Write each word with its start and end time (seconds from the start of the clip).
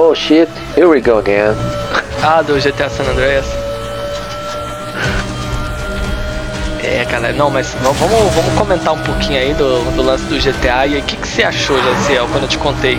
Oh 0.00 0.14
shit, 0.14 0.48
here 0.76 0.88
we 0.88 1.00
go 1.00 1.18
again. 1.18 1.56
Ah, 2.22 2.40
do 2.40 2.54
GTA 2.54 2.88
San 2.88 3.02
Andreas. 3.02 3.44
É, 6.80 7.04
galera, 7.04 7.32
não, 7.36 7.50
mas 7.50 7.74
vamos, 7.82 7.98
vamos 7.98 8.54
comentar 8.56 8.94
um 8.94 9.02
pouquinho 9.02 9.40
aí 9.40 9.52
do, 9.54 9.80
do 9.96 10.02
lance 10.02 10.22
do 10.26 10.36
GTA. 10.38 10.86
E 10.86 10.98
o 10.98 11.02
que, 11.02 11.16
que 11.16 11.26
você 11.26 11.42
achou, 11.42 11.76
Jaciel, 11.82 12.28
quando 12.30 12.44
eu 12.44 12.48
te 12.48 12.58
contei? 12.58 12.96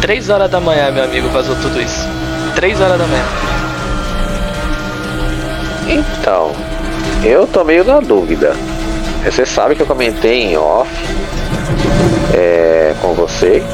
3 0.00 0.30
horas 0.30 0.48
da 0.48 0.60
manhã, 0.60 0.92
meu 0.92 1.02
amigo, 1.02 1.28
vazou 1.30 1.56
tudo 1.56 1.82
isso. 1.82 2.06
3 2.54 2.80
horas 2.80 2.96
da 2.96 3.04
manhã. 3.04 3.24
Então, 5.88 6.52
eu 7.24 7.44
tô 7.44 7.64
meio 7.64 7.82
na 7.82 7.98
dúvida. 7.98 8.54
Você 9.24 9.44
sabe 9.44 9.74
que 9.74 9.82
eu 9.82 9.86
comentei 9.86 10.44
em 10.44 10.56
off 10.56 10.88
é, 12.32 12.94
com 13.02 13.14
você 13.14 13.64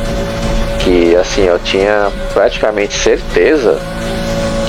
que 0.85 1.17
assim 1.17 1.45
eu 1.45 1.59
tinha 1.59 2.13
praticamente 2.35 2.95
certeza 2.95 3.81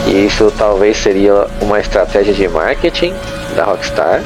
que 0.06 0.12
isso 0.12 0.52
talvez 0.58 0.96
seria 0.98 1.48
uma 1.62 1.80
estratégia 1.80 2.34
de 2.34 2.48
marketing 2.48 3.14
da 3.56 3.66
Rockstar, 3.66 4.22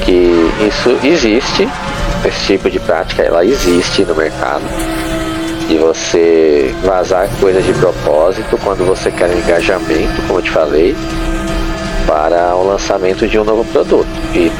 que 0.00 0.50
isso 0.66 0.98
existe, 1.02 1.68
esse 2.24 2.46
tipo 2.46 2.70
de 2.70 2.78
prática 2.78 3.22
ela 3.22 3.44
existe 3.44 4.02
no 4.04 4.14
mercado, 4.14 4.62
de 5.68 5.76
você 5.76 6.74
vazar 6.82 7.28
coisas 7.40 7.64
de 7.64 7.72
propósito 7.74 8.58
quando 8.62 8.86
você 8.86 9.10
quer 9.10 9.28
um 9.28 9.38
engajamento, 9.38 10.22
como 10.26 10.38
eu 10.38 10.42
te 10.42 10.50
falei, 10.50 10.96
para 12.06 12.54
o 12.54 12.68
lançamento 12.68 13.26
de 13.26 13.38
um 13.38 13.44
novo 13.44 13.64
produto. 13.72 14.06
E 14.34 14.52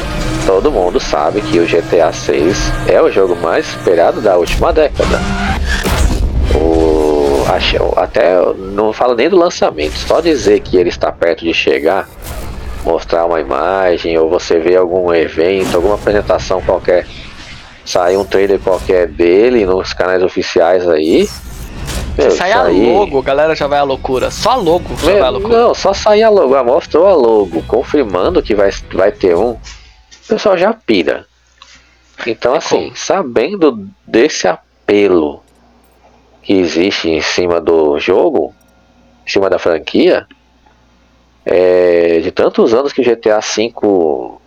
todo 0.47 0.73
mundo 0.73 0.99
sabe 0.99 1.41
que 1.41 1.61
o 1.61 1.67
GTA 1.67 2.13
6 2.13 2.73
é 2.89 3.01
o 3.01 3.11
jogo 3.11 3.37
mais 3.37 3.69
esperado 3.69 4.21
da 4.21 4.37
última 4.37 4.73
década. 4.73 5.44
O, 7.55 7.95
até 7.97 8.35
não 8.57 8.93
falo 8.93 9.15
nem 9.15 9.29
do 9.29 9.37
lançamento, 9.37 9.97
só 9.97 10.21
dizer 10.21 10.61
que 10.61 10.77
ele 10.77 10.89
está 10.89 11.13
perto 11.13 11.45
de 11.45 11.55
chegar, 11.55 12.09
mostrar 12.85 13.25
uma 13.27 13.41
imagem 13.41 14.19
ou 14.19 14.29
você 14.29 14.59
ver 14.59 14.77
algum 14.77 15.13
evento, 15.13 15.77
alguma 15.77 15.95
apresentação 15.95 16.61
qualquer, 16.61 17.07
sair 17.85 18.17
um 18.17 18.25
trailer 18.25 18.59
qualquer 18.59 19.09
dele 19.09 19.65
nos 19.65 19.93
canais 19.93 20.23
oficiais 20.23 20.89
aí, 20.89 21.29
meu, 22.17 22.31
sai 22.31 22.53
a 22.53 22.63
logo, 22.63 23.19
a 23.19 23.23
galera 23.23 23.57
já 23.57 23.67
vai 23.67 23.81
à 23.81 23.83
loucura. 23.83 24.31
Só 24.31 24.51
a 24.51 24.57
logo 24.57 24.85
já 24.97 25.07
Meu, 25.07 25.19
vai 25.19 25.27
à 25.27 25.31
loucura. 25.31 25.59
Não, 25.59 25.75
só 25.75 25.93
sair 25.93 26.23
a 26.23 26.31
logo. 26.31 26.55
Ah, 26.55 26.63
mostrou 26.63 27.07
a 27.07 27.13
logo, 27.13 27.61
confirmando 27.65 28.41
que 28.41 28.55
vai, 28.55 28.71
vai 28.93 29.11
ter 29.11 29.35
um. 29.35 29.51
O 29.51 29.59
pessoal 30.29 30.57
já 30.57 30.73
pira. 30.73 31.27
Então, 32.25 32.55
assim, 32.55 32.85
como? 32.85 32.97
sabendo 32.97 33.89
desse 34.07 34.47
apelo 34.47 35.44
que 36.45 36.53
existe 36.53 37.09
em 37.09 37.23
cima 37.23 37.61
do 37.61 37.99
jogo, 37.99 38.55
em 39.27 39.31
cima 39.31 39.49
da 39.49 39.59
franquia, 39.59 40.27
é, 41.45 42.21
de 42.21 42.31
tantos 42.31 42.75
anos 42.75 42.93
que 42.93 43.01
o 43.01 43.05
GTA 43.05 43.41
V 43.41 43.73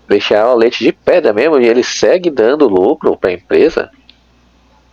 deixaram 0.07 0.51
a 0.51 0.55
leite 0.55 0.83
de 0.83 0.91
pedra 0.91 1.33
mesmo 1.33 1.59
e 1.59 1.67
ele 1.67 1.83
segue 1.83 2.29
dando 2.29 2.67
lucro 2.67 3.17
para 3.17 3.31
a 3.31 3.33
empresa, 3.33 3.89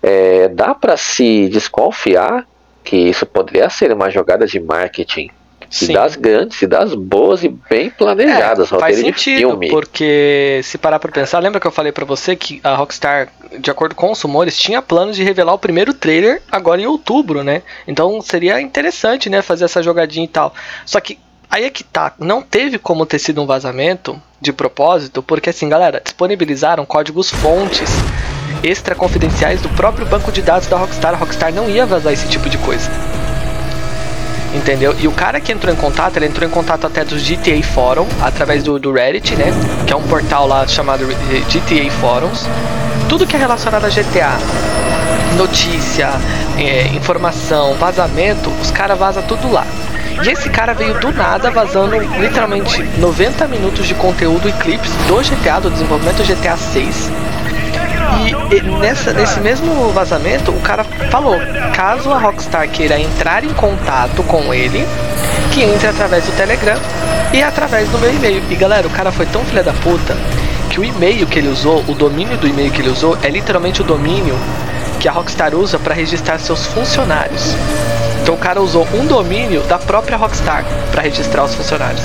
é, 0.02 0.48
dá 0.48 0.74
para 0.74 0.96
se 0.96 1.48
desconfiar 1.48 2.46
que 2.83 2.96
isso 2.96 3.24
poderia 3.27 3.68
ser 3.68 3.92
uma 3.92 4.11
jogada 4.11 4.46
de 4.46 4.58
marketing 4.58 5.30
Sim. 5.78 5.92
das 5.92 6.14
grandes, 6.17 6.69
das 6.69 6.94
boas 6.94 7.42
e 7.42 7.48
bem 7.48 7.91
planejadas, 7.91 8.72
É, 8.72 8.78
faz 8.78 8.97
sentido, 8.98 9.39
filme. 9.39 9.69
porque 9.70 10.61
se 10.62 10.78
parar 10.78 10.98
pra 10.98 11.11
pensar, 11.11 11.39
lembra 11.41 11.61
que 11.61 11.67
eu 11.67 11.72
falei 11.72 11.91
pra 11.92 12.05
você 12.05 12.36
que 12.36 12.61
a 12.62 12.75
Rockstar, 12.77 13.28
de 13.58 13.70
acordo 13.70 13.95
com 13.95 14.12
os 14.12 14.20
rumores, 14.22 14.56
tinha 14.56 14.80
planos 14.80 15.17
de 15.17 15.22
revelar 15.25 15.52
o 15.55 15.58
primeiro 15.58 15.92
trailer 15.92 16.41
agora 16.50 16.80
em 16.80 16.86
outubro, 16.86 17.42
né? 17.42 17.62
Então 17.89 18.20
seria 18.20 18.61
interessante, 18.61 19.28
né, 19.28 19.42
fazer 19.42 19.64
essa 19.64 19.83
jogadinha 19.83 20.25
e 20.25 20.28
tal. 20.28 20.55
Só 20.86 21.00
que 21.00 21.19
aí 21.50 21.64
é 21.64 21.70
que 21.70 21.83
tá, 21.84 22.12
não 22.19 22.41
teve 22.42 22.78
como 22.78 23.05
ter 23.06 23.19
sido 23.19 23.42
um 23.42 23.47
vazamento 23.47 24.20
de 24.41 24.52
propósito, 24.52 25.22
porque 25.22 25.50
assim, 25.50 25.69
galera, 25.69 26.01
disponibilizaram 26.02 26.84
códigos 26.84 27.30
fontes 27.30 27.90
extra 28.63 28.95
confidenciais 28.95 29.61
do 29.61 29.68
próprio 29.70 30.07
banco 30.07 30.30
de 30.33 30.40
dados 30.40 30.68
da 30.68 30.77
Rockstar. 30.77 31.14
A 31.14 31.17
Rockstar 31.17 31.52
não 31.52 31.68
ia 31.68 31.84
vazar 31.84 32.13
esse 32.13 32.29
tipo 32.29 32.48
de 32.48 32.58
coisa. 32.58 32.89
Entendeu? 34.54 34.94
E 34.98 35.08
o 35.08 35.12
cara 35.12 35.40
que 35.40 35.52
entrou 35.52 35.72
em 35.74 35.76
contato, 35.76 36.16
ele 36.16 36.26
entrou 36.26 36.48
em 36.48 36.50
contato 36.50 36.86
até 36.86 37.04
do 37.04 37.16
GTA 37.16 37.60
Forum, 37.62 38.06
através 38.22 38.62
do, 38.62 38.78
do 38.78 38.92
Reddit, 38.92 39.34
né? 39.34 39.46
Que 39.86 39.92
é 39.92 39.96
um 39.96 40.02
portal 40.02 40.46
lá 40.46 40.66
chamado 40.66 41.04
GTA 41.06 41.90
Forums. 42.00 42.46
Tudo 43.08 43.26
que 43.26 43.34
é 43.34 43.38
relacionado 43.38 43.84
a 43.84 43.88
GTA, 43.88 44.38
notícia, 45.36 46.10
é, 46.56 46.86
informação, 46.94 47.74
vazamento, 47.74 48.50
os 48.62 48.70
caras 48.70 48.98
vazam 48.98 49.22
tudo 49.24 49.50
lá. 49.50 49.66
E 50.22 50.30
esse 50.30 50.48
cara 50.48 50.72
veio 50.72 50.94
do 51.00 51.12
nada 51.12 51.50
vazando 51.50 51.98
literalmente 51.98 52.82
90 52.98 53.48
minutos 53.48 53.86
de 53.86 53.94
conteúdo 53.94 54.48
e 54.48 54.52
clipes 54.52 54.90
do 55.08 55.16
GTA, 55.16 55.60
do 55.60 55.70
desenvolvimento 55.70 56.22
GTA 56.22 56.56
6. 56.56 57.10
E, 58.20 58.57
e 58.57 58.61
nessa, 58.79 59.13
nesse 59.13 59.41
mesmo 59.41 59.91
vazamento, 59.91 60.51
o 60.51 60.61
cara 60.61 60.85
falou: 61.11 61.36
caso 61.75 62.13
a 62.13 62.19
Rockstar 62.19 62.69
queira 62.69 62.98
entrar 62.98 63.45
em 63.45 63.52
contato 63.55 64.23
com 64.25 64.52
ele, 64.52 64.86
que 65.52 65.63
entre 65.63 65.89
através 65.89 66.25
do 66.25 66.33
Telegram 66.36 66.79
e 67.33 67.42
através 67.42 67.89
do 67.89 67.98
meu 67.98 68.13
e-mail. 68.13 68.42
E 68.48 68.55
galera, 68.55 68.86
o 68.86 68.91
cara 68.91 69.11
foi 69.11 69.27
tão 69.27 69.45
filha 69.45 69.63
da 69.63 69.73
puta 69.73 70.17
que 70.70 70.80
o 70.80 70.85
e-mail 70.85 71.27
que 71.27 71.39
ele 71.39 71.48
usou, 71.48 71.85
o 71.86 71.95
domínio 71.95 72.36
do 72.36 72.48
e-mail 72.48 72.70
que 72.70 72.80
ele 72.80 72.91
usou, 72.91 73.17
é 73.23 73.29
literalmente 73.29 73.80
o 73.80 73.85
domínio 73.85 74.36
que 74.98 75.08
a 75.08 75.13
Rockstar 75.13 75.55
usa 75.55 75.79
para 75.79 75.95
registrar 75.95 76.39
seus 76.39 76.67
funcionários. 76.67 77.55
Então 78.23 78.35
o 78.35 78.39
cara 78.39 78.61
usou 78.61 78.89
um 78.95 79.07
domínio 79.07 79.63
da 79.63 79.79
própria 79.79 80.17
Rockstar 80.17 80.64
para 80.91 81.02
registrar 81.02 81.45
os 81.45 81.55
funcionários. 81.55 82.02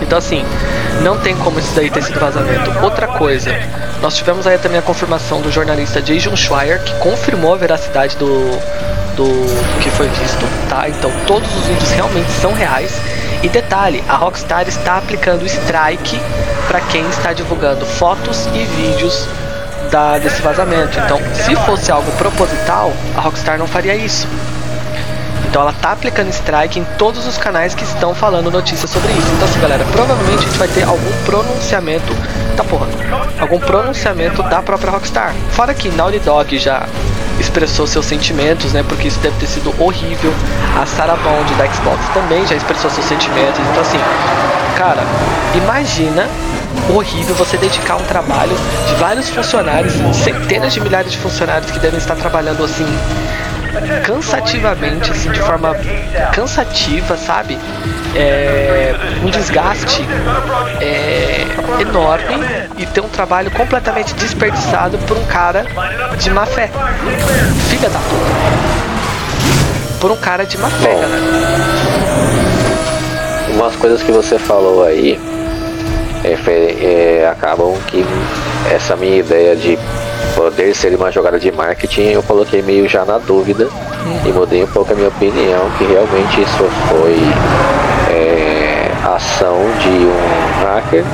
Então 0.00 0.18
assim, 0.18 0.44
não 1.02 1.18
tem 1.18 1.34
como 1.36 1.58
isso 1.58 1.74
daí 1.74 1.90
ter 1.90 2.02
sido 2.02 2.20
vazamento. 2.20 2.70
Outra 2.82 3.06
coisa, 3.06 3.50
nós 4.00 4.16
tivemos 4.16 4.46
aí 4.46 4.58
também 4.58 4.78
a 4.78 4.82
confirmação 4.82 5.40
do 5.40 5.50
jornalista 5.50 6.00
Jason 6.00 6.36
Schreier, 6.36 6.82
que 6.82 6.94
confirmou 6.94 7.54
a 7.54 7.56
veracidade 7.56 8.16
do, 8.16 8.50
do, 9.16 9.26
do 9.26 9.80
que 9.80 9.90
foi 9.90 10.08
visto, 10.08 10.44
tá? 10.68 10.88
Então 10.88 11.10
todos 11.26 11.48
os 11.56 11.66
vídeos 11.66 11.90
realmente 11.90 12.30
são 12.32 12.52
reais. 12.52 12.92
E 13.42 13.48
detalhe, 13.48 14.04
a 14.06 14.16
Rockstar 14.16 14.68
está 14.68 14.98
aplicando 14.98 15.46
strike 15.46 16.20
para 16.68 16.80
quem 16.82 17.08
está 17.08 17.32
divulgando 17.32 17.86
fotos 17.86 18.46
e 18.54 18.64
vídeos 18.64 19.26
da, 19.90 20.18
desse 20.18 20.42
vazamento. 20.42 20.98
Então, 20.98 21.18
se 21.34 21.56
fosse 21.64 21.90
algo 21.90 22.10
proposital, 22.12 22.92
a 23.16 23.20
Rockstar 23.20 23.58
não 23.58 23.66
faria 23.66 23.96
isso. 23.96 24.28
Então 25.50 25.62
ela 25.62 25.72
tá 25.72 25.90
aplicando 25.90 26.30
strike 26.30 26.78
em 26.78 26.84
todos 26.96 27.26
os 27.26 27.36
canais 27.36 27.74
que 27.74 27.82
estão 27.82 28.14
falando 28.14 28.52
notícias 28.52 28.88
sobre 28.88 29.10
isso. 29.10 29.26
Então 29.34 29.48
assim, 29.48 29.58
galera, 29.58 29.84
provavelmente 29.90 30.38
a 30.38 30.42
gente 30.42 30.58
vai 30.58 30.68
ter 30.68 30.84
algum 30.84 31.12
pronunciamento 31.24 32.14
da 32.56 32.62
porra. 32.62 32.86
Algum 33.40 33.58
pronunciamento 33.58 34.44
da 34.44 34.62
própria 34.62 34.92
Rockstar. 34.92 35.34
Fora 35.50 35.74
que 35.74 35.88
Naughty 35.88 36.20
Dog 36.20 36.56
já 36.56 36.86
expressou 37.40 37.84
seus 37.84 38.06
sentimentos, 38.06 38.72
né? 38.72 38.84
Porque 38.88 39.08
isso 39.08 39.18
deve 39.18 39.36
ter 39.40 39.46
sido 39.48 39.74
horrível. 39.82 40.32
A 40.80 40.86
Sarah 40.86 41.16
Bond 41.16 41.52
da 41.54 41.66
Xbox 41.66 41.98
também 42.14 42.46
já 42.46 42.54
expressou 42.54 42.88
seus 42.88 43.06
sentimentos. 43.06 43.58
Então 43.58 43.82
assim, 43.82 43.98
cara, 44.78 45.02
imagina 45.52 46.28
horrível 46.94 47.34
você 47.34 47.56
dedicar 47.56 47.96
um 47.96 48.04
trabalho 48.04 48.56
de 48.86 48.94
vários 48.94 49.28
funcionários, 49.28 49.94
centenas 50.14 50.72
de 50.72 50.80
milhares 50.80 51.10
de 51.10 51.18
funcionários 51.18 51.72
que 51.72 51.80
devem 51.80 51.98
estar 51.98 52.14
trabalhando 52.14 52.62
assim 52.64 52.86
cansativamente, 54.04 55.10
assim, 55.10 55.30
de 55.30 55.40
forma 55.40 55.74
cansativa, 56.32 57.16
sabe? 57.16 57.58
É, 58.14 58.94
um 59.22 59.30
desgaste 59.30 60.04
é, 60.80 61.46
enorme 61.80 62.44
e 62.76 62.86
ter 62.86 63.00
um 63.00 63.08
trabalho 63.08 63.50
completamente 63.50 64.14
desperdiçado 64.14 64.98
por 64.98 65.16
um 65.16 65.24
cara 65.26 65.64
de 66.18 66.30
má 66.30 66.46
fé. 66.46 66.70
Filha 67.68 67.88
da 67.88 67.98
puta. 67.98 68.70
Por 70.00 70.10
um 70.10 70.16
cara 70.16 70.44
de 70.44 70.58
má 70.58 70.68
fé, 70.70 70.94
Bom. 70.94 71.00
galera. 71.00 71.22
Umas 73.54 73.76
coisas 73.76 74.02
que 74.02 74.12
você 74.12 74.38
falou 74.38 74.84
aí 74.84 75.20
é, 76.24 77.22
é, 77.22 77.28
acabam 77.28 77.74
que 77.86 78.04
essa 78.70 78.96
minha 78.96 79.16
ideia 79.16 79.56
de 79.56 79.78
poder 80.34 80.74
ser 80.74 80.94
uma 80.94 81.10
jogada 81.10 81.38
de 81.38 81.50
marketing 81.50 82.12
eu 82.12 82.22
coloquei 82.22 82.62
meio 82.62 82.88
já 82.88 83.04
na 83.04 83.18
dúvida 83.18 83.68
e 84.24 84.28
mudei 84.28 84.62
um 84.62 84.66
pouco 84.66 84.92
a 84.92 84.96
minha 84.96 85.08
opinião 85.08 85.70
que 85.78 85.84
realmente 85.84 86.40
isso 86.40 86.64
foi 86.88 87.16
é, 88.14 88.90
ação 89.04 89.58
de 89.80 89.88
um 89.88 90.64
hacker 90.64 91.04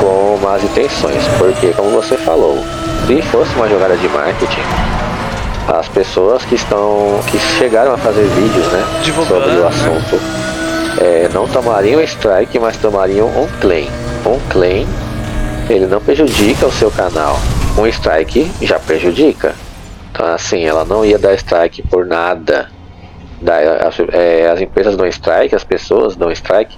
com 0.00 0.38
más 0.42 0.62
intenções 0.64 1.22
porque 1.38 1.68
como 1.68 1.90
você 1.90 2.16
falou 2.16 2.58
se 3.06 3.22
fosse 3.22 3.54
uma 3.54 3.68
jogada 3.68 3.96
de 3.96 4.08
marketing 4.08 4.62
as 5.68 5.88
pessoas 5.88 6.44
que 6.44 6.54
estão 6.54 7.20
que 7.30 7.38
chegaram 7.38 7.92
a 7.92 7.98
fazer 7.98 8.24
vídeos 8.24 8.66
né 8.68 8.84
Divulgando, 9.02 9.44
sobre 9.44 9.58
o 9.58 9.62
né? 9.62 9.68
assunto 9.68 10.50
é, 10.98 11.30
não 11.32 11.46
tomariam 11.48 12.00
strike, 12.02 12.58
mas 12.58 12.76
tomariam 12.76 13.26
um 13.28 13.48
claim. 13.60 13.88
Um 14.26 14.38
claim, 14.50 14.86
ele 15.68 15.86
não 15.86 16.00
prejudica 16.00 16.66
o 16.66 16.72
seu 16.72 16.90
canal. 16.90 17.38
Um 17.78 17.86
strike 17.86 18.50
já 18.60 18.78
prejudica. 18.78 19.54
Então, 20.12 20.26
assim, 20.26 20.64
ela 20.64 20.84
não 20.84 21.04
ia 21.04 21.18
dar 21.18 21.34
strike 21.34 21.82
por 21.82 22.04
nada. 22.04 22.68
Da, 23.40 23.56
as, 23.88 23.98
é, 24.12 24.50
as 24.50 24.60
empresas 24.60 24.96
dão 24.96 25.06
strike, 25.06 25.54
as 25.54 25.64
pessoas 25.64 26.14
dão 26.14 26.30
strike 26.30 26.76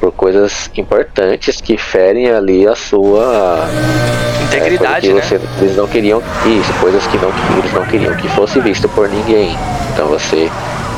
por 0.00 0.12
coisas 0.12 0.70
importantes 0.76 1.60
que 1.60 1.76
ferem 1.76 2.30
ali 2.30 2.66
a 2.66 2.74
sua 2.74 3.66
integridade, 4.44 5.10
é, 5.10 5.14
você, 5.14 5.38
né? 5.38 5.44
Eles 5.60 5.76
não 5.76 5.86
queriam 5.86 6.22
isso, 6.46 6.72
coisas 6.80 7.06
que, 7.06 7.18
não, 7.18 7.30
que 7.30 7.58
eles 7.58 7.72
não 7.72 7.84
queriam 7.84 8.16
que 8.16 8.28
fosse 8.28 8.58
visto 8.60 8.88
por 8.88 9.08
ninguém. 9.08 9.56
Então 9.92 10.06
você 10.06 10.50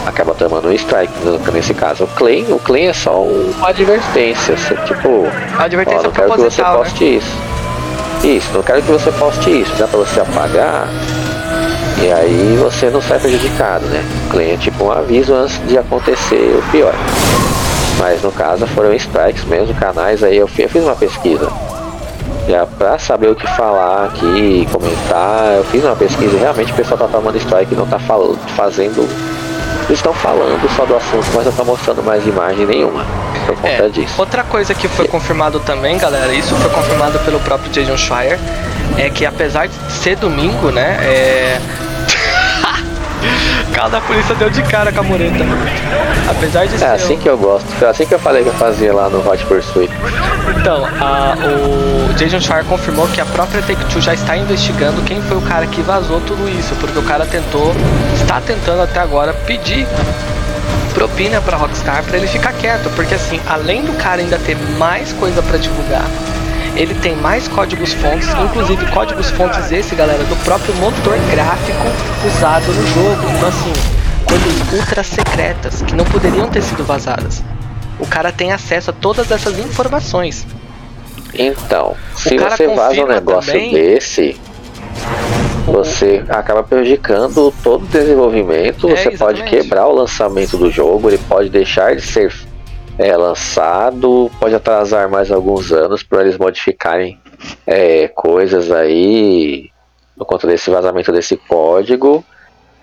acaba 0.07 0.35
tomando 0.35 0.69
um 0.69 0.73
strike 0.73 1.13
nesse 1.53 1.75
caso. 1.75 2.05
O 2.05 2.07
claim, 2.09 2.45
o 2.53 2.59
claim 2.59 2.87
é 2.87 2.93
só 2.93 3.23
uma 3.23 3.69
advertência, 3.69 4.55
tipo, 4.87 5.27
advertência 5.59 6.01
ó, 6.01 6.03
não 6.05 6.11
quero 6.13 6.33
que 6.33 6.41
você 6.41 6.63
né? 6.63 6.73
poste 6.73 7.05
né? 7.05 7.11
isso. 7.11 7.52
Isso, 8.25 8.53
não 8.55 8.63
quero 8.63 8.81
que 8.81 8.93
você 8.93 9.11
poste 9.11 9.51
isso, 9.63 9.75
dá 9.77 9.89
pra 9.89 9.99
você 9.99 10.21
apagar. 10.21 10.87
E 12.01 12.13
aí 12.13 12.57
você 12.57 12.89
não 12.89 13.03
sai 13.03 13.19
prejudicado, 13.19 13.85
né? 13.87 14.05
O 14.33 14.41
é 14.41 14.57
tipo 14.57 14.85
um 14.85 14.93
aviso 14.93 15.35
antes 15.35 15.61
de 15.67 15.77
acontecer 15.77 16.57
o 16.57 16.71
pior. 16.71 16.95
Mas 17.99 18.23
no 18.23 18.31
caso 18.31 18.65
foram 18.69 18.95
strikes 18.95 19.45
mesmo, 19.45 19.75
canais 19.75 20.23
aí 20.23 20.37
eu 20.37 20.47
fiz 20.47 20.73
uma 20.85 20.95
pesquisa. 20.95 21.51
Já 22.49 22.65
pra 22.65 22.97
saber 22.97 23.29
o 23.29 23.35
que 23.35 23.47
falar 23.57 24.07
aqui, 24.07 24.69
comentar, 24.71 25.55
eu 25.57 25.65
fiz 25.65 25.83
uma 25.85 25.97
pesquisa 25.97 26.37
e 26.37 26.39
realmente 26.39 26.73
o 26.73 26.77
pessoal 26.77 26.99
tá 26.99 27.09
tomando 27.09 27.37
strike 27.39 27.75
não 27.75 27.87
tá 27.87 27.99
falando, 27.99 28.39
fazendo 28.57 29.03
eles 29.87 29.99
estão 29.99 30.15
falando 30.15 30.77
só 30.77 30.85
do 30.85 30.95
assunto, 30.95 31.27
mas 31.35 31.45
não 31.45 31.51
estão 31.51 31.65
mostrando 31.65 32.03
mais 32.05 32.25
imagem 32.25 32.67
nenhuma 32.67 33.05
por 33.47 33.57
conta 33.57 33.69
é, 33.69 33.89
disso. 33.89 34.15
Outra 34.19 34.45
coisa 34.45 34.75
que 34.75 34.89
foi 34.89 35.09
confirmado 35.09 35.61
também, 35.61 35.99
galera, 35.99 36.33
isso 36.33 36.55
foi 36.57 36.71
confirmado 36.71 37.19
pelo 37.21 37.41
próprio 37.41 37.71
Jason 37.71 37.97
Schreier, 37.97 38.39
é 38.97 39.11
que 39.11 39.27
apesar 39.27 39.69
de 39.69 39.75
ser 39.91 40.17
domingo, 40.17 40.71
né, 40.71 40.99
é... 41.03 41.61
carro 43.73 43.91
da 43.91 44.01
polícia 44.01 44.35
deu 44.35 44.51
de 44.51 44.63
cara 44.63 44.93
com 44.93 45.01
a 45.01 45.03
mureta. 45.03 45.45
Apesar 46.29 46.67
de 46.67 46.75
é 46.75 46.79
ser. 46.79 46.85
É 46.85 46.91
assim 46.91 47.19
que 47.19 47.29
eu 47.29 47.37
gosto. 47.37 47.67
Foi 47.79 47.89
assim 47.89 48.07
que 48.07 48.15
eu 48.15 48.19
falei 48.19 48.43
que 48.43 48.49
eu 48.49 48.55
fazia 48.55 48.93
lá 48.93 49.09
no 49.09 49.27
Hot 49.29 49.45
Pursuit. 49.47 49.91
Então, 50.57 50.87
a, 51.01 51.35
o 52.11 52.15
Jason 52.15 52.41
Schreier 52.41 52.65
confirmou 52.65 53.09
que 53.09 53.21
a 53.21 53.27
própria 53.27 53.63
Take-Two 53.63 54.01
já 54.01 54.15
está 54.15 54.37
investigando 54.37 55.03
quem 55.03 55.21
foi 55.23 55.37
o 55.37 55.43
cara 55.43 55.67
que 55.67 55.83
vazou 55.83 56.21
tudo 56.21 56.49
isso, 56.49 56.75
porque 56.77 56.99
o 56.99 57.03
cara 57.03 57.27
tentou, 57.27 57.75
está 58.21 58.41
tentando 58.41 58.83
até 58.83 59.01
agora 59.01 59.33
pedir 59.33 59.87
propina 61.03 61.41
para 61.41 61.57
Rockstar 61.57 62.05
para 62.05 62.17
ele 62.17 62.29
ficar 62.29 62.53
quieto, 62.53 62.89
porque 62.95 63.15
assim, 63.15 63.41
além 63.49 63.83
do 63.83 63.93
cara 63.95 64.21
ainda 64.21 64.39
ter 64.39 64.57
mais 64.79 65.13
coisa 65.15 65.43
para 65.43 65.59
divulgar, 65.59 66.05
ele 66.77 66.95
tem 66.95 67.17
mais 67.17 67.49
códigos 67.49 67.93
fontes, 67.93 68.29
inclusive 68.29 68.87
códigos 68.93 69.29
fontes 69.31 69.73
esse, 69.73 69.97
galera, 69.97 70.23
do 70.23 70.37
próprio 70.45 70.73
motor 70.77 71.19
gráfico 71.29 71.87
usado 72.25 72.67
no 72.69 72.87
jogo. 72.87 73.37
Então 73.37 73.49
assim, 73.49 73.73
coisas 74.25 74.73
ultra 74.81 75.03
secretas 75.03 75.83
que 75.83 75.93
não 75.93 76.05
poderiam 76.05 76.49
ter 76.49 76.63
sido 76.63 76.85
vazadas. 76.85 77.43
O 77.99 78.07
cara 78.07 78.31
tem 78.31 78.53
acesso 78.53 78.91
a 78.91 78.93
todas 78.93 79.29
essas 79.33 79.59
informações. 79.59 80.47
Então, 81.35 81.97
se 82.17 82.39
você 82.39 82.69
vaza 82.69 83.03
um 83.03 83.09
negócio 83.09 83.53
também... 83.53 83.73
desse, 83.73 84.41
você 85.67 86.25
acaba 86.29 86.63
prejudicando 86.63 87.53
todo 87.63 87.85
o 87.85 87.89
desenvolvimento, 87.89 88.89
é, 88.89 88.97
você 88.97 89.09
exatamente. 89.11 89.19
pode 89.19 89.43
quebrar 89.45 89.87
o 89.87 89.95
lançamento 89.95 90.57
do 90.57 90.71
jogo, 90.71 91.09
ele 91.09 91.19
pode 91.19 91.49
deixar 91.49 91.95
de 91.95 92.03
ser 92.03 92.33
é, 92.99 93.17
lançado, 93.17 94.31
pode 94.39 94.55
atrasar 94.55 95.09
mais 95.09 95.31
alguns 95.31 95.73
anos 95.73 96.03
para 96.03 96.23
eles 96.23 96.37
modificarem 96.37 97.19
é, 97.67 98.09
coisas 98.09 98.71
aí 98.71 99.71
por 100.17 100.27
conta 100.27 100.47
desse 100.47 100.71
vazamento 100.71 101.13
desse 101.13 101.37
código. 101.37 102.25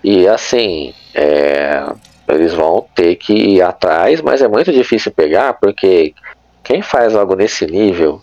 E 0.02 0.26
assim, 0.26 0.92
é, 1.14 1.84
eles 2.28 2.54
vão 2.54 2.86
ter 2.94 3.16
que 3.16 3.32
ir 3.32 3.62
atrás, 3.62 4.20
mas 4.20 4.42
é 4.42 4.48
muito 4.48 4.72
difícil 4.72 5.12
pegar 5.12 5.54
porque 5.54 6.14
quem 6.62 6.82
faz 6.82 7.14
algo 7.14 7.34
nesse 7.34 7.66
nível 7.66 8.20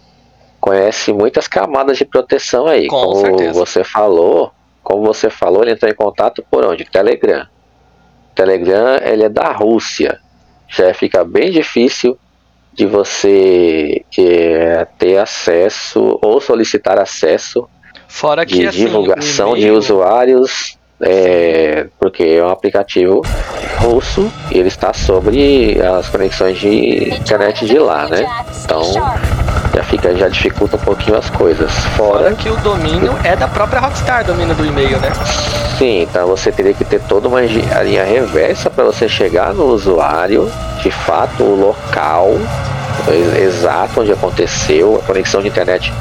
conhece 0.60 1.14
muitas 1.14 1.48
camadas 1.48 1.98
de 1.98 2.06
proteção 2.06 2.68
aí. 2.68 2.88
Com 2.88 3.02
como 3.02 3.22
certeza. 3.22 3.54
você 3.54 3.84
falou, 3.84 4.52
como 4.84 5.04
você 5.04 5.30
falou, 5.30 5.64
ele 5.64 5.72
entrou 5.72 5.92
em 5.92 5.96
contato 5.96 6.44
por 6.50 6.66
onde? 6.66 6.86
Telegram. 6.86 7.46
Telegram 8.36 8.98
ele 9.02 9.24
é 9.24 9.30
da 9.30 9.52
Rússia 9.52 10.20
já 10.68 10.94
fica 10.94 11.24
bem 11.24 11.52
difícil 11.52 12.18
de 12.74 12.86
você 12.86 14.04
é, 14.18 14.88
ter 14.98 15.18
acesso 15.18 16.20
ou 16.22 16.40
solicitar 16.40 17.00
acesso 17.00 17.68
Fora 18.08 18.46
que, 18.46 18.60
de 18.60 18.68
assim, 18.68 18.78
divulgação 18.80 19.56
de 19.56 19.72
usuários, 19.72 20.78
é, 21.02 21.88
porque 22.00 22.24
é 22.24 22.44
um 22.44 22.50
aplicativo 22.50 23.22
russo 23.80 24.32
e 24.52 24.60
ele 24.60 24.68
está 24.68 24.94
sobre 24.94 25.82
as 25.82 26.08
conexões 26.10 26.60
de 26.60 27.10
internet 27.16 27.66
de 27.66 27.80
lá, 27.80 28.08
né? 28.08 28.26
Então 28.64 28.82
fica, 29.90 30.16
já 30.16 30.28
dificulta 30.28 30.76
um 30.76 30.80
pouquinho 30.80 31.18
as 31.18 31.30
coisas. 31.30 31.72
Fora, 31.96 32.20
Fora 32.20 32.36
que 32.36 32.50
o 32.50 32.56
domínio 32.58 33.16
é 33.24 33.36
da 33.36 33.48
própria 33.48 33.80
Rockstar, 33.80 34.24
domínio 34.24 34.56
do 34.56 34.66
e-mail, 34.66 35.00
né? 35.00 35.12
Sim, 35.78 36.04
então 36.04 36.28
você 36.28 36.52
teria 36.52 36.74
que 36.74 36.86
ter 36.86 37.02
toda 37.02 37.28
uma 37.28 37.42
linha 37.42 38.04
reversa 38.04 38.70
para 38.70 38.84
você 38.84 39.08
chegar 39.08 39.54
no 39.54 39.66
usuário, 39.66 40.52
de 40.82 40.92
fato, 40.92 41.44
o 41.44 41.60
local 41.60 42.32
exato 43.40 44.02
onde 44.02 44.12
aconteceu, 44.12 45.00
a 45.02 45.06
conexão 45.06 45.42
de 45.42 45.48
internet 45.48 45.94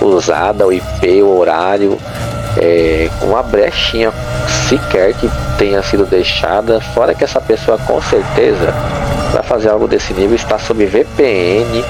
usada, 0.00 0.66
o 0.66 0.72
IP, 0.72 1.22
o 1.22 1.38
horário, 1.38 1.98
é, 2.56 3.10
uma 3.22 3.42
brechinha 3.42 4.12
sequer 4.68 5.14
que 5.14 5.30
tenha 5.58 5.82
sido 5.82 6.06
deixada, 6.06 6.80
fora 6.80 7.14
que 7.14 7.24
essa 7.24 7.40
pessoa 7.40 7.78
com 7.78 8.00
certeza 8.02 8.72
para 9.32 9.42
fazer 9.42 9.68
algo 9.68 9.88
desse 9.88 10.12
nível 10.14 10.36
está 10.36 10.58
sob 10.58 10.84
VPN 10.86 11.84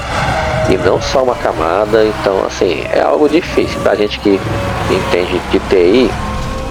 e 0.69 0.77
não 0.77 1.01
só 1.01 1.23
uma 1.23 1.35
camada, 1.35 2.03
então 2.05 2.43
assim 2.45 2.83
é 2.91 3.01
algo 3.01 3.29
difícil. 3.29 3.79
Da 3.81 3.95
gente 3.95 4.19
que 4.19 4.39
entende 4.89 5.39
de 5.51 5.59
TI, 5.59 6.11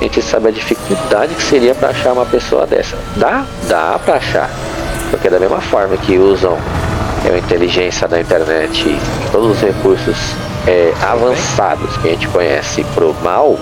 a 0.01 0.03
gente 0.05 0.23
sabe 0.23 0.49
a 0.49 0.51
dificuldade 0.51 1.35
que 1.35 1.43
seria 1.43 1.75
para 1.75 1.91
achar 1.91 2.13
uma 2.13 2.27
pessoa 2.27 2.67
dessa. 2.67 2.97
Dá, 3.17 3.45
dá 3.69 3.99
para 4.05 4.15
achar, 4.15 4.51
porque 5.11 5.31
da 5.31 5.39
mesma 5.39 5.61
forma 5.61 5.97
que 5.97 6.19
usam 6.19 6.59
a 7.25 7.39
inteligência 7.39 8.07
da 8.07 8.21
internet, 8.21 8.99
todos 9.33 9.57
os 9.57 9.61
recursos 9.61 10.17
é, 10.67 10.93
avançados 11.03 11.97
que 11.99 12.09
a 12.09 12.11
gente 12.11 12.29
conhece 12.29 12.85
pro 12.95 13.15
mal, 13.23 13.59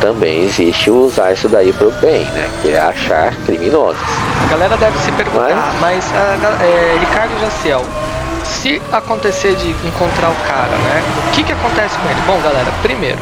também 0.00 0.44
existe 0.44 0.90
usar 0.90 1.32
isso 1.32 1.48
daí 1.48 1.72
pro 1.72 1.90
bem, 1.92 2.24
né? 2.24 2.48
Que 2.62 2.72
é 2.72 2.80
achar 2.80 3.34
criminosos. 3.44 4.00
A 4.46 4.50
galera 4.50 4.76
deve 4.76 4.98
se 4.98 5.12
perguntar, 5.12 5.74
mas, 5.80 6.04
mas 6.04 6.12
a, 6.14 6.64
é, 6.64 6.98
Ricardo 7.00 7.40
Jaciel, 7.40 7.82
se 8.56 8.80
acontecer 8.90 9.54
de 9.54 9.70
encontrar 9.86 10.30
o 10.30 10.34
cara, 10.46 10.76
né? 10.78 11.02
O 11.28 11.30
que 11.32 11.44
que 11.44 11.52
acontece 11.52 11.96
com 11.98 12.08
ele? 12.08 12.20
Bom, 12.26 12.40
galera, 12.40 12.72
primeiro, 12.82 13.18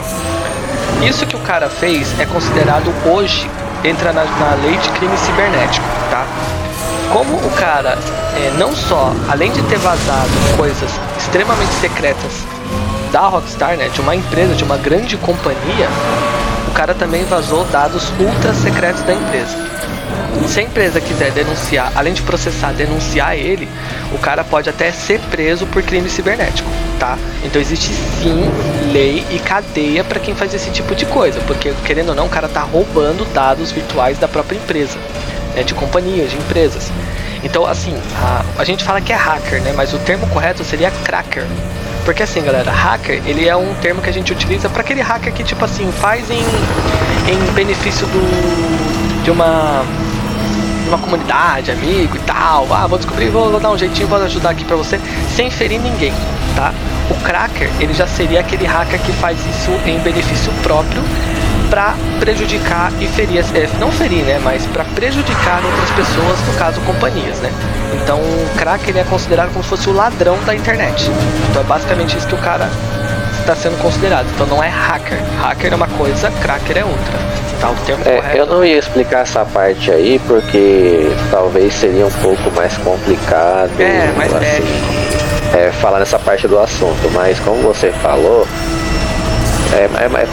isso 1.02 1.26
que 1.26 1.36
o 1.36 1.40
cara 1.40 1.68
fez 1.68 2.18
é 2.20 2.24
considerado 2.24 2.94
hoje, 3.04 3.50
entra 3.82 4.12
na, 4.12 4.24
na 4.24 4.54
lei 4.62 4.76
de 4.76 4.88
crime 4.90 5.16
cibernético, 5.18 5.86
tá? 6.10 6.24
Como 7.12 7.36
o 7.36 7.50
cara 7.50 7.98
é, 8.36 8.52
não 8.58 8.74
só, 8.74 9.12
além 9.28 9.50
de 9.50 9.62
ter 9.62 9.78
vazado 9.78 10.30
coisas 10.56 10.90
extremamente 11.18 11.72
secretas 11.74 12.44
da 13.12 13.26
Rockstar, 13.26 13.76
né, 13.76 13.88
de 13.88 14.00
uma 14.00 14.14
empresa, 14.16 14.54
de 14.54 14.64
uma 14.64 14.76
grande 14.76 15.16
companhia, 15.16 15.88
o 16.68 16.72
cara 16.72 16.94
também 16.94 17.24
vazou 17.24 17.64
dados 17.66 18.10
ultra 18.18 18.54
secretos 18.54 19.02
da 19.02 19.12
empresa. 19.12 19.56
Se 20.48 20.60
a 20.60 20.62
empresa 20.62 21.00
quiser 21.00 21.32
denunciar, 21.32 21.90
além 21.96 22.12
de 22.12 22.22
processar, 22.22 22.72
denunciar 22.72 23.36
ele, 23.36 23.68
o 24.12 24.18
cara 24.18 24.44
pode 24.44 24.68
até 24.68 24.92
ser 24.92 25.18
preso 25.30 25.66
por 25.66 25.82
crime 25.82 26.08
cibernético, 26.08 26.70
tá? 26.98 27.18
Então 27.42 27.60
existe 27.60 27.92
sim 27.92 28.44
lei 28.92 29.24
e 29.30 29.38
cadeia 29.38 30.04
para 30.04 30.20
quem 30.20 30.34
faz 30.34 30.54
esse 30.54 30.70
tipo 30.70 30.94
de 30.94 31.06
coisa, 31.06 31.40
porque 31.40 31.72
querendo 31.84 32.10
ou 32.10 32.14
não, 32.14 32.26
o 32.26 32.28
cara 32.28 32.48
tá 32.48 32.60
roubando 32.60 33.24
dados 33.32 33.72
virtuais 33.72 34.18
da 34.18 34.28
própria 34.28 34.56
empresa, 34.56 34.96
né, 35.56 35.62
de 35.62 35.74
companhias, 35.74 36.30
de 36.30 36.36
empresas. 36.36 36.90
Então, 37.42 37.66
assim, 37.66 37.94
a, 38.16 38.44
a 38.58 38.64
gente 38.64 38.82
fala 38.82 39.00
que 39.00 39.12
é 39.12 39.16
hacker, 39.16 39.60
né? 39.60 39.72
Mas 39.76 39.92
o 39.92 39.98
termo 39.98 40.26
correto 40.28 40.64
seria 40.64 40.90
cracker. 41.04 41.44
Porque 42.04 42.22
assim, 42.22 42.42
galera, 42.42 42.70
hacker, 42.70 43.22
ele 43.26 43.48
é 43.48 43.56
um 43.56 43.74
termo 43.74 44.00
que 44.00 44.08
a 44.08 44.12
gente 44.12 44.32
utiliza 44.32 44.68
para 44.68 44.82
aquele 44.82 45.00
hacker 45.00 45.32
que, 45.32 45.44
tipo 45.44 45.64
assim, 45.64 45.90
faz 45.92 46.30
em, 46.30 46.42
em 47.30 47.52
benefício 47.52 48.06
do, 48.06 49.22
de 49.22 49.30
uma 49.30 49.84
uma 50.94 50.98
comunidade, 50.98 51.70
amigo 51.70 52.16
e 52.16 52.20
tal. 52.20 52.66
Ah, 52.72 52.86
vou 52.86 52.98
descobrir, 52.98 53.28
vou, 53.28 53.50
vou 53.50 53.60
dar 53.60 53.70
um 53.70 53.78
jeitinho, 53.78 54.08
vou 54.08 54.22
ajudar 54.22 54.50
aqui 54.50 54.64
pra 54.64 54.76
você, 54.76 55.00
sem 55.34 55.50
ferir 55.50 55.80
ninguém, 55.80 56.12
tá? 56.54 56.72
O 57.10 57.14
cracker, 57.22 57.70
ele 57.80 57.92
já 57.92 58.06
seria 58.06 58.40
aquele 58.40 58.64
hacker 58.64 59.00
que 59.00 59.12
faz 59.12 59.38
isso 59.46 59.70
em 59.86 59.98
benefício 59.98 60.52
próprio 60.62 61.02
para 61.68 61.94
prejudicar 62.20 62.92
e 63.00 63.06
ferir, 63.08 63.44
é, 63.54 63.68
não 63.80 63.90
ferir, 63.90 64.24
né, 64.24 64.40
mas 64.42 64.64
para 64.66 64.84
prejudicar 64.84 65.64
outras 65.64 65.90
pessoas, 65.90 66.38
no 66.46 66.54
caso 66.54 66.80
companhias, 66.82 67.38
né? 67.40 67.50
Então, 68.02 68.18
o 68.18 68.50
cracker 68.56 68.90
ele 68.90 69.00
é 69.00 69.04
considerado 69.04 69.52
como 69.52 69.62
se 69.62 69.70
fosse 69.70 69.88
o 69.88 69.92
ladrão 69.92 70.38
da 70.44 70.54
internet. 70.54 71.10
Então, 71.50 71.62
é 71.62 71.64
basicamente 71.64 72.16
isso 72.16 72.26
que 72.26 72.34
o 72.34 72.38
cara 72.38 72.68
está 73.40 73.56
sendo 73.56 73.80
considerado. 73.80 74.26
Então, 74.34 74.46
não 74.46 74.62
é 74.62 74.68
hacker. 74.68 75.18
Hacker 75.40 75.72
é 75.72 75.76
uma 75.76 75.88
coisa, 75.88 76.30
cracker 76.42 76.78
é 76.78 76.84
outra 76.84 77.43
tá? 77.64 77.70
O 77.70 78.08
É, 78.08 78.16
correto. 78.16 78.36
eu 78.36 78.46
não 78.46 78.64
ia 78.64 78.78
explicar 78.78 79.20
essa 79.20 79.44
parte 79.44 79.90
aí 79.90 80.20
porque 80.26 81.10
talvez 81.30 81.72
seria 81.74 82.06
um 82.06 82.10
pouco 82.22 82.50
mais 82.54 82.76
complicado. 82.78 83.70
É, 83.80 84.12
mais 84.16 84.32
assim, 84.34 84.62
é, 85.56 85.70
falar 85.72 85.98
nessa 86.00 86.18
parte 86.18 86.46
do 86.48 86.58
assunto, 86.58 87.10
mas 87.12 87.38
como 87.40 87.62
você 87.62 87.90
falou, 87.92 88.46
é, 89.72 89.84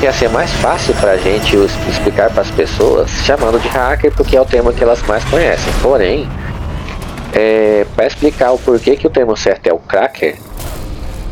é, 0.03 0.05
é 0.05 0.07
assim, 0.07 0.25
é 0.25 0.29
mais 0.29 0.51
fácil 0.53 0.93
pra 0.95 1.17
gente 1.17 1.55
us- 1.57 1.71
explicar 1.89 2.29
para 2.31 2.41
as 2.41 2.51
pessoas 2.51 3.09
chamando 3.25 3.59
de 3.59 3.67
hacker 3.67 4.11
porque 4.11 4.35
é 4.35 4.41
o 4.41 4.45
termo 4.45 4.71
que 4.73 4.83
elas 4.83 5.01
mais 5.03 5.23
conhecem. 5.25 5.71
Porém, 5.81 6.27
é, 7.33 7.85
para 7.95 8.05
explicar 8.07 8.51
o 8.51 8.57
porquê 8.57 8.95
que 8.95 9.07
o 9.07 9.09
termo 9.09 9.35
certo 9.37 9.67
é 9.67 9.73
o 9.73 9.79
cracker, 9.79 10.35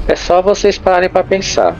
é 0.07 0.15
só 0.15 0.41
vocês 0.41 0.77
pararem 0.77 1.09
para 1.09 1.23
pensar. 1.23 1.75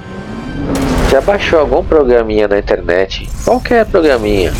Já 1.11 1.21
baixou 1.21 1.59
algum 1.59 1.83
programinha 1.83 2.47
na 2.47 2.59
internet, 2.59 3.27
qualquer 3.43 3.83
programinha, 3.83 4.53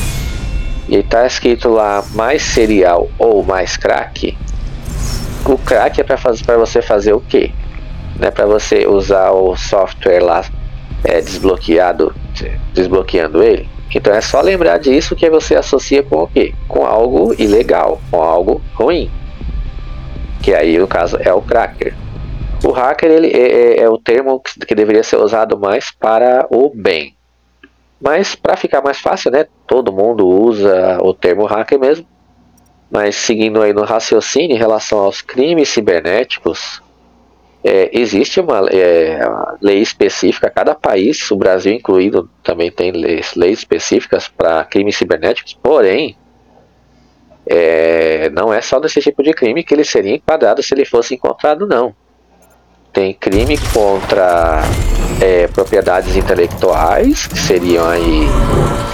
e 0.88 1.04
tá 1.04 1.28
escrito 1.28 1.70
lá 1.70 2.04
mais 2.16 2.42
serial 2.42 3.08
ou 3.20 3.44
mais 3.44 3.78
crack? 3.78 4.36
O 5.46 5.60
crack 5.60 6.02
é 6.02 6.04
para 6.04 6.18
fazer 6.18 6.44
para 6.44 6.58
você 6.58 6.82
fazer 6.82 7.14
o 7.14 7.20
quê? 7.20 7.52
Não 8.20 8.30
é 8.30 8.32
para 8.32 8.48
você 8.48 8.88
usar 8.88 9.30
o 9.30 9.56
software 9.56 10.22
lá 10.22 10.44
é, 11.04 11.22
desbloqueado, 11.22 12.16
desbloqueando 12.74 13.44
ele. 13.44 13.70
Então 13.94 14.12
é 14.12 14.20
só 14.20 14.42
lembrar 14.42 14.80
disso 14.80 15.16
que 15.16 15.30
você 15.30 15.54
associa 15.54 16.02
com 16.02 16.24
o 16.24 16.28
quê? 16.28 16.56
Com 16.68 16.84
algo 16.84 17.32
ilegal, 17.38 18.02
com 18.10 18.24
algo 18.24 18.60
ruim. 18.74 19.12
Que 20.42 20.56
aí 20.56 20.80
no 20.80 20.88
caso 20.88 21.16
é 21.22 21.32
o 21.32 21.44
cracker. 21.44 21.94
O 22.64 22.72
hacker 22.72 23.10
ele 23.10 23.28
é, 23.28 23.78
é- 23.78 23.80
é 23.82 23.90
o 23.90 23.98
termo 23.98 24.40
que, 24.40 24.60
que 24.66 24.76
deveria 24.76 25.04
ser 25.04 25.18
usado 25.18 25.58
mais 25.58 25.92
para 25.92 26.46
o 26.50 26.72
bem. 26.74 27.16
Mas 28.02 28.36
para 28.36 28.56
ficar 28.56 28.82
mais 28.82 29.00
fácil, 29.00 29.32
né? 29.32 29.46
Todo 29.68 29.92
mundo 29.92 30.28
usa 30.28 30.98
o 31.02 31.14
termo 31.14 31.46
hacker 31.46 31.80
mesmo. 31.80 32.06
Mas 32.90 33.16
seguindo 33.16 33.62
aí 33.62 33.74
no 33.74 33.84
raciocínio 33.84 34.56
em 34.56 34.60
relação 34.60 35.00
aos 35.00 35.22
crimes 35.22 35.70
cibernéticos, 35.70 36.82
é, 37.64 37.90
existe 37.94 38.40
uma, 38.40 38.68
é, 38.70 39.26
uma 39.28 39.58
lei 39.62 39.80
específica, 39.80 40.50
cada 40.50 40.74
país, 40.74 41.30
o 41.30 41.36
Brasil 41.36 41.74
incluído, 41.74 42.30
também 42.44 42.72
tem 42.72 42.92
leis, 42.92 43.34
leis 43.36 43.60
específicas 43.60 44.28
para 44.28 44.64
crimes 44.66 44.98
cibernéticos, 44.98 45.58
porém, 45.62 46.18
é, 47.46 48.30
não 48.30 48.54
é 48.54 48.62
só 48.62 48.80
desse 48.80 49.02
tipo 49.02 49.22
de 49.24 49.34
crime 49.34 49.64
que 49.64 49.74
ele 49.74 49.84
seria 49.84 50.16
enquadrado 50.16 50.64
se 50.64 50.74
ele 50.74 50.86
fosse 50.86 51.16
encontrado, 51.16 51.68
não. 51.68 51.94
Tem 52.92 53.14
crime 53.14 53.58
contra 53.74 54.64
é, 55.22 55.48
propriedades 55.48 56.16
intelectuais, 56.16 57.28
que 57.28 57.40
seriam 57.40 57.88
aí 57.88 58.28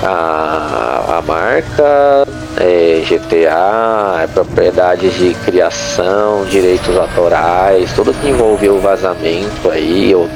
a, 0.03 1.17
a 1.17 1.21
marca, 1.21 2.27
é, 2.57 3.03
GTA, 3.07 4.23
é, 4.23 4.27
propriedades 4.27 5.13
de 5.13 5.33
criação, 5.45 6.45
direitos 6.45 6.97
autorais, 6.97 7.91
tudo 7.93 8.13
que 8.13 8.29
envolveu 8.29 8.75
o 8.75 8.81
vazamento 8.81 9.69
aí, 9.71 10.13
ou, 10.13 10.29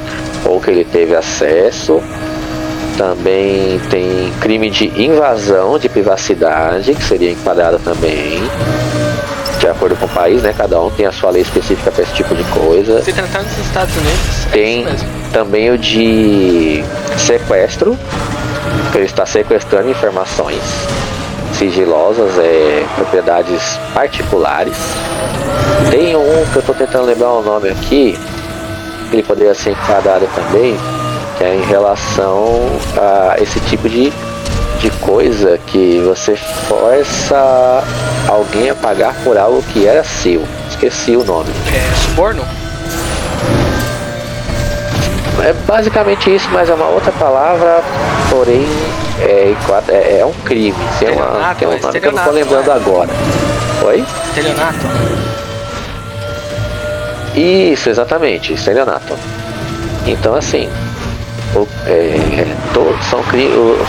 ou 0.45 0.61
que 0.61 0.71
ele 0.71 0.85
teve 0.85 1.15
acesso. 1.15 2.01
Também 2.97 3.79
tem 3.89 4.31
crime 4.41 4.69
de 4.69 4.87
invasão 5.01 5.79
de 5.79 5.87
privacidade, 5.87 6.93
que 6.93 7.03
seria 7.03 7.31
enquadrado 7.31 7.79
também. 7.79 8.41
De 9.59 9.67
acordo 9.67 9.95
com 9.97 10.05
o 10.05 10.09
país, 10.09 10.41
né? 10.41 10.53
Cada 10.57 10.79
um 10.81 10.89
tem 10.89 11.05
a 11.05 11.11
sua 11.11 11.31
lei 11.31 11.41
específica 11.41 11.91
para 11.91 12.03
esse 12.03 12.13
tipo 12.13 12.33
de 12.33 12.43
coisa. 12.45 13.01
Se 13.03 13.11
tratar 13.11 13.43
nos 13.43 13.57
Estados 13.57 13.95
Unidos, 13.95 14.45
é 14.47 14.51
Tem 14.51 14.85
mesmo. 14.85 15.09
também 15.33 15.69
o 15.71 15.77
de 15.77 16.83
sequestro, 17.17 17.97
que 18.91 18.97
ele 18.97 19.05
está 19.05 19.25
sequestrando 19.25 19.89
informações 19.89 20.61
sigilosas, 21.57 22.37
é, 22.37 22.85
propriedades 22.95 23.77
particulares. 23.93 24.77
Tem 25.91 26.15
um 26.15 26.45
que 26.51 26.55
eu 26.55 26.59
estou 26.61 26.73
tentando 26.75 27.05
lembrar 27.05 27.31
o 27.33 27.41
nome 27.41 27.69
aqui, 27.69 28.17
que 29.09 29.15
ele 29.15 29.23
poderia 29.23 29.53
ser 29.53 29.71
enquadrado 29.71 30.25
também, 30.33 30.77
que 31.37 31.43
é 31.43 31.55
em 31.55 31.65
relação 31.65 32.61
a 32.97 33.35
esse 33.41 33.59
tipo 33.61 33.89
de, 33.89 34.13
de 34.79 34.89
coisa 34.91 35.57
que 35.67 35.99
você 35.99 36.35
força 36.35 37.83
alguém 38.27 38.69
a 38.69 38.75
pagar 38.75 39.13
por 39.23 39.37
algo 39.37 39.61
que 39.73 39.85
era 39.85 40.03
seu. 40.03 40.43
Esqueci 40.69 41.15
o 41.15 41.23
nome. 41.23 41.49
É 41.73 41.95
suborno? 42.05 42.45
É 45.43 45.53
basicamente 45.65 46.33
isso, 46.35 46.49
mas 46.51 46.69
é 46.69 46.73
uma 46.73 46.87
outra 46.87 47.11
palavra, 47.13 47.81
porém 48.29 48.65
é, 49.21 49.51
enquadra- 49.51 49.93
é, 49.95 50.19
é 50.19 50.25
um 50.25 50.33
crime. 50.45 50.75
Tem, 50.99 51.09
uma, 51.11 51.55
tem 51.55 51.67
um 51.67 51.73
é 51.73 51.79
nome 51.79 51.99
que 51.99 52.07
eu 52.07 52.11
não 52.11 52.23
tô 52.23 52.31
lembrando 52.31 52.69
é? 52.69 52.73
agora. 52.73 53.09
Oi? 53.85 54.03
Estelionato? 54.29 54.79
Isso, 57.35 57.89
exatamente, 57.89 58.53
estelionato. 58.53 59.17
Então 60.05 60.35
assim, 60.35 60.69
o- 61.55 61.67
é, 61.87 62.45
são, 63.09 63.19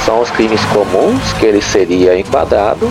são 0.05 0.21
os 0.21 0.31
crimes 0.31 0.61
comuns 0.67 1.33
que 1.39 1.47
ele 1.47 1.61
seria 1.61 2.19
enquadrado, 2.19 2.91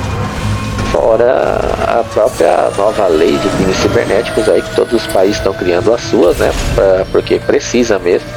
fora 0.92 1.60
a 2.00 2.04
própria 2.14 2.70
nova 2.78 3.08
lei 3.08 3.38
de 3.38 3.50
crimes 3.50 3.76
cibernéticos 3.78 4.48
aí 4.50 4.62
que 4.62 4.76
todos 4.76 4.94
os 4.94 5.08
países 5.08 5.38
estão 5.38 5.54
criando 5.54 5.94
as 5.94 6.02
suas, 6.02 6.38
né? 6.38 6.52
pra- 6.76 7.06
porque 7.12 7.40
precisa 7.40 8.00
mesmo. 8.00 8.28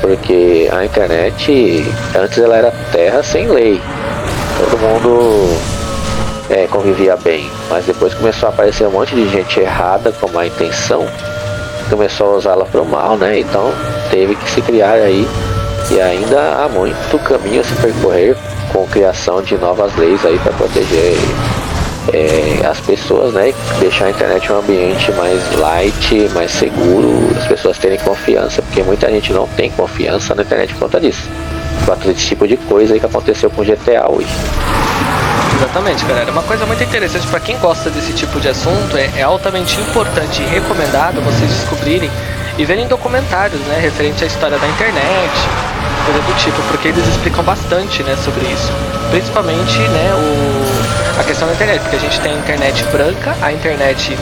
Porque 0.00 0.68
a 0.72 0.84
internet 0.84 1.84
antes 2.14 2.38
ela 2.38 2.56
era 2.56 2.70
terra 2.92 3.22
sem 3.22 3.48
lei. 3.48 3.80
Todo 4.58 4.78
mundo 4.80 5.58
é, 6.48 6.66
convivia 6.68 7.16
bem, 7.16 7.50
mas 7.68 7.84
depois 7.84 8.14
começou 8.14 8.48
a 8.48 8.52
aparecer 8.52 8.86
um 8.86 8.90
monte 8.92 9.14
de 9.14 9.28
gente 9.28 9.58
errada 9.60 10.12
com 10.12 10.28
má 10.30 10.46
intenção, 10.46 11.04
começou 11.88 12.34
a 12.34 12.36
usá-la 12.36 12.64
para 12.64 12.80
o 12.80 12.86
mal, 12.86 13.16
né? 13.16 13.40
Então 13.40 13.72
teve 14.10 14.34
que 14.36 14.50
se 14.50 14.62
criar 14.62 14.92
aí 14.92 15.26
e 15.90 16.00
ainda 16.00 16.62
há 16.62 16.68
muito 16.68 17.18
caminho 17.24 17.60
a 17.60 17.64
se 17.64 17.74
percorrer 17.74 18.36
com 18.72 18.86
criação 18.86 19.42
de 19.42 19.56
novas 19.56 19.94
leis 19.96 20.24
aí 20.24 20.38
para 20.38 20.52
proteger 20.52 21.16
é, 22.12 22.66
as 22.66 22.80
pessoas, 22.80 23.32
né? 23.32 23.54
Deixar 23.80 24.06
a 24.06 24.10
internet 24.10 24.50
um 24.52 24.58
ambiente 24.58 25.10
mais 25.12 25.56
light, 25.56 26.28
mais 26.34 26.50
seguro, 26.50 27.30
as 27.36 27.46
pessoas 27.46 27.78
terem 27.78 27.98
confiança, 27.98 28.62
porque 28.62 28.82
muita 28.82 29.10
gente 29.10 29.32
não 29.32 29.46
tem 29.48 29.70
confiança 29.70 30.34
na 30.34 30.42
internet 30.42 30.72
por 30.74 30.80
conta 30.80 31.00
disso. 31.00 31.28
Por 31.80 31.94
conta 31.94 32.08
desse 32.08 32.26
tipo 32.26 32.46
de 32.46 32.56
coisa 32.56 32.94
aí 32.94 33.00
que 33.00 33.06
aconteceu 33.06 33.50
com 33.50 33.62
GTA 33.62 34.10
hoje. 34.10 34.28
Exatamente, 35.58 36.04
galera. 36.04 36.30
Uma 36.30 36.44
coisa 36.44 36.64
muito 36.66 36.84
interessante 36.84 37.26
para 37.26 37.40
quem 37.40 37.58
gosta 37.58 37.90
desse 37.90 38.12
tipo 38.12 38.38
de 38.38 38.48
assunto 38.48 38.96
é, 38.96 39.10
é 39.16 39.22
altamente 39.22 39.80
importante 39.80 40.40
e 40.40 40.46
recomendado 40.46 41.20
vocês 41.20 41.50
descobrirem 41.50 42.08
e 42.56 42.64
verem 42.64 42.86
documentários, 42.86 43.60
né, 43.62 43.80
referente 43.80 44.22
à 44.22 44.26
história 44.28 44.56
da 44.56 44.68
internet, 44.68 45.32
coisa 46.04 46.20
do 46.22 46.36
tipo, 46.38 46.62
porque 46.68 46.88
eles 46.88 47.04
explicam 47.08 47.42
bastante, 47.42 48.04
né, 48.04 48.16
sobre 48.24 48.46
isso. 48.46 48.72
Principalmente, 49.10 49.78
né, 49.78 50.12
o, 50.14 51.20
a 51.20 51.24
questão 51.24 51.48
da 51.48 51.54
internet, 51.54 51.80
porque 51.80 51.96
a 51.96 52.00
gente 52.00 52.20
tem 52.20 52.32
a 52.32 52.36
internet 52.36 52.84
branca, 52.92 53.36
a 53.42 53.52
internet 53.52 54.16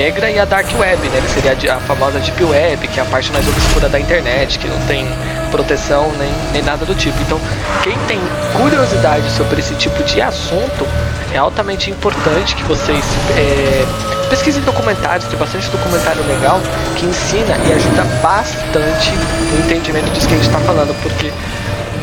negra 0.00 0.30
e 0.30 0.38
a 0.38 0.46
dark 0.46 0.66
web, 0.78 1.08
né, 1.10 1.20
que 1.20 1.30
seria 1.30 1.74
a 1.74 1.80
famosa 1.80 2.18
deep 2.20 2.42
web, 2.42 2.88
que 2.88 2.98
é 2.98 3.02
a 3.02 3.06
parte 3.06 3.30
mais 3.32 3.46
obscura 3.46 3.86
da 3.86 4.00
internet, 4.00 4.58
que 4.58 4.66
não 4.66 4.80
tem 4.86 5.06
proteção 5.50 6.10
nem, 6.18 6.32
nem 6.54 6.62
nada 6.62 6.86
do 6.86 6.94
tipo. 6.94 7.20
Então, 7.20 7.38
quem 7.82 7.98
tem 8.08 8.18
curiosidade 8.56 9.30
sobre 9.30 9.60
esse 9.60 9.74
tipo 9.74 10.02
de 10.04 10.22
assunto, 10.22 10.88
é 11.34 11.36
altamente 11.36 11.90
importante 11.90 12.56
que 12.56 12.62
vocês 12.64 13.04
é, 13.36 13.84
pesquisem 14.30 14.62
documentários, 14.62 15.28
tem 15.28 15.38
bastante 15.38 15.68
documentário 15.68 16.26
legal 16.26 16.58
que 16.96 17.04
ensina 17.04 17.54
e 17.68 17.72
ajuda 17.74 18.02
bastante 18.22 19.12
no 19.52 19.66
entendimento 19.66 20.10
disso 20.12 20.26
que 20.26 20.32
a 20.32 20.36
gente 20.38 20.46
está 20.46 20.60
falando, 20.60 20.94
porque 21.02 21.30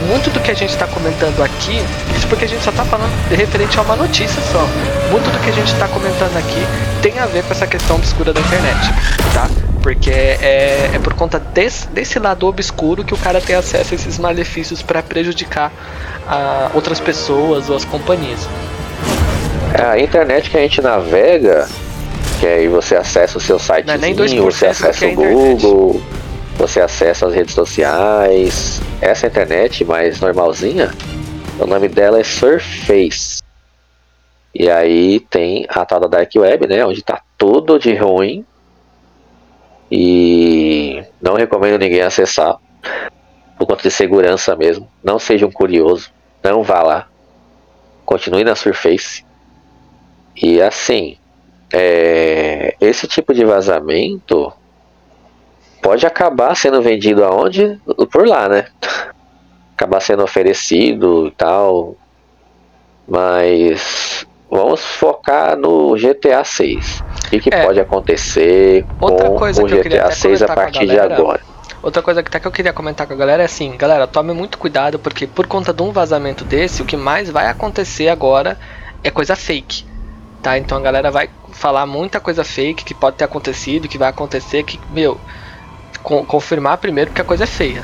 muito 0.06 0.30
do 0.30 0.40
que 0.40 0.52
a 0.52 0.54
gente 0.54 0.70
está 0.70 0.86
comentando 0.88 1.42
aqui, 1.42 1.82
isso 2.16 2.28
porque 2.28 2.46
a 2.46 2.48
gente 2.48 2.64
só 2.64 2.70
está 2.70 2.86
falando 2.86 3.12
de 3.30 3.36
referente 3.36 3.78
a 3.80 3.82
uma 3.82 3.96
notícia 3.96 4.42
só. 4.52 4.68
Muito 5.12 5.30
do 5.32 5.40
que 5.40 5.50
a 5.50 5.54
gente 5.54 5.72
está 5.72 5.88
comentando 5.88 6.38
aqui 6.38 6.66
tem 7.02 7.18
a 7.20 7.26
ver 7.26 7.44
com 7.44 7.52
essa 7.52 7.66
questão 7.66 7.96
obscura 7.96 8.32
da 8.32 8.40
internet, 8.40 8.94
tá? 9.34 9.50
Porque 9.82 10.12
é, 10.12 10.92
é 10.94 11.00
por 11.02 11.14
conta 11.14 11.40
desse, 11.40 11.88
desse 11.88 12.20
lado 12.20 12.46
obscuro 12.46 13.04
que 13.04 13.14
o 13.14 13.18
cara 13.18 13.40
tem 13.40 13.56
acesso 13.56 13.94
a 13.94 13.96
esses 13.96 14.20
malefícios 14.20 14.82
para 14.82 15.02
prejudicar 15.02 15.72
a 16.28 16.72
outras 16.74 17.00
pessoas 17.00 17.70
ou 17.70 17.76
as 17.76 17.86
companhias. 17.86 18.48
É 19.74 19.84
a 19.84 20.00
internet 20.00 20.50
que 20.50 20.58
a 20.58 20.62
gente 20.62 20.82
navega, 20.82 21.68
que 22.40 22.46
aí 22.46 22.68
você 22.68 22.96
acessa 22.96 23.38
o 23.38 23.42
seu 23.42 23.58
site, 23.58 23.90
é 23.90 23.98
nem 23.98 24.16
2% 24.16 24.42
você 24.42 24.68
acessa 24.68 25.06
é 25.06 25.08
o 25.08 25.10
a 25.10 25.14
internet. 25.14 26.02
Você 26.58 26.82
acessa 26.82 27.28
as 27.28 27.34
redes 27.36 27.54
sociais. 27.54 28.82
Essa 29.00 29.28
internet 29.28 29.86
mais 29.86 30.20
normalzinha, 30.20 30.92
o 31.60 31.68
nome 31.68 31.88
dela 31.88 32.20
é 32.20 32.24
Surface. 32.24 33.44
E 34.56 34.68
aí 34.68 35.20
tem 35.20 35.68
a 35.70 35.86
tal 35.86 36.00
da 36.00 36.08
Dark 36.08 36.32
Web, 36.36 36.66
né? 36.68 36.84
Onde 36.84 37.04
tá 37.04 37.22
tudo 37.38 37.78
de 37.78 37.94
ruim. 37.94 38.44
E 39.92 41.04
não 41.22 41.36
recomendo 41.36 41.80
ninguém 41.80 42.02
acessar. 42.02 42.58
Por 43.56 43.68
conta 43.68 43.84
de 43.84 43.92
segurança 43.92 44.56
mesmo. 44.56 44.90
Não 45.04 45.20
seja 45.20 45.46
um 45.46 45.52
curioso. 45.52 46.12
Não 46.44 46.64
vá 46.64 46.82
lá. 46.82 47.08
continue 48.04 48.44
na 48.44 48.56
Surface. 48.56 49.24
E 50.36 50.60
assim, 50.60 51.18
é, 51.72 52.76
esse 52.82 53.08
tipo 53.08 53.32
de 53.32 53.46
vazamento 53.46 54.52
pode 55.82 56.06
acabar 56.06 56.56
sendo 56.56 56.82
vendido 56.82 57.24
aonde? 57.24 57.80
Por 58.12 58.28
lá, 58.28 58.48
né? 58.50 58.68
Acabar 59.76 60.00
sendo 60.02 60.24
oferecido 60.24 61.28
e 61.28 61.32
tal. 61.32 61.96
Mas 63.08 64.26
vamos 64.50 64.84
focar 64.84 65.56
no 65.58 65.96
GTA 65.96 66.44
6. 66.44 67.04
O 67.26 67.30
que, 67.30 67.40
que 67.40 67.54
É. 67.54 67.66
pode 67.66 67.80
acontecer 67.80 68.86
Outra 69.00 69.30
com 69.30 69.36
coisa 69.36 69.64
o 69.64 69.68
GTA 69.68 70.06
até 70.06 70.12
6 70.12 70.42
a 70.42 70.46
com 70.46 70.52
a 70.52 70.56
partir 70.56 70.86
de 70.88 71.00
agora? 71.00 71.42
Outra 71.82 72.02
coisa 72.02 72.24
que 72.24 72.30
até 72.30 72.40
que 72.40 72.48
eu 72.48 72.52
queria 72.52 72.74
comentar 72.74 73.06
com 73.06 73.14
a 73.14 73.18
galera 73.18 73.44
é 73.44 73.46
assim, 73.46 73.76
galera, 73.78 74.08
tome 74.08 74.34
muito 74.34 74.58
cuidado 74.58 74.98
porque 74.98 75.28
por 75.28 75.46
conta 75.48 75.74
de 75.74 75.84
um 75.84 75.92
vazamento 75.92 76.44
desse, 76.44 76.82
o 76.82 76.86
que 76.86 76.98
mais 76.98 77.30
vai 77.30 77.48
acontecer 77.48 78.10
agora 78.10 78.58
é 79.04 79.12
coisa 79.12 79.36
fake. 79.36 79.86
Tá? 80.42 80.58
Então 80.58 80.78
a 80.78 80.82
galera 80.82 81.12
vai 81.12 81.30
falar 81.52 81.86
muita 81.86 82.20
coisa 82.20 82.44
fake 82.44 82.84
que 82.84 82.94
pode 82.94 83.18
ter 83.18 83.26
acontecido, 83.26 83.88
que 83.88 83.98
vai 83.98 84.10
acontecer, 84.10 84.64
que, 84.64 84.80
meu, 84.90 85.20
con- 86.08 86.24
confirmar 86.24 86.78
primeiro 86.78 87.12
que 87.12 87.20
a 87.20 87.24
coisa 87.26 87.44
é 87.44 87.48
feia. 87.48 87.84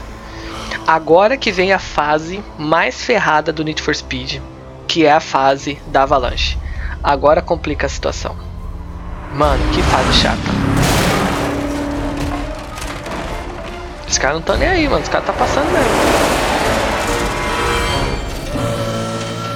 Agora 0.87 1.35
que 1.35 1.51
vem 1.51 1.73
a 1.73 1.79
fase 1.79 2.41
mais 2.57 3.03
ferrada 3.03 3.51
do 3.51 3.65
Need 3.65 3.81
for 3.81 3.93
Speed, 3.93 4.39
que 4.87 5.05
é 5.05 5.11
a 5.11 5.19
fase 5.19 5.77
da 5.87 6.03
Avalanche. 6.03 6.57
Agora 7.03 7.41
complica 7.41 7.85
a 7.85 7.89
situação. 7.89 8.33
Mano, 9.35 9.61
que 9.73 9.81
fase 9.83 10.13
chata. 10.13 10.37
Os 14.07 14.17
caras 14.17 14.35
não 14.35 14.39
estão 14.41 14.57
nem 14.57 14.69
aí, 14.69 14.87
mano. 14.87 15.01
Os 15.03 15.09
caras 15.09 15.27
tá 15.27 15.33
passando 15.33 15.69
mesmo. 15.73 15.91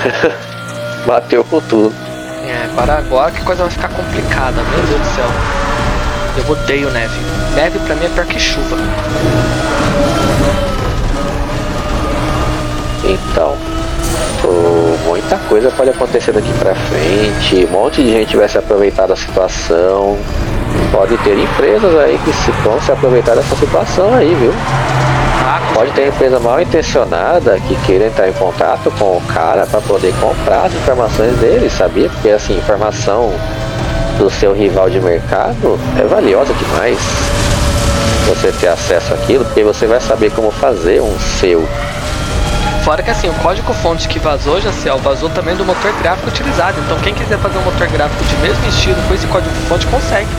Bateu 1.08 1.44
com 1.46 1.62
tudo. 1.62 1.96
É, 2.46 2.68
para 2.76 2.98
agora 2.98 3.32
que 3.32 3.40
a 3.42 3.46
coisa 3.46 3.64
vai 3.64 3.72
ficar 3.72 3.90
complicada, 3.90 4.62
meu 4.62 4.86
Deus 4.88 5.00
do 5.00 5.16
céu. 5.16 5.67
Eu 6.38 6.52
odeio 6.52 6.90
neve. 6.92 7.20
Neve 7.56 7.80
pra 7.80 7.96
mim 7.96 8.06
é 8.06 8.10
pior 8.10 8.26
que 8.26 8.40
chuva. 8.40 8.78
Então, 13.04 13.56
muita 15.06 15.38
coisa 15.50 15.72
pode 15.72 15.90
acontecer 15.90 16.32
daqui 16.32 16.52
pra 16.60 16.76
frente. 16.76 17.66
Um 17.66 17.72
monte 17.72 18.04
de 18.04 18.12
gente 18.12 18.38
vai 18.38 18.48
se 18.48 18.58
aproveitar 18.58 19.08
da 19.08 19.16
situação. 19.16 20.18
Pode 20.92 21.18
ter 21.20 21.38
empresas 21.38 21.98
aí 22.00 22.20
que 22.24 22.34
se 22.34 22.52
vão 22.64 22.80
se 22.82 22.92
aproveitar 22.92 23.36
dessa 23.36 23.56
situação 23.56 24.14
aí, 24.14 24.36
viu? 24.36 24.54
Pode 25.74 25.92
ter 25.92 26.08
empresa 26.08 26.40
mal 26.40 26.62
intencionada 26.62 27.60
que 27.68 27.76
queira 27.86 28.08
entrar 28.08 28.28
em 28.28 28.34
contato 28.34 28.92
com 28.98 29.18
o 29.18 29.22
cara 29.22 29.66
para 29.66 29.80
poder 29.82 30.14
comprar 30.20 30.66
as 30.66 30.74
informações 30.74 31.36
dele, 31.38 31.70
sabia? 31.70 32.10
Porque 32.10 32.30
assim, 32.30 32.58
informação 32.58 33.32
do 34.18 34.30
seu 34.30 34.54
rival 34.54 34.90
de 34.90 35.00
mercado 35.00 35.80
é 35.98 36.04
valiosa 36.04 36.54
demais. 36.54 36.98
Você 38.28 38.52
ter 38.52 38.68
acesso 38.68 39.14
àquilo, 39.14 39.46
porque 39.46 39.64
você 39.64 39.86
vai 39.86 40.02
saber 40.02 40.32
como 40.32 40.52
fazer 40.52 41.02
um 41.02 41.18
seu. 41.40 41.68
Fora 42.84 43.04
que 43.04 43.12
assim, 43.12 43.30
o 43.30 43.34
código 43.36 43.74
fonte 43.74 44.08
que 44.08 44.20
vazou, 44.20 44.60
Jaciel, 44.60 44.98
vazou 45.00 45.30
também 45.30 45.56
do 45.56 45.66
motor 45.66 45.94
gráfico 46.02 46.30
utilizado. 46.30 46.80
Então 46.86 46.98
quem 47.00 47.14
quiser 47.14 47.38
fazer 47.38 47.58
um 47.58 47.62
motor 47.62 47.88
gráfico 47.88 48.24
de 48.26 48.36
mesmo 48.38 48.66
estilo 48.68 48.98
com 49.08 49.14
esse 49.14 49.28
código 49.28 49.54
fonte 49.68 49.86
consegue. 49.88 50.30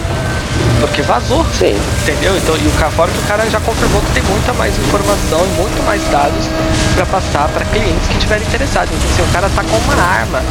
Porque 0.80 1.02
vazou. 1.02 1.44
Sim, 1.52 1.78
Entendeu? 2.02 2.37
Então, 2.37 2.56
e 2.56 2.66
o 2.66 2.70
fora 2.90 3.11
que 3.11 3.18
o 3.18 3.23
cara 3.23 3.49
já 3.49 3.61
confirmou 3.61 4.00
que 4.02 4.12
tem 4.12 4.23
muita 4.25 4.52
mais 4.54 4.76
informação 4.78 5.40
e 5.44 5.61
muito 5.61 5.85
mais 5.85 6.02
dados 6.11 6.47
para 6.94 7.06
passar 7.06 7.49
para 7.49 7.64
clientes 7.66 8.06
que 8.08 8.14
estiverem 8.14 8.47
interessados. 8.47 8.92
Então, 8.92 9.11
assim, 9.11 9.23
o 9.23 9.32
cara 9.32 9.49
tá 9.54 9.62
com 9.62 9.76
uma 9.76 10.02
arma 10.02 10.42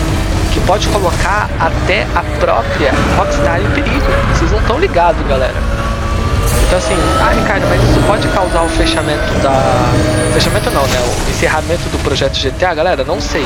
que 0.58 0.66
pode 0.66 0.88
colocar 0.88 1.50
até 1.60 2.08
a 2.16 2.24
própria 2.40 2.92
Rockstar 3.16 3.62
em 3.62 3.70
perigo. 3.72 4.06
Vocês 4.34 4.52
não 4.52 4.60
estão 4.60 4.80
ligados, 4.80 5.26
galera. 5.28 5.54
Então 6.66 6.80
assim, 6.80 6.96
ah 7.22 7.32
Ricardo, 7.34 7.66
mas 7.70 7.82
isso 7.84 8.00
pode 8.08 8.28
causar 8.30 8.64
o 8.64 8.70
fechamento 8.70 9.34
da. 9.42 9.54
Fechamento 10.34 10.72
não, 10.72 10.82
né? 10.88 11.00
O 11.00 11.30
encerramento 11.30 11.88
do 11.90 12.00
projeto 12.04 12.38
GTA, 12.40 12.74
galera, 12.74 13.04
não 13.04 13.22
sei. 13.22 13.46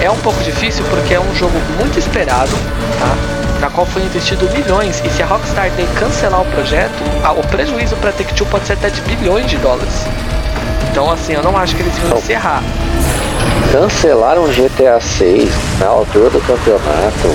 É 0.00 0.10
um 0.10 0.18
pouco 0.18 0.42
difícil 0.44 0.84
porque 0.90 1.14
é 1.14 1.20
um 1.20 1.34
jogo 1.34 1.58
muito 1.78 1.98
esperado, 1.98 2.52
tá? 2.98 3.60
Na 3.60 3.70
qual 3.70 3.86
foi 3.86 4.02
investido 4.02 4.48
milhões, 4.50 5.02
e 5.04 5.10
se 5.10 5.22
a 5.22 5.26
Rockstar 5.26 5.70
daí 5.76 5.88
cancelar 5.98 6.42
o 6.42 6.44
projeto, 6.46 7.02
o 7.36 7.46
prejuízo 7.48 7.96
para 7.96 8.12
Take-Two 8.12 8.46
pode 8.48 8.66
ser 8.66 8.74
até 8.74 8.90
de 8.90 9.00
bilhões 9.02 9.46
de 9.46 9.56
dólares. 9.56 10.04
Então 10.90 11.10
assim, 11.10 11.32
eu 11.32 11.42
não 11.42 11.56
acho 11.56 11.74
que 11.74 11.82
eles 11.82 11.96
vão 11.98 12.18
encerrar. 12.18 12.62
Cancelaram 13.72 14.44
o 14.44 14.48
GTA 14.48 15.00
6 15.00 15.50
na 15.78 15.86
altura 15.86 16.30
do 16.30 16.40
campeonato, 16.40 17.34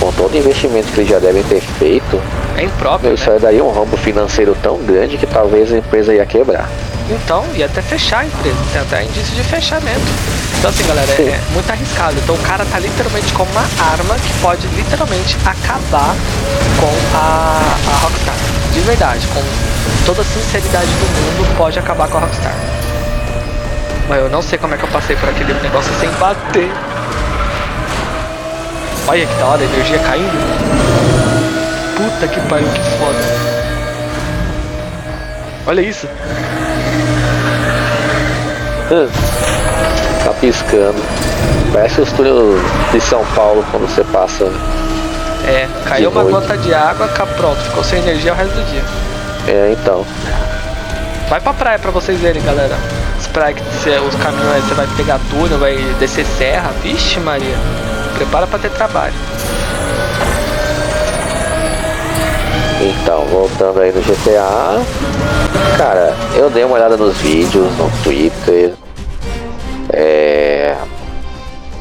com 0.00 0.12
todo 0.12 0.34
o 0.34 0.36
investimento 0.36 0.88
que 0.92 1.00
eles 1.00 1.10
já 1.10 1.18
devem 1.18 1.42
ter 1.44 1.60
feito. 1.60 2.20
É 2.56 2.64
impróprio, 2.64 3.14
isso 3.14 3.28
né? 3.28 3.36
aí 3.36 3.40
daí 3.40 3.58
é 3.58 3.62
um 3.62 3.70
rombo 3.70 3.96
financeiro 3.96 4.56
tão 4.62 4.78
grande 4.78 5.16
que 5.16 5.26
talvez 5.26 5.72
a 5.72 5.78
empresa 5.78 6.14
ia 6.14 6.26
quebrar. 6.26 6.68
Então, 7.10 7.44
ia 7.54 7.66
até 7.66 7.82
fechar 7.82 8.20
a 8.20 8.24
empresa, 8.26 8.56
tem 8.72 8.80
até 8.80 9.04
indício 9.04 9.34
de 9.34 9.42
fechamento. 9.42 10.00
Então 10.58 10.70
assim, 10.70 10.86
galera, 10.86 11.12
é, 11.12 11.16
Sim. 11.16 11.28
é 11.28 11.40
muito 11.52 11.70
arriscado. 11.70 12.14
Então 12.22 12.34
o 12.34 12.38
cara 12.38 12.64
tá 12.64 12.78
literalmente 12.78 13.32
com 13.32 13.42
uma 13.42 13.62
arma 13.90 14.14
que 14.14 14.32
pode 14.40 14.66
literalmente 14.68 15.36
acabar 15.44 16.14
com 16.78 17.16
a, 17.16 17.76
a 17.90 17.98
Rockstar. 18.04 18.34
De 18.72 18.80
verdade, 18.80 19.26
com 19.28 19.42
toda 20.06 20.22
a 20.22 20.24
sinceridade 20.24 20.86
do 20.86 21.40
mundo, 21.40 21.56
pode 21.56 21.78
acabar 21.78 22.08
com 22.08 22.18
a 22.18 22.20
Rockstar. 22.20 22.54
Mas 24.08 24.18
eu 24.20 24.28
não 24.28 24.42
sei 24.42 24.58
como 24.58 24.74
é 24.74 24.76
que 24.76 24.84
eu 24.84 24.88
passei 24.88 25.16
por 25.16 25.28
aquele 25.28 25.54
negócio 25.54 25.92
sem 26.00 26.10
bater. 26.12 26.70
Olha 29.08 29.26
que 29.26 29.34
da 29.34 29.46
hora, 29.46 29.60
a 29.62 29.64
energia 29.64 29.98
caindo. 29.98 30.32
Puta 31.96 32.28
que 32.28 32.40
pariu, 32.48 32.68
que 32.68 32.80
foda. 32.98 33.18
Olha 35.66 35.80
isso. 35.80 36.06
Hum, 38.90 39.08
Tá 40.24 40.32
piscando. 40.34 41.02
Parece 41.72 42.00
os 42.00 42.12
túneis 42.12 42.60
de 42.92 43.00
São 43.00 43.24
Paulo 43.34 43.64
quando 43.70 43.88
você 43.88 44.04
passa. 44.04 44.44
É, 45.46 45.66
caiu 45.88 46.10
uma 46.10 46.22
noite. 46.22 46.34
gota 46.48 46.56
de 46.58 46.72
água, 46.72 47.08
cá, 47.08 47.26
pronto, 47.26 47.56
ficou 47.60 47.82
sem 47.82 47.98
energia 47.98 48.32
o 48.32 48.36
resto 48.36 48.52
do 48.54 48.64
dia. 48.70 48.84
É, 49.48 49.72
então. 49.72 50.06
Vai 51.28 51.40
pra 51.40 51.52
praia 51.52 51.78
pra 51.78 51.90
vocês 51.90 52.20
verem, 52.20 52.42
galera. 52.44 52.76
Praias 53.32 53.58
que 53.58 53.64
cê- 53.82 53.98
os 53.98 54.14
caminhos 54.16 54.52
aí 54.52 54.60
você 54.60 54.74
vai 54.74 54.86
pegar 54.96 55.18
túnel, 55.30 55.58
vai 55.58 55.76
descer 55.98 56.26
serra. 56.38 56.70
Vixe, 56.82 57.18
Maria. 57.20 57.56
Prepara 58.16 58.46
pra 58.46 58.58
ter 58.58 58.70
trabalho. 58.70 59.14
Então, 62.80 63.24
voltando 63.26 63.80
aí 63.80 63.92
no 63.92 64.00
GTA. 64.02 64.82
Cara, 65.78 66.14
eu 66.34 66.50
dei 66.50 66.64
uma 66.64 66.74
olhada 66.74 66.96
nos 66.96 67.16
vídeos 67.18 67.66
no 67.78 67.90
Twitter. 68.02 68.74
É. 69.92 70.74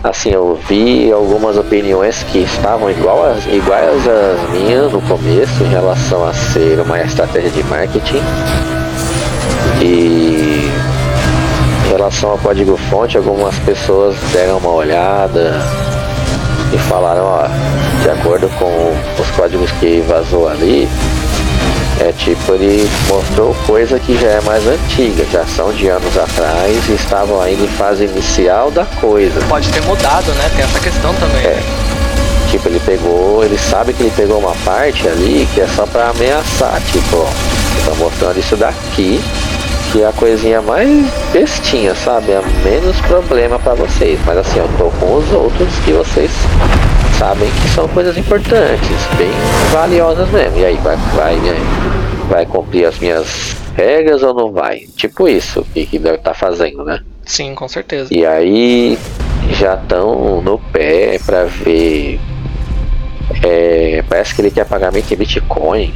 Assim, 0.03 0.31
eu 0.31 0.59
vi 0.67 1.11
algumas 1.11 1.57
opiniões 1.57 2.23
que 2.31 2.39
estavam 2.39 2.89
igual 2.89 3.23
as, 3.31 3.45
iguais 3.45 4.01
às 4.07 4.49
minhas 4.49 4.91
no 4.91 4.99
começo 5.01 5.63
em 5.63 5.67
relação 5.69 6.27
a 6.27 6.33
ser 6.33 6.79
uma 6.79 6.99
estratégia 7.01 7.51
de 7.51 7.63
marketing. 7.65 8.21
E 9.81 10.20
relação 12.11 12.31
ao 12.31 12.37
código 12.37 12.77
fonte, 12.89 13.17
algumas 13.17 13.57
pessoas 13.59 14.15
deram 14.33 14.57
uma 14.57 14.69
olhada 14.69 15.61
e 16.73 16.77
falaram, 16.77 17.23
ó, 17.23 17.47
de 18.03 18.09
acordo 18.09 18.49
com 18.59 19.21
os 19.21 19.31
códigos 19.31 19.71
que 19.79 20.03
vazou 20.07 20.47
ali, 20.47 20.87
é 21.99 22.11
tipo, 22.11 22.53
ele 22.53 22.89
mostrou 23.07 23.55
coisa 23.65 23.97
que 23.99 24.17
já 24.17 24.27
é 24.27 24.41
mais 24.41 24.65
antiga, 24.67 25.25
já 25.31 25.45
são 25.45 25.71
de 25.73 25.87
anos 25.87 26.17
atrás 26.17 26.89
e 26.89 26.93
estavam 26.93 27.41
ainda 27.41 27.63
em 27.63 27.67
fase 27.67 28.05
inicial 28.05 28.71
da 28.71 28.85
coisa. 28.99 29.39
Pode 29.47 29.69
ter 29.71 29.81
mudado, 29.83 30.31
né? 30.33 30.51
Tem 30.55 30.65
essa 30.65 30.79
questão 30.79 31.13
também. 31.15 31.45
É. 31.45 31.59
Tipo, 32.49 32.67
ele 32.67 32.81
pegou, 32.85 33.43
ele 33.43 33.57
sabe 33.57 33.93
que 33.93 34.03
ele 34.03 34.13
pegou 34.15 34.39
uma 34.39 34.55
parte 34.65 35.07
ali 35.07 35.47
que 35.53 35.61
é 35.61 35.67
só 35.67 35.85
pra 35.85 36.09
ameaçar, 36.09 36.81
tipo, 36.91 37.17
ó, 37.17 37.85
tô 37.85 37.95
mostrando 37.95 38.39
isso 38.39 38.57
daqui, 38.57 39.21
que 39.91 40.01
é 40.01 40.07
a 40.07 40.13
coisinha 40.13 40.61
mais 40.61 41.05
bestinha, 41.33 41.93
sabe? 41.93 42.31
É 42.31 42.41
menos 42.63 42.99
problema 43.01 43.59
pra 43.59 43.73
vocês. 43.73 44.19
Mas 44.25 44.37
assim, 44.37 44.59
eu 44.59 44.69
tô 44.77 44.89
com 44.99 45.15
os 45.15 45.31
outros 45.33 45.69
que 45.83 45.91
vocês 45.91 46.31
sabem 47.17 47.49
que 47.49 47.69
são 47.69 47.87
coisas 47.89 48.17
importantes, 48.17 48.89
bem 49.17 49.29
valiosas 49.71 50.29
mesmo. 50.29 50.57
E 50.59 50.65
aí, 50.65 50.77
vai, 50.77 50.95
vai, 51.15 51.35
vai, 51.35 51.55
vai 52.29 52.45
cumprir 52.45 52.85
as 52.85 52.97
minhas 52.99 53.55
regras 53.75 54.23
ou 54.23 54.33
não 54.33 54.51
vai? 54.51 54.87
Tipo 54.95 55.27
isso 55.27 55.65
que, 55.73 55.85
que 55.85 55.99
deve 55.99 56.17
estar 56.17 56.33
fazendo, 56.33 56.83
né? 56.85 57.01
Sim, 57.25 57.53
com 57.53 57.67
certeza. 57.67 58.09
E 58.11 58.25
aí 58.25 58.97
já 59.51 59.75
estão 59.75 60.41
no 60.41 60.57
pé 60.57 61.19
pra 61.25 61.43
ver. 61.43 62.19
É, 63.43 64.03
parece 64.07 64.35
que 64.35 64.41
ele 64.41 64.51
quer 64.51 64.65
pagamento 64.65 65.13
em 65.13 65.17
Bitcoin. 65.17 65.93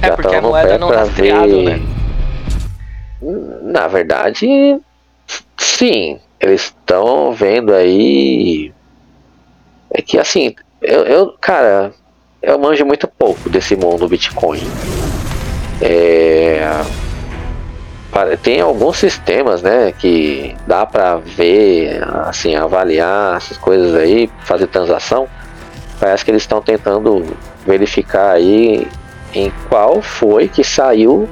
É 0.00 0.06
já 0.08 0.14
porque 0.14 0.36
a 0.36 0.42
moeda 0.42 0.68
pé 0.68 0.78
não 0.78 0.88
pra 0.88 1.00
rastreável, 1.00 1.62
né? 1.62 1.80
Na 3.68 3.86
verdade, 3.86 4.80
sim. 5.56 6.18
Eles 6.40 6.62
estão 6.62 7.32
vendo 7.32 7.74
aí 7.74 8.72
é 9.90 10.02
que 10.02 10.18
assim, 10.18 10.54
eu, 10.80 11.00
eu 11.04 11.34
cara, 11.40 11.92
eu 12.42 12.58
manjo 12.58 12.84
muito 12.84 13.08
pouco 13.08 13.48
desse 13.48 13.74
mundo 13.74 14.08
Bitcoin. 14.08 14.62
É, 15.80 16.68
tem 18.42 18.60
alguns 18.60 18.98
sistemas, 18.98 19.62
né, 19.62 19.92
que 19.92 20.56
dá 20.66 20.84
para 20.84 21.16
ver, 21.16 22.02
assim, 22.26 22.54
avaliar 22.54 23.36
essas 23.36 23.56
coisas 23.56 23.94
aí, 23.94 24.30
fazer 24.44 24.66
transação. 24.66 25.28
Parece 26.00 26.24
que 26.24 26.30
eles 26.30 26.42
estão 26.42 26.60
tentando 26.60 27.24
verificar 27.66 28.32
aí 28.32 28.86
em 29.34 29.52
qual 29.68 30.00
foi 30.00 30.48
que 30.48 30.64
saiu 30.64 31.28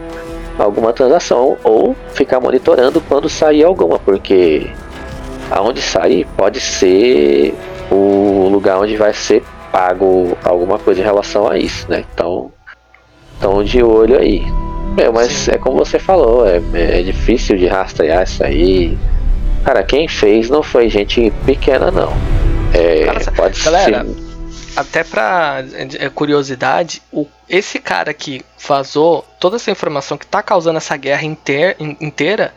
alguma 0.58 0.92
transação 0.92 1.56
ou 1.62 1.94
ficar 2.14 2.40
monitorando 2.40 3.00
quando 3.00 3.28
sair 3.28 3.64
alguma, 3.64 3.98
porque 3.98 4.70
aonde 5.50 5.80
sair 5.80 6.26
pode 6.36 6.60
ser 6.60 7.54
o 7.90 8.48
lugar 8.50 8.78
onde 8.78 8.96
vai 8.96 9.12
ser 9.12 9.42
pago 9.70 10.36
alguma 10.44 10.78
coisa 10.78 11.00
em 11.00 11.04
relação 11.04 11.48
a 11.48 11.58
isso, 11.58 11.86
né? 11.90 12.04
Então, 12.12 12.50
estão 13.34 13.62
de 13.62 13.82
olho 13.82 14.18
aí. 14.18 14.42
Meu, 14.96 15.12
mas 15.12 15.30
Sim. 15.30 15.50
é 15.52 15.58
como 15.58 15.76
você 15.76 15.98
falou, 15.98 16.46
é, 16.46 16.60
é 16.74 17.02
difícil 17.02 17.56
de 17.58 17.66
rastrear 17.66 18.22
isso 18.22 18.42
aí. 18.42 18.96
Cara, 19.64 19.82
quem 19.82 20.08
fez 20.08 20.48
não 20.48 20.62
foi 20.62 20.88
gente 20.88 21.30
pequena, 21.44 21.90
não. 21.90 22.12
É, 22.72 23.06
pode 23.36 23.62
galera, 23.62 24.04
ser. 24.04 24.25
Até 24.76 25.02
pra 25.02 25.64
é, 25.98 26.10
curiosidade, 26.10 27.02
o, 27.10 27.26
esse 27.48 27.78
cara 27.78 28.12
que 28.12 28.44
vazou 28.68 29.26
toda 29.40 29.56
essa 29.56 29.70
informação 29.70 30.18
que 30.18 30.26
tá 30.26 30.42
causando 30.42 30.76
essa 30.76 30.96
guerra 30.96 31.24
inteira, 31.24 31.76
inteira, 31.80 32.54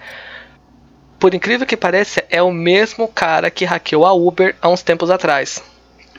por 1.18 1.34
incrível 1.34 1.66
que 1.66 1.78
pareça, 1.78 2.24
é 2.30 2.42
o 2.42 2.52
mesmo 2.52 3.08
cara 3.08 3.50
que 3.50 3.64
hackeou 3.64 4.06
a 4.06 4.14
Uber 4.14 4.56
há 4.62 4.68
uns 4.68 4.82
tempos 4.82 5.10
atrás 5.10 5.62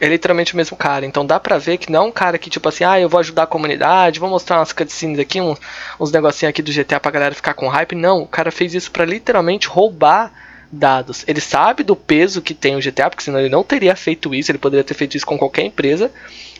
é 0.00 0.08
literalmente 0.08 0.54
o 0.54 0.56
mesmo 0.56 0.76
cara. 0.76 1.04
Então 1.04 1.24
dá 1.26 1.38
pra 1.38 1.58
ver 1.58 1.76
que 1.76 1.92
não 1.92 2.04
é 2.04 2.06
um 2.06 2.10
cara 2.10 2.38
que, 2.38 2.48
tipo 2.48 2.68
assim, 2.68 2.84
ah, 2.84 2.98
eu 2.98 3.08
vou 3.08 3.20
ajudar 3.20 3.42
a 3.42 3.46
comunidade, 3.46 4.18
vou 4.18 4.30
mostrar 4.30 4.58
umas 4.58 4.72
cutscenes 4.72 5.18
aqui, 5.18 5.40
uns, 5.40 5.58
uns 6.00 6.10
negocinhos 6.10 6.50
aqui 6.50 6.62
do 6.62 6.72
GTA 6.72 6.98
pra 6.98 7.10
galera 7.10 7.34
ficar 7.34 7.52
com 7.52 7.68
hype. 7.68 7.94
Não, 7.94 8.22
o 8.22 8.26
cara 8.26 8.50
fez 8.50 8.74
isso 8.74 8.90
para 8.90 9.04
literalmente 9.04 9.68
roubar 9.68 10.32
dados. 10.70 11.24
Ele 11.26 11.40
sabe 11.40 11.82
do 11.82 11.96
peso 11.96 12.40
que 12.40 12.54
tem 12.54 12.76
o 12.76 12.80
GTA, 12.80 13.10
porque 13.10 13.24
senão 13.24 13.40
ele 13.40 13.48
não 13.48 13.64
teria 13.64 13.96
feito 13.96 14.34
isso, 14.34 14.50
ele 14.50 14.58
poderia 14.58 14.84
ter 14.84 14.94
feito 14.94 15.16
isso 15.16 15.26
com 15.26 15.38
qualquer 15.38 15.62
empresa, 15.62 16.10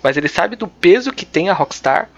mas 0.03 0.17
ele 0.17 0.29
sabe 0.29 0.57
do 0.57 0.67
peso 0.67 1.13
que 1.13 1.25
tem 1.25 1.49
a 1.49 1.53
Rockstar 1.53 2.09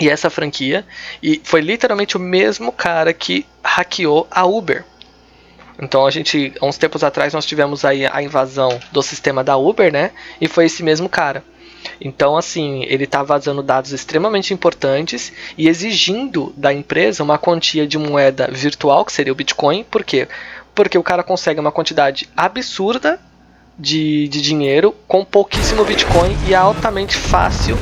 e 0.00 0.08
essa 0.08 0.30
franquia, 0.30 0.86
e 1.22 1.40
foi 1.44 1.60
literalmente 1.60 2.16
o 2.16 2.20
mesmo 2.20 2.72
cara 2.72 3.12
que 3.12 3.46
hackeou 3.62 4.26
a 4.30 4.46
Uber. 4.46 4.84
Então 5.80 6.06
a 6.06 6.10
gente, 6.10 6.52
há 6.60 6.66
uns 6.66 6.78
tempos 6.78 7.02
atrás, 7.02 7.34
nós 7.34 7.44
tivemos 7.44 7.84
aí 7.84 8.06
a 8.06 8.22
invasão 8.22 8.80
do 8.90 9.02
sistema 9.02 9.42
da 9.42 9.56
Uber, 9.56 9.92
né? 9.92 10.12
E 10.40 10.48
foi 10.48 10.66
esse 10.66 10.82
mesmo 10.82 11.08
cara. 11.08 11.44
Então, 12.00 12.36
assim, 12.36 12.84
ele 12.84 13.04
está 13.04 13.22
vazando 13.22 13.62
dados 13.62 13.92
extremamente 13.92 14.54
importantes 14.54 15.32
e 15.58 15.68
exigindo 15.68 16.52
da 16.56 16.72
empresa 16.72 17.22
uma 17.22 17.38
quantia 17.38 17.86
de 17.86 17.98
moeda 17.98 18.48
virtual, 18.52 19.04
que 19.04 19.12
seria 19.12 19.32
o 19.32 19.36
Bitcoin. 19.36 19.84
Por 19.84 20.04
quê? 20.04 20.28
Porque 20.74 20.96
o 20.96 21.02
cara 21.02 21.22
consegue 21.22 21.60
uma 21.60 21.72
quantidade 21.72 22.28
absurda 22.36 23.20
de, 23.78 24.28
de 24.28 24.40
dinheiro 24.40 24.94
com 25.08 25.24
pouquíssimo 25.24 25.84
Bitcoin 25.84 26.36
e 26.46 26.54
é 26.54 26.56
altamente 26.56 27.16
fácil 27.16 27.76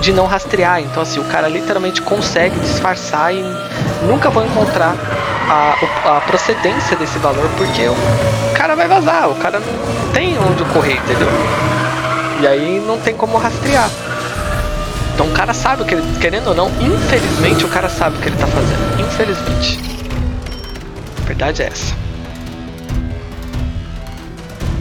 de 0.00 0.12
não 0.12 0.26
rastrear. 0.26 0.80
Então, 0.80 1.02
assim, 1.02 1.20
o 1.20 1.24
cara 1.24 1.48
literalmente 1.48 2.02
consegue 2.02 2.58
disfarçar 2.60 3.34
e 3.34 3.42
nunca 4.06 4.30
vão 4.30 4.44
encontrar 4.44 4.94
a, 5.48 6.16
a 6.16 6.20
procedência 6.22 6.96
desse 6.96 7.18
valor 7.18 7.48
porque 7.56 7.86
o 7.88 7.96
cara 8.54 8.74
vai 8.74 8.88
vazar, 8.88 9.30
o 9.30 9.34
cara 9.36 9.60
não 9.60 10.12
tem 10.12 10.38
onde 10.38 10.64
correr, 10.72 10.96
entendeu? 10.96 11.28
E 12.40 12.46
aí 12.46 12.82
não 12.86 12.98
tem 12.98 13.14
como 13.14 13.38
rastrear. 13.38 13.90
Então 15.14 15.26
o 15.26 15.32
cara 15.32 15.54
sabe 15.54 15.82
o 15.82 15.86
que 15.86 15.94
ele. 15.94 16.02
Querendo 16.20 16.48
ou 16.48 16.54
não, 16.54 16.68
infelizmente 16.80 17.64
o 17.64 17.68
cara 17.68 17.88
sabe 17.88 18.18
o 18.18 18.20
que 18.20 18.28
ele 18.28 18.36
tá 18.36 18.46
fazendo. 18.46 19.00
Infelizmente. 19.00 19.80
A 21.22 21.26
verdade 21.26 21.62
é 21.62 21.66
essa. 21.66 22.05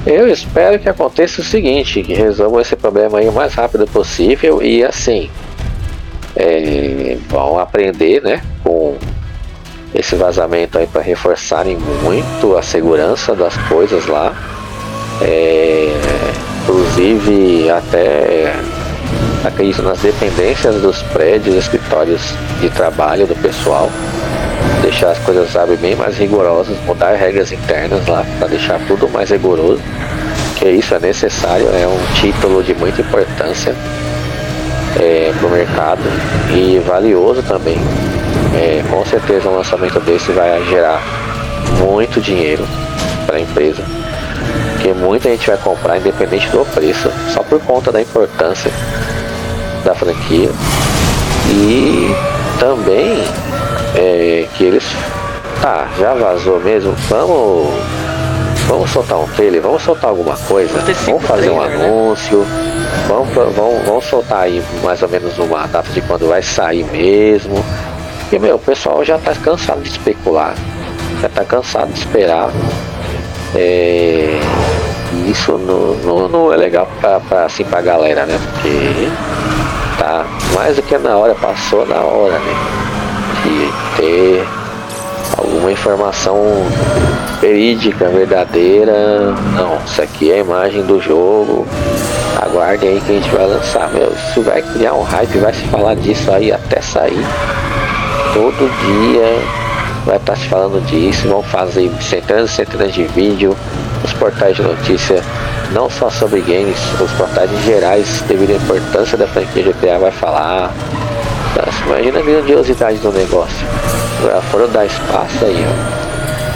Eu 0.06 0.28
espero 0.28 0.78
que 0.78 0.88
aconteça 0.88 1.42
o 1.42 1.44
seguinte, 1.44 2.04
que 2.04 2.14
resolvam 2.14 2.62
esse 2.62 2.76
problema 2.76 3.20
aí 3.20 3.28
o 3.28 3.34
mais 3.34 3.54
rápido 3.56 3.88
possível 3.88 4.62
e 4.62 4.84
assim 4.84 5.30
é, 6.36 7.18
vão 7.28 7.58
aprender 7.58 8.22
né, 8.22 8.42
com 8.64 8.96
esse 9.94 10.16
vazamento 10.16 10.78
aí 10.78 10.86
para 10.86 11.02
reforçarem 11.02 11.78
muito 12.04 12.56
a 12.56 12.62
segurança 12.62 13.34
das 13.34 13.56
coisas 13.68 14.06
lá. 14.06 14.36
É, 15.22 15.90
inclusive 16.62 17.70
até 17.70 18.54
acredito 19.46 19.82
nas 19.82 20.00
dependências 20.00 20.82
dos 20.82 21.02
prédios, 21.04 21.56
escritórios 21.56 22.34
de 22.60 22.70
trabalho 22.70 23.26
do 23.26 23.36
pessoal. 23.36 23.90
Deixar 24.86 25.10
as 25.10 25.18
coisas 25.18 25.52
sabe, 25.52 25.76
bem 25.78 25.96
mais 25.96 26.16
rigorosas, 26.16 26.78
mudar 26.86 27.16
regras 27.16 27.52
internas 27.52 28.06
lá 28.08 28.24
para 28.38 28.50
deixar 28.50 28.80
tudo 28.88 29.10
mais 29.10 29.32
rigoroso. 29.32 29.82
Que 30.58 30.70
isso 30.70 30.94
é 30.94 31.00
necessário, 31.00 31.68
é 31.70 31.88
um 31.88 32.14
título 32.22 32.62
de 32.62 32.76
muita 32.76 33.02
importância 33.02 33.76
é, 35.00 35.34
para 35.36 35.48
o 35.48 35.50
mercado 35.50 36.04
e 36.54 36.80
valioso 36.86 37.42
também 37.42 37.80
é, 38.56 38.84
com 38.90 39.04
certeza 39.06 39.50
um 39.50 39.56
lançamento 39.56 40.00
desse 40.02 40.32
vai 40.32 40.64
gerar 40.66 41.02
muito 41.80 42.22
dinheiro 42.22 42.66
para 43.26 43.38
a 43.38 43.42
empresa. 43.42 43.84
Porque 44.74 44.94
muita 44.94 45.30
gente 45.30 45.48
vai 45.48 45.58
comprar 45.58 45.98
independente 45.98 46.48
do 46.50 46.64
preço, 46.74 47.12
só 47.34 47.42
por 47.44 47.60
conta 47.62 47.92
da 47.92 48.02
importância 48.02 48.72
da 49.84 49.96
franquia. 49.96 50.50
E 51.50 52.16
também 52.60 53.24
é, 53.96 54.48
que 54.56 54.64
eles. 54.64 54.86
Tá, 55.62 55.88
já 56.00 56.14
vazou 56.14 56.60
mesmo. 56.60 56.94
Vamos. 57.10 57.70
Vamos 58.68 58.90
soltar 58.90 59.20
um 59.20 59.28
trailer, 59.28 59.62
vamos 59.62 59.84
soltar 59.84 60.10
alguma 60.10 60.36
coisa. 60.36 60.74
Vamos 61.06 61.24
fazer 61.24 61.52
um 61.52 61.62
né? 61.62 61.86
anúncio. 61.86 62.40
Né? 62.40 63.06
Vamos, 63.08 63.34
vamos, 63.34 63.86
vamos 63.86 64.06
soltar 64.06 64.40
aí 64.40 64.64
mais 64.84 65.02
ou 65.04 65.10
menos 65.10 65.38
uma 65.38 65.68
data 65.68 65.88
de 65.92 66.02
quando 66.02 66.28
vai 66.28 66.42
sair 66.42 66.84
mesmo 66.86 67.64
porque, 68.26 68.40
meu, 68.40 68.56
o 68.56 68.60
pessoal 68.60 69.06
já 69.06 69.20
tá 69.20 69.36
cansado 69.36 69.82
de 69.82 69.90
especular, 69.90 70.56
já 71.22 71.30
tá 71.30 71.46
cansado 71.46 71.94
de 71.94 72.00
esperar. 72.00 72.50
É, 73.54 74.40
isso 75.30 75.58
não, 75.60 75.94
não, 76.04 76.28
não, 76.28 76.54
é 76.54 76.58
legal 76.58 76.90
pra, 77.00 77.20
pra, 77.20 77.46
assim, 77.46 77.64
pra 77.64 77.82
galera, 77.82 78.26
né? 78.26 78.40
Porque 78.52 79.10
tá 80.00 80.26
mais 80.56 80.76
do 80.76 80.82
que 80.82 80.98
na 80.98 81.16
hora, 81.16 81.36
passou 81.36 81.86
na 81.86 82.02
hora, 82.02 82.40
né? 82.40 82.95
De 83.46 84.02
ter 84.02 84.48
alguma 85.38 85.72
informação 85.72 86.38
verídica, 87.40 88.10
verdadeira. 88.10 89.34
Não, 89.56 89.78
isso 89.86 90.02
aqui 90.02 90.32
é 90.32 90.36
a 90.36 90.40
imagem 90.40 90.84
do 90.84 91.00
jogo. 91.00 91.66
Aguarde 92.42 92.88
aí 92.88 93.02
que 93.06 93.12
a 93.12 93.16
gente 93.16 93.30
vai 93.30 93.48
lançar. 93.48 93.90
Meu, 93.92 94.12
isso 94.12 94.42
vai 94.42 94.62
criar 94.62 94.94
um 94.94 95.04
hype, 95.04 95.38
vai 95.38 95.54
se 95.54 95.64
falar 95.68 95.96
disso 95.96 96.32
aí 96.32 96.52
até 96.52 96.82
sair 96.82 97.26
todo 98.36 98.70
dia 98.82 99.66
vai 100.06 100.18
estar 100.18 100.36
se 100.36 100.48
falando 100.50 100.86
disso, 100.86 101.28
vão 101.28 101.42
fazer 101.42 101.90
centenas 102.02 102.52
e 102.52 102.54
centenas 102.54 102.94
de 102.94 103.04
vídeos, 103.06 103.56
os 104.04 104.12
portais 104.14 104.58
de 104.58 104.62
notícia, 104.62 105.24
não 105.72 105.90
só 105.90 106.10
sobre 106.10 106.42
games, 106.42 106.78
os 107.00 107.12
portais 107.14 107.50
em 107.52 107.62
gerais, 107.64 108.24
devido 108.28 108.52
à 108.52 108.56
importância 108.56 109.18
da 109.18 109.26
franquia 109.26 109.64
GTA, 109.64 109.98
vai 110.00 110.12
falar. 110.12 110.72
Nossa, 111.56 111.86
imagina 111.86 112.20
a 112.20 112.22
grandiosidade 112.22 112.98
do 112.98 113.12
negócio. 113.12 113.66
Foram 114.52 114.68
dar 114.70 114.86
espaço 114.86 115.46
aí, 115.46 115.66
ó. 115.66 116.06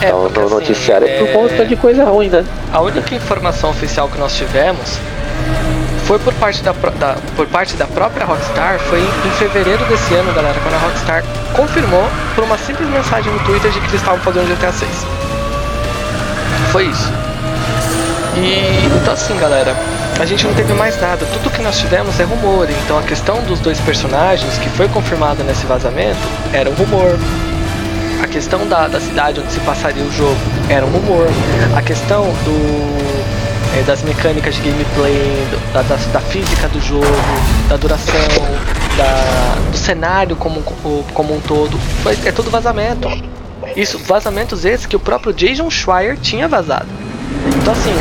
É, 0.01 0.07
então, 0.07 0.29
no 0.29 0.45
assim, 0.45 0.53
noticiário 0.53 1.07
é 1.07 1.19
por 1.19 1.27
conta 1.33 1.65
de 1.65 1.75
coisa 1.75 2.05
ruim, 2.05 2.29
né? 2.29 2.45
A 2.71 2.81
única 2.81 3.15
informação 3.15 3.69
oficial 3.69 4.07
que 4.07 4.17
nós 4.17 4.35
tivemos 4.35 4.97
foi 6.05 6.17
por 6.19 6.33
parte 6.35 6.63
da, 6.63 6.71
da, 6.71 7.15
por 7.35 7.45
parte 7.47 7.75
da 7.75 7.85
própria 7.85 8.25
Rockstar, 8.25 8.79
foi 8.79 8.99
em 8.99 9.31
fevereiro 9.37 9.83
desse 9.85 10.13
ano, 10.15 10.33
galera, 10.33 10.57
quando 10.63 10.73
a 10.73 10.77
Rockstar 10.79 11.23
confirmou 11.53 12.03
por 12.33 12.45
uma 12.45 12.57
simples 12.57 12.89
mensagem 12.89 13.31
no 13.31 13.39
Twitter 13.41 13.69
de 13.69 13.79
que 13.79 13.85
eles 13.87 14.01
estavam 14.01 14.19
fazendo 14.19 14.47
GTA 14.47 14.71
6. 14.71 14.89
Foi 16.71 16.85
isso. 16.85 17.11
E 18.37 18.87
então 19.01 19.13
assim, 19.13 19.37
galera, 19.37 19.75
a 20.17 20.25
gente 20.25 20.45
não 20.45 20.53
teve 20.53 20.73
mais 20.73 20.99
nada. 20.99 21.25
Tudo 21.25 21.49
que 21.49 21.61
nós 21.61 21.77
tivemos 21.77 22.19
é 22.19 22.23
rumor. 22.23 22.67
Então 22.85 22.97
a 22.97 23.03
questão 23.03 23.41
dos 23.43 23.59
dois 23.59 23.79
personagens 23.81 24.57
que 24.57 24.69
foi 24.69 24.87
confirmada 24.87 25.43
nesse 25.43 25.65
vazamento 25.65 26.19
era 26.53 26.69
um 26.69 26.73
rumor. 26.73 27.17
A 28.21 28.27
questão 28.27 28.67
da, 28.67 28.87
da 28.87 28.99
cidade 28.99 29.39
onde 29.39 29.51
se 29.51 29.59
passaria 29.61 30.03
o 30.03 30.11
jogo 30.11 30.39
era 30.69 30.85
um 30.85 30.89
rumor. 30.89 31.27
A 31.75 31.81
questão 31.81 32.23
do 32.23 32.99
é, 33.77 33.83
das 33.83 34.01
mecânicas 34.01 34.55
de 34.55 34.61
gameplay, 34.61 35.47
da, 35.73 35.81
da, 35.83 35.95
da, 35.95 36.19
física 36.19 36.67
do 36.69 36.81
jogo, 36.81 37.05
da 37.67 37.77
duração, 37.77 38.13
da, 38.97 39.71
do 39.71 39.77
cenário 39.77 40.35
como, 40.35 40.61
como 41.13 41.35
um 41.35 41.39
todo. 41.39 41.77
Foi, 42.01 42.17
é 42.25 42.31
tudo 42.31 42.49
vazamento. 42.49 43.07
Isso, 43.75 43.99
vazamentos 43.99 44.65
esses 44.65 44.85
que 44.85 44.95
o 44.95 44.99
próprio 44.99 45.33
Jason 45.33 45.69
Schreier 45.69 46.17
tinha 46.17 46.47
vazado. 46.47 46.87
Então 47.61 47.73
assim, 47.73 47.93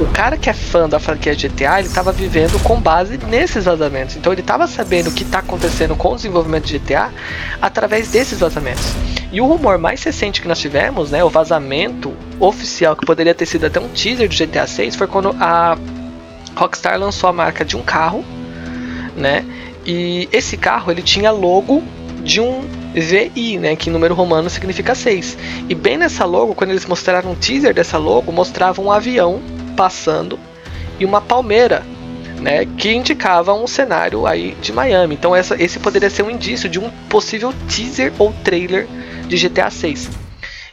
o, 0.00 0.06
cara 0.12 0.36
que 0.36 0.48
é 0.48 0.52
fã 0.52 0.88
da 0.88 0.98
franquia 0.98 1.34
GTA, 1.34 1.78
ele 1.78 1.88
tava 1.88 2.12
vivendo 2.12 2.60
com 2.62 2.80
base 2.80 3.18
nesses 3.28 3.64
vazamentos. 3.64 4.16
Então 4.16 4.32
ele 4.32 4.42
tava 4.42 4.66
sabendo 4.66 5.10
o 5.10 5.12
que 5.12 5.24
tá 5.24 5.38
acontecendo 5.38 5.94
com 5.94 6.12
o 6.12 6.16
desenvolvimento 6.16 6.66
de 6.66 6.78
GTA 6.78 7.12
através 7.60 8.08
desses 8.08 8.40
vazamentos. 8.40 8.92
E 9.30 9.40
o 9.40 9.46
rumor 9.46 9.78
mais 9.78 10.02
recente 10.02 10.40
que 10.40 10.48
nós 10.48 10.58
tivemos, 10.58 11.10
né, 11.10 11.22
o 11.24 11.30
vazamento 11.30 12.14
oficial 12.38 12.96
que 12.96 13.04
poderia 13.04 13.34
ter 13.34 13.46
sido 13.46 13.66
até 13.66 13.80
um 13.80 13.88
teaser 13.88 14.28
do 14.28 14.34
GTA 14.34 14.66
6 14.66 14.96
foi 14.96 15.06
quando 15.06 15.34
a 15.40 15.76
Rockstar 16.56 16.98
lançou 16.98 17.28
a 17.28 17.32
marca 17.32 17.64
de 17.64 17.76
um 17.76 17.82
carro, 17.82 18.24
né? 19.16 19.44
E 19.84 20.28
esse 20.32 20.56
carro 20.56 20.90
ele 20.90 21.02
tinha 21.02 21.30
logo 21.30 21.82
de 22.22 22.40
um 22.40 22.62
VI, 22.94 23.58
né, 23.58 23.76
que 23.76 23.90
em 23.90 23.92
número 23.92 24.14
romano 24.14 24.48
significa 24.48 24.94
6. 24.94 25.36
E 25.68 25.74
bem 25.74 25.96
nessa 25.96 26.24
logo, 26.24 26.54
quando 26.54 26.70
eles 26.70 26.86
mostraram 26.86 27.32
um 27.32 27.34
teaser 27.34 27.74
dessa 27.74 27.98
logo, 27.98 28.30
mostrava 28.32 28.80
um 28.80 28.90
avião 28.90 29.40
passando 29.76 30.38
e 30.98 31.04
uma 31.04 31.20
palmeira, 31.20 31.82
né, 32.40 32.66
que 32.78 32.92
indicava 32.92 33.52
um 33.52 33.66
cenário 33.66 34.26
aí 34.26 34.56
de 34.60 34.72
Miami. 34.72 35.14
Então 35.14 35.34
essa, 35.34 35.60
esse 35.60 35.78
poderia 35.78 36.10
ser 36.10 36.22
um 36.22 36.30
indício 36.30 36.68
de 36.68 36.78
um 36.78 36.90
possível 37.08 37.52
teaser 37.68 38.12
ou 38.18 38.32
trailer 38.44 38.86
de 39.26 39.36
GTA 39.36 39.70
6. 39.70 40.23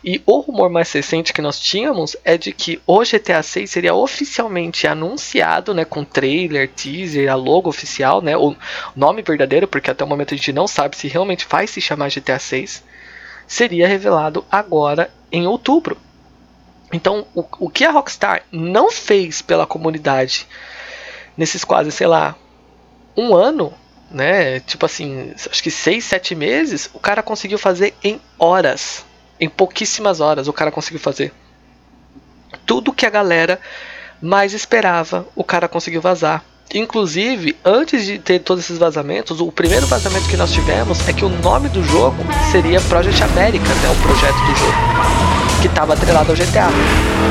E 0.03 0.21
o 0.25 0.39
rumor 0.39 0.69
mais 0.69 0.91
recente 0.91 1.31
que 1.31 1.41
nós 1.41 1.59
tínhamos 1.59 2.15
é 2.23 2.35
de 2.37 2.51
que 2.51 2.81
o 2.87 3.01
GTA 3.01 3.43
6 3.43 3.69
seria 3.69 3.93
oficialmente 3.93 4.87
anunciado, 4.87 5.73
né, 5.73 5.85
com 5.85 6.03
trailer, 6.03 6.69
teaser, 6.69 7.31
a 7.31 7.35
logo 7.35 7.69
oficial, 7.69 8.21
né, 8.21 8.35
o 8.35 8.55
nome 8.95 9.21
verdadeiro, 9.21 9.67
porque 9.67 9.91
até 9.91 10.03
o 10.03 10.07
momento 10.07 10.33
a 10.33 10.37
gente 10.37 10.51
não 10.51 10.67
sabe 10.67 10.97
se 10.97 11.07
realmente 11.07 11.45
vai 11.47 11.67
se 11.67 11.79
chamar 11.79 12.09
GTA 12.09 12.39
6, 12.39 12.83
seria 13.47 13.87
revelado 13.87 14.43
agora 14.51 15.11
em 15.31 15.45
outubro. 15.45 15.97
Então, 16.91 17.25
o, 17.35 17.45
o 17.59 17.69
que 17.69 17.85
a 17.85 17.91
Rockstar 17.91 18.43
não 18.51 18.91
fez 18.91 19.41
pela 19.41 19.67
comunidade 19.67 20.47
nesses 21.37 21.63
quase, 21.63 21.91
sei 21.91 22.07
lá, 22.07 22.35
um 23.15 23.35
ano, 23.35 23.73
né? 24.09 24.59
Tipo 24.61 24.85
assim, 24.85 25.33
acho 25.49 25.63
que 25.63 25.71
seis, 25.71 26.03
sete 26.05 26.35
meses, 26.35 26.89
o 26.93 26.99
cara 26.99 27.23
conseguiu 27.23 27.57
fazer 27.57 27.93
em 28.03 28.19
horas. 28.37 29.05
Em 29.41 29.49
pouquíssimas 29.49 30.19
horas 30.19 30.47
o 30.47 30.53
cara 30.53 30.71
conseguiu 30.71 30.99
fazer. 30.99 31.33
Tudo 32.63 32.93
que 32.93 33.07
a 33.07 33.09
galera 33.09 33.59
mais 34.21 34.53
esperava, 34.53 35.25
o 35.35 35.43
cara 35.43 35.67
conseguiu 35.67 35.99
vazar. 35.99 36.43
Inclusive, 36.75 37.57
antes 37.65 38.05
de 38.05 38.19
ter 38.19 38.39
todos 38.39 38.63
esses 38.63 38.77
vazamentos, 38.77 39.41
o 39.41 39.51
primeiro 39.51 39.87
vazamento 39.87 40.29
que 40.29 40.37
nós 40.37 40.53
tivemos 40.53 41.09
é 41.09 41.11
que 41.11 41.25
o 41.25 41.29
nome 41.29 41.69
do 41.69 41.83
jogo 41.83 42.17
seria 42.51 42.79
Project 42.81 43.23
America, 43.23 43.65
né, 43.65 43.89
o 43.89 44.03
projeto 44.03 44.37
do 44.37 44.55
jogo, 44.55 44.77
que 45.59 45.67
estava 45.67 45.93
atrelado 45.93 46.31
ao 46.31 46.37
GTA. 46.37 46.69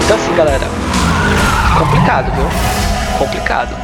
Então 0.05 0.17
assim, 0.17 0.35
galera, 0.35 0.67
complicado, 1.79 2.35
viu? 2.35 3.19
Complicado. 3.19 3.77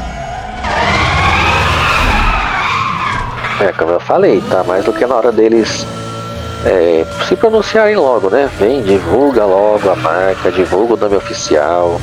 É, 3.61 3.73
como 3.73 3.93
eu 3.93 4.01
falei, 4.01 4.43
tá 4.51 4.65
mais 4.65 4.85
do 4.85 4.93
que 4.93 5.07
na 5.07 5.15
hora 5.15 5.31
deles 5.31 5.87
é, 6.65 7.05
se 7.29 7.37
pronunciarem 7.37 7.97
logo, 7.97 8.31
né? 8.31 8.49
Vem, 8.59 8.83
divulga 8.83 9.45
logo 9.45 9.91
a 9.91 9.97
marca, 9.97 10.51
divulga 10.51 10.95
o 10.95 10.97
nome 10.97 11.17
oficial, 11.17 12.01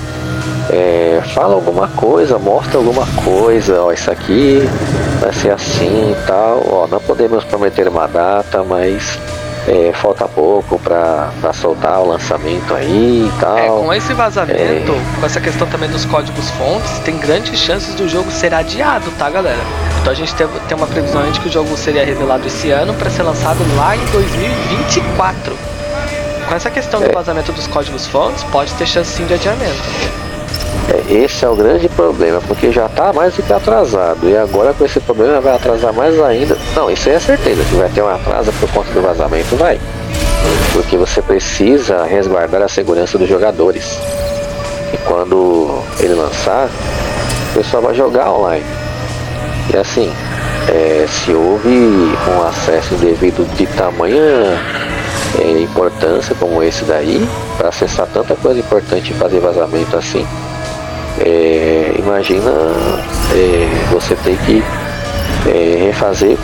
é, 0.69 1.21
fala 1.33 1.55
alguma 1.55 1.87
coisa, 1.89 2.37
mostra 2.37 2.77
alguma 2.77 3.05
coisa, 3.23 3.81
ó, 3.81 3.91
isso 3.91 4.11
aqui 4.11 4.61
vai 5.19 5.33
ser 5.33 5.51
assim 5.51 6.11
e 6.11 6.27
tal, 6.27 6.63
ó, 6.69 6.87
não 6.87 6.99
podemos 6.99 7.43
prometer 7.43 7.87
uma 7.87 8.07
data, 8.07 8.63
mas 8.63 9.19
é, 9.67 9.91
falta 9.93 10.27
pouco 10.27 10.77
para 10.79 11.53
soltar 11.53 11.99
o 11.99 12.07
lançamento 12.07 12.73
aí 12.73 13.27
e 13.27 13.39
tal. 13.39 13.57
É, 13.57 13.67
com 13.67 13.93
esse 13.93 14.13
vazamento, 14.13 14.59
é... 14.59 15.19
com 15.19 15.25
essa 15.25 15.39
questão 15.39 15.67
também 15.67 15.89
dos 15.89 16.05
códigos 16.05 16.49
fontes, 16.51 16.99
tem 16.99 17.17
grandes 17.17 17.57
chances 17.59 17.95
do 17.95 18.07
jogo 18.07 18.29
ser 18.31 18.53
adiado, 18.53 19.09
tá, 19.17 19.29
galera? 19.29 19.61
Então 20.01 20.11
a 20.11 20.15
gente 20.15 20.33
tem, 20.35 20.47
tem 20.67 20.77
uma 20.77 20.87
previsão 20.87 21.29
de 21.31 21.39
que 21.39 21.47
o 21.47 21.51
jogo 21.51 21.75
seria 21.77 22.05
revelado 22.05 22.45
esse 22.47 22.71
ano 22.71 22.93
para 22.93 23.09
ser 23.09 23.23
lançado 23.23 23.59
lá 23.77 23.95
em 23.95 24.05
2024. 24.05 25.55
Com 26.47 26.55
essa 26.55 26.69
questão 26.69 26.99
do 26.99 27.09
é. 27.09 27.11
vazamento 27.13 27.51
dos 27.53 27.67
códigos 27.67 28.05
fontes, 28.05 28.43
pode 28.43 28.73
ter 28.73 28.85
chance 28.85 29.11
sim 29.11 29.25
de 29.25 29.33
adiamento. 29.33 30.32
É, 30.89 31.13
esse 31.13 31.45
é 31.45 31.49
o 31.49 31.55
grande 31.55 31.87
problema, 31.89 32.41
porque 32.47 32.71
já 32.71 32.87
está 32.87 33.13
mais 33.13 33.33
do 33.35 33.43
que 33.43 33.53
atrasado. 33.53 34.29
E 34.29 34.35
agora 34.35 34.73
com 34.73 34.83
esse 34.83 34.99
problema 34.99 35.39
vai 35.39 35.55
atrasar 35.55 35.93
mais 35.93 36.19
ainda. 36.19 36.57
Não, 36.75 36.89
isso 36.91 37.09
é 37.09 37.19
certeza 37.19 37.63
que 37.63 37.75
vai 37.75 37.89
ter 37.89 38.01
um 38.01 38.09
atraso 38.09 38.51
por 38.59 38.69
conta 38.71 38.91
do 38.91 39.01
vazamento, 39.01 39.55
vai. 39.55 39.79
Porque 40.73 40.97
você 40.97 41.21
precisa 41.21 42.03
resguardar 42.03 42.61
a 42.61 42.67
segurança 42.67 43.17
dos 43.17 43.29
jogadores. 43.29 43.97
E 44.93 44.97
quando 45.05 45.81
ele 45.99 46.15
lançar, 46.15 46.69
o 47.51 47.53
pessoal 47.53 47.83
vai 47.83 47.95
jogar 47.95 48.31
online. 48.31 48.65
E 49.73 49.77
assim, 49.77 50.11
é, 50.67 51.05
se 51.07 51.31
houve 51.31 51.69
um 51.69 52.43
acesso 52.47 52.93
indevido 52.95 53.45
de 53.55 53.65
tamanha 53.67 54.59
é, 55.39 55.61
importância 55.61 56.35
como 56.35 56.61
esse 56.61 56.83
daí, 56.83 57.25
para 57.57 57.69
acessar 57.69 58.07
tanta 58.07 58.35
coisa 58.35 58.59
importante 58.59 59.11
e 59.11 59.13
fazer 59.13 59.39
vazamento 59.39 59.95
assim, 59.95 60.27
é, 61.19 61.95
imagina 61.97 62.51
é, 63.33 63.91
você 63.91 64.15
ter 64.15 64.37
que 64.45 64.63
é, 65.47 65.85
refazer 65.85 66.37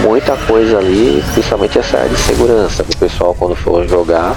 muita 0.00 0.36
coisa 0.36 0.78
ali, 0.78 1.22
principalmente 1.32 1.78
essa 1.78 1.98
área 1.98 2.08
de 2.08 2.18
segurança, 2.18 2.84
para 2.84 2.94
o 2.94 2.98
pessoal 2.98 3.34
quando 3.34 3.54
for 3.54 3.86
jogar 3.88 4.36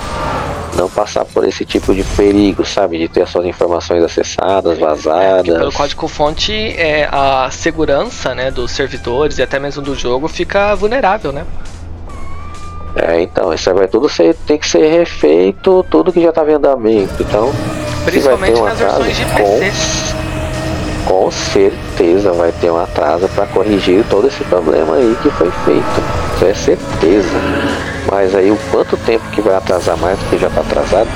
não 0.76 0.90
passar 0.90 1.26
por 1.26 1.48
esse 1.48 1.66
tipo 1.66 1.94
de 1.96 2.04
perigo, 2.04 2.66
sabe? 2.66 3.00
De 3.00 3.08
ter 3.08 3.26
suas 3.28 3.46
informações 3.46 4.04
acessadas, 4.04 4.78
vazadas. 4.78 5.56
É, 5.56 5.58
pelo 5.58 5.72
código-fonte, 5.72 6.54
é, 6.54 7.08
a 7.12 7.50
segurança 7.50 8.36
né, 8.36 8.52
dos 8.52 8.72
servidores 8.72 9.38
e 9.38 9.44
até 9.44 9.58
mesmo 9.58 9.82
do 9.82 9.96
jogo 9.96 10.28
fica 10.28 10.76
vulnerável, 10.76 11.32
né? 11.32 11.46
É, 12.96 13.22
então, 13.22 13.54
isso 13.54 13.74
vai 13.74 13.88
tudo 13.88 14.08
ser, 14.08 14.36
tem 14.46 14.58
que 14.58 14.68
ser 14.68 14.88
refeito, 14.90 15.86
tudo 15.90 16.14
que 16.14 16.22
já 16.22 16.30
estava 16.30 16.52
em 16.52 16.56
andamento. 16.56 17.22
Então, 17.22 17.52
Principalmente 18.06 18.62
nas 18.62 18.80
versões 18.80 19.18
de 19.18 19.26
PC. 19.26 19.72
Com, 21.06 21.26
com 21.26 21.32
certeza 21.32 22.32
vai 22.34 22.52
ter 22.52 22.72
um 22.72 22.78
atraso 22.78 23.28
para 23.30 23.46
corrigir 23.48 24.04
todo 24.10 24.28
esse 24.28 24.44
problema 24.46 24.96
aí 24.96 25.18
que 25.22 25.30
foi 25.32 25.52
feito. 25.66 26.04
Isso 26.36 26.46
é 26.46 26.54
certeza. 26.54 27.30
Mas 28.10 28.36
aí 28.36 28.52
o 28.52 28.58
quanto 28.72 28.96
tempo 28.98 29.24
que 29.32 29.42
vai 29.42 29.56
atrasar 29.56 29.98
mais 29.98 30.18
do 30.20 30.26
que 30.30 30.38
já 30.38 30.48
está 30.48 30.62
atrasado, 30.62 31.10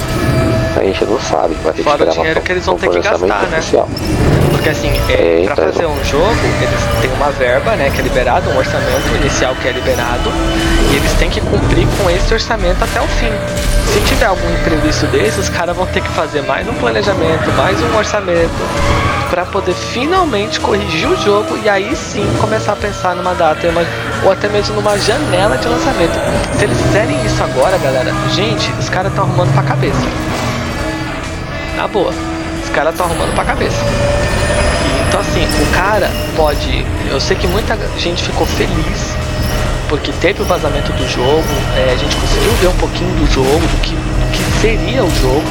a 0.75 0.84
gente 0.84 1.06
não 1.06 1.19
sabe. 1.19 1.56
Vai 1.63 1.73
ter 1.73 1.84
Fora 1.84 2.06
que 2.06 2.12
o 2.12 2.13
dinheiro 2.13 2.41
que 2.41 2.52
eles 2.52 2.65
vão 2.65 2.78
ter 2.78 2.89
que 2.89 2.99
gastar, 2.99 3.47
né? 3.47 3.62
Porque 4.60 4.72
assim, 4.72 4.91
é, 5.08 5.13
é 5.13 5.43
então, 5.45 5.56
fazer 5.56 5.86
um 5.86 6.04
jogo, 6.04 6.36
eles 6.62 7.02
têm 7.02 7.10
uma 7.13 7.32
verba, 7.32 7.78
né, 7.78 7.89
que 7.95 8.02
é 8.02 8.04
liberada, 8.04 8.50
um 8.50 8.58
orçamento 8.58 9.15
inicial 9.15 9.56
que 9.56 9.69
é 9.69 9.72
liberado, 9.72 10.30
e 10.91 10.98
eles 10.98 11.13
têm 11.13 11.30
que 11.30 11.39
cumprir 11.39 11.88
com 11.98 12.10
esse 12.10 12.34
orçamento 12.34 12.84
até 12.84 13.00
o 13.00 13.08
fim. 13.08 13.32
Se 13.93 14.02
tiver 14.02 14.26
algum 14.26 14.52
imprevisto 14.52 15.08
desses, 15.08 15.45
os 15.45 15.50
caras 15.50 15.78
vão 15.78 15.86
ter 15.86 16.02
que 16.02 16.10
fazer 16.10 16.41
mais 16.41 16.67
um 16.67 16.74
planejamento, 16.74 17.50
mais 17.56 17.82
um 17.82 17.95
orçamento, 17.95 18.52
para 19.30 19.45
poder 19.45 19.74
finalmente 19.74 20.60
corrigir 20.60 21.08
o 21.08 21.15
jogo 21.15 21.58
e 21.63 21.69
aí 21.69 21.95
sim 21.95 22.28
começar 22.41 22.74
a 22.74 22.76
pensar 22.76 23.15
numa 23.15 23.34
data 23.36 23.65
uma, 23.65 23.86
ou 24.26 24.32
até 24.34 24.50
mesmo 24.50 24.76
numa 24.76 24.98
janela 24.98 25.58
de 25.58 25.69
lançamento. 25.69 26.19
Se 26.58 26.65
eles 26.65 26.78
fizerem 26.82 27.26
isso 27.26 27.41
agora, 27.41 27.78
galera, 27.78 28.12
gente, 28.36 28.69
os 28.78 28.89
caras 28.89 29.10
estão 29.10 29.24
arrumando 29.24 29.54
pra 29.54 29.63
cabeça. 29.63 30.06
Na 31.78 31.88
boa, 31.88 32.13
os 32.62 32.69
caras 32.72 32.93
estão 32.93 33.06
arrumando 33.06 33.34
pra 33.34 33.45
cabeça. 33.45 34.18
Então 35.19 35.32
assim, 35.32 35.63
o 35.63 35.75
cara 35.75 36.10
pode. 36.36 36.86
Eu 37.12 37.19
sei 37.19 37.36
que 37.36 37.45
muita 37.47 37.77
gente 37.97 38.23
ficou 38.23 38.47
feliz 38.47 39.13
porque 39.89 40.13
teve 40.13 40.41
o 40.41 40.45
vazamento 40.45 40.93
do 40.93 41.08
jogo, 41.10 41.43
é, 41.75 41.91
a 41.91 41.95
gente 41.95 42.15
conseguiu 42.15 42.51
ver 42.53 42.67
um 42.67 42.77
pouquinho 42.77 43.12
do 43.15 43.25
jogo, 43.25 43.60
do 43.60 43.82
que, 43.82 43.95
do 43.95 44.32
que 44.32 44.62
seria 44.62 45.03
o 45.03 45.10
jogo. 45.15 45.43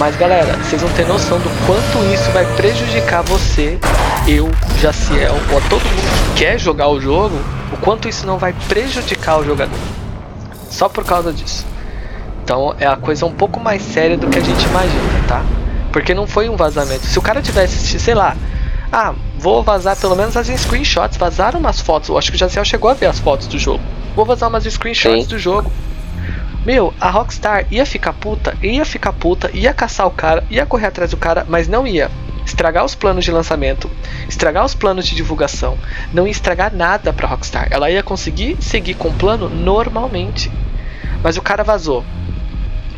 Mas 0.00 0.16
galera, 0.16 0.56
vocês 0.56 0.82
não 0.82 0.88
têm 0.90 1.06
noção 1.06 1.38
do 1.38 1.50
quanto 1.66 2.12
isso 2.12 2.28
vai 2.32 2.44
prejudicar 2.56 3.22
você, 3.22 3.78
eu, 4.26 4.50
Jaciel, 4.80 5.36
ou 5.52 5.58
a 5.58 5.60
todo 5.68 5.82
mundo 5.82 6.34
que 6.34 6.44
quer 6.44 6.58
jogar 6.58 6.88
o 6.88 7.00
jogo, 7.00 7.38
o 7.72 7.76
quanto 7.76 8.08
isso 8.08 8.26
não 8.26 8.38
vai 8.38 8.54
prejudicar 8.68 9.38
o 9.38 9.44
jogador. 9.44 9.78
Só 10.70 10.88
por 10.88 11.04
causa 11.04 11.32
disso. 11.32 11.64
Então 12.42 12.74
é 12.80 12.86
a 12.86 12.96
coisa 12.96 13.26
um 13.26 13.32
pouco 13.32 13.60
mais 13.60 13.82
séria 13.82 14.16
do 14.16 14.26
que 14.28 14.38
a 14.38 14.42
gente 14.42 14.64
imagina, 14.64 15.24
tá? 15.28 15.42
Porque 15.92 16.14
não 16.14 16.26
foi 16.26 16.48
um 16.48 16.56
vazamento. 16.56 17.06
Se 17.06 17.18
o 17.18 17.22
cara 17.22 17.42
tivesse, 17.42 18.00
sei 18.00 18.14
lá, 18.14 18.34
ah, 18.92 19.14
vou 19.38 19.62
vazar 19.62 19.96
pelo 19.96 20.14
menos 20.14 20.36
as 20.36 20.48
screenshots, 20.48 21.16
vazaram 21.16 21.58
umas 21.58 21.80
fotos. 21.80 22.10
Eu 22.10 22.18
acho 22.18 22.30
que 22.30 22.36
o 22.36 22.38
Jaciel 22.38 22.64
chegou 22.64 22.90
a 22.90 22.94
ver 22.94 23.06
as 23.06 23.18
fotos 23.18 23.46
do 23.46 23.58
jogo. 23.58 23.82
Vou 24.14 24.26
vazar 24.26 24.50
umas 24.50 24.64
screenshots 24.64 25.24
Sim. 25.24 25.28
do 25.28 25.38
jogo. 25.38 25.72
Meu, 26.64 26.92
a 27.00 27.10
Rockstar 27.10 27.66
ia 27.70 27.86
ficar 27.86 28.12
puta, 28.12 28.54
ia 28.62 28.84
ficar 28.84 29.12
puta, 29.14 29.50
ia 29.52 29.72
caçar 29.72 30.06
o 30.06 30.10
cara, 30.10 30.44
ia 30.50 30.66
correr 30.66 30.86
atrás 30.86 31.10
do 31.10 31.16
cara, 31.16 31.44
mas 31.48 31.66
não 31.66 31.86
ia 31.86 32.10
estragar 32.44 32.84
os 32.84 32.94
planos 32.94 33.24
de 33.24 33.32
lançamento, 33.32 33.90
estragar 34.28 34.64
os 34.64 34.74
planos 34.74 35.06
de 35.06 35.14
divulgação, 35.14 35.78
não 36.12 36.26
ia 36.26 36.30
estragar 36.30 36.72
nada 36.74 37.12
pra 37.12 37.26
Rockstar. 37.26 37.68
Ela 37.70 37.90
ia 37.90 38.02
conseguir 38.02 38.58
seguir 38.60 38.94
com 38.94 39.08
o 39.08 39.14
plano 39.14 39.48
normalmente. 39.48 40.52
Mas 41.22 41.36
o 41.36 41.42
cara 41.42 41.64
vazou. 41.64 42.04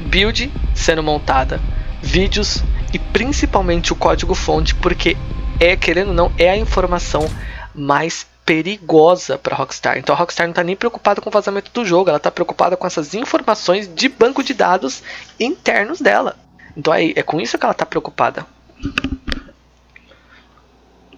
Build 0.01 0.53
sendo 0.75 1.03
montada, 1.03 1.61
vídeos 2.03 2.63
e 2.93 2.99
principalmente 2.99 3.93
o 3.93 3.97
código-fonte, 3.97 4.75
porque 4.75 5.17
é, 5.61 5.77
querendo 5.77 6.09
ou 6.09 6.15
não, 6.15 6.33
é 6.39 6.51
a 6.51 6.57
informação 6.57 7.29
mais 7.75 8.27
perigosa 8.45 9.39
para 9.39 9.57
Rockstar. 9.57 9.99
Então 9.99 10.15
a 10.15 10.19
Rockstar 10.19 10.47
não 10.47 10.53
está 10.53 10.63
nem 10.63 10.77
preocupada 10.77 11.21
com 11.21 11.29
o 11.29 11.33
vazamento 11.33 11.71
do 11.73 11.85
jogo, 11.85 12.11
ela 12.11 12.19
está 12.19 12.31
preocupada 12.31 12.77
com 12.77 12.87
essas 12.87 13.15
informações 13.15 13.93
de 13.93 14.09
banco 14.09 14.43
de 14.43 14.55
dados 14.55 15.03
internos 15.41 16.01
dela. 16.01 16.37
Então 16.77 16.93
é, 16.93 17.11
é 17.17 17.23
com 17.23 17.41
isso 17.41 17.59
que 17.59 17.65
ela 17.65 17.73
está 17.73 17.87
preocupada. 17.87 18.47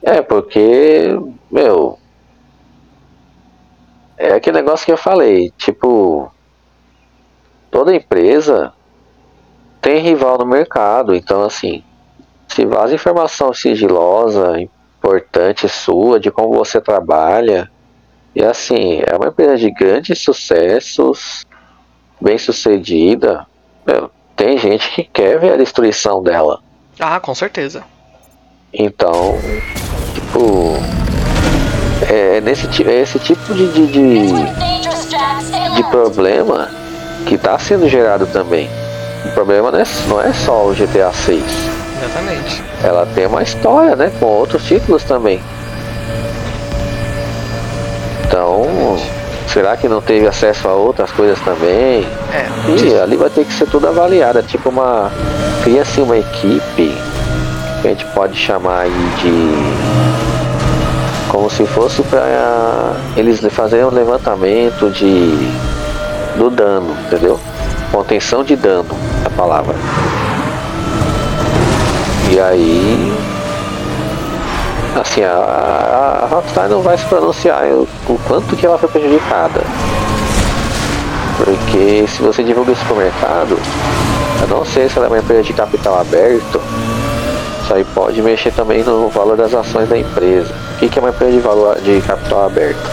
É, 0.03 0.23
porque, 0.23 1.19
meu. 1.51 1.99
É 4.17 4.33
aquele 4.33 4.59
negócio 4.59 4.87
que 4.87 4.93
eu 4.93 4.97
falei, 4.97 5.51
tipo. 5.59 6.33
Toda 7.71 7.95
empresa 7.95 8.73
tem 9.81 10.01
rival 10.01 10.39
no 10.39 10.47
mercado, 10.47 11.13
então 11.13 11.43
assim. 11.43 11.83
Se 12.49 12.65
vaza 12.65 12.95
informação 12.95 13.53
sigilosa, 13.53 14.59
importante 15.07 15.69
sua, 15.69 16.19
de 16.19 16.31
como 16.31 16.55
você 16.55 16.81
trabalha. 16.81 17.71
E 18.35 18.43
assim, 18.43 19.03
é 19.07 19.17
uma 19.17 19.29
empresa 19.29 19.57
de 19.57 19.71
grandes 19.71 20.21
sucessos, 20.21 21.47
bem 22.21 22.39
sucedida. 22.39 23.47
Meu, 23.87 24.11
tem 24.35 24.59
gente 24.59 24.91
que 24.91 25.05
quer 25.05 25.39
ver 25.39 25.53
a 25.53 25.57
destruição 25.57 26.23
dela. 26.23 26.61
Ah, 26.99 27.21
com 27.21 27.35
certeza. 27.35 27.85
Então, 28.73 29.39
tipo. 30.15 30.75
É, 32.11 32.41
nesse, 32.43 32.67
é 32.87 33.01
esse 33.01 33.19
tipo 33.19 33.55
de, 33.55 33.73
de, 33.73 33.87
de, 33.87 34.27
de 35.75 35.83
problema 35.91 36.69
que 37.27 37.37
está 37.37 37.59
sendo 37.59 37.89
gerado 37.89 38.27
também. 38.27 38.69
O 39.25 39.31
problema 39.31 39.73
não 39.73 39.79
é, 39.79 39.85
não 40.09 40.21
é 40.21 40.33
só 40.35 40.67
o 40.67 40.75
GTA 40.75 41.11
6. 41.13 41.86
Exatamente. 41.97 42.63
Ela 42.83 43.07
tem 43.15 43.27
uma 43.27 43.43
história, 43.43 43.97
né? 43.97 44.13
Com 44.19 44.27
outros 44.27 44.65
títulos 44.65 45.03
também. 45.05 45.41
Então, 48.27 48.99
será 49.49 49.77
que 49.77 49.89
não 49.89 50.03
teve 50.03 50.27
acesso 50.27 50.69
a 50.69 50.75
outras 50.75 51.11
coisas 51.11 51.39
também? 51.41 52.07
É. 52.33 52.47
E 52.69 52.99
ali 52.99 53.17
vai 53.17 53.31
ter 53.31 53.45
que 53.45 53.53
ser 53.53 53.67
tudo 53.67 53.89
avaliado. 53.89 54.39
É 54.39 54.43
tipo 54.43 54.69
uma. 54.69 55.11
Cria 55.63 55.83
assim 55.83 56.03
uma 56.03 56.19
equipe 56.19 56.97
que 57.83 57.89
a 57.89 57.91
gente 57.91 58.05
pode 58.07 58.37
chamar 58.37 58.81
aí 58.81 59.11
de. 59.23 59.57
Como 61.31 61.51
se 61.51 61.67
fosse 61.67 62.03
para 62.03 62.95
eles 63.17 63.41
fazerem 63.51 63.85
um 63.85 63.91
levantamento 63.91 64.91
de 64.91 65.51
do 66.37 66.51
dano, 66.51 66.95
entendeu? 67.07 67.41
Contenção 67.91 68.45
de 68.45 68.57
dano, 68.57 68.97
a 69.25 69.31
palavra. 69.31 69.75
E 72.31 72.41
aí. 72.41 73.13
Assim, 75.01 75.23
a, 75.23 76.23
a 76.23 76.27
Rockstar 76.27 76.69
não 76.69 76.81
vai 76.81 76.97
se 76.97 77.05
pronunciar 77.05 77.65
o, 77.65 77.87
quanto 78.27 78.57
que 78.57 78.65
ela 78.65 78.79
foi 78.79 78.89
prejudicada. 78.89 79.61
Porque 81.37 82.07
se 82.09 82.23
você 82.23 82.43
divulga 82.43 82.73
isso 82.73 82.85
pro 82.87 82.97
mercado, 82.97 83.59
eu 84.41 84.49
não 84.49 84.65
sei 84.65 84.89
se 84.89 84.97
ela 84.97 85.07
é 85.07 85.11
uma 85.11 85.19
empresa 85.19 85.43
de 85.43 85.53
capital 85.53 86.01
aberto, 86.01 86.61
isso 87.63 87.75
aí 87.75 87.85
pode 87.95 88.23
mexer 88.23 88.53
também 88.53 88.83
no 88.83 89.09
valor 89.09 89.37
das 89.37 89.53
ações 89.53 89.89
da 89.89 89.99
empresa. 89.99 90.55
O 90.77 90.89
que, 90.89 90.99
é 90.99 91.03
uma 91.03 91.11
empresa 91.11 91.33
de, 91.33 91.41
valor, 91.41 91.79
de 91.81 92.01
capital 92.01 92.47
aberto? 92.47 92.91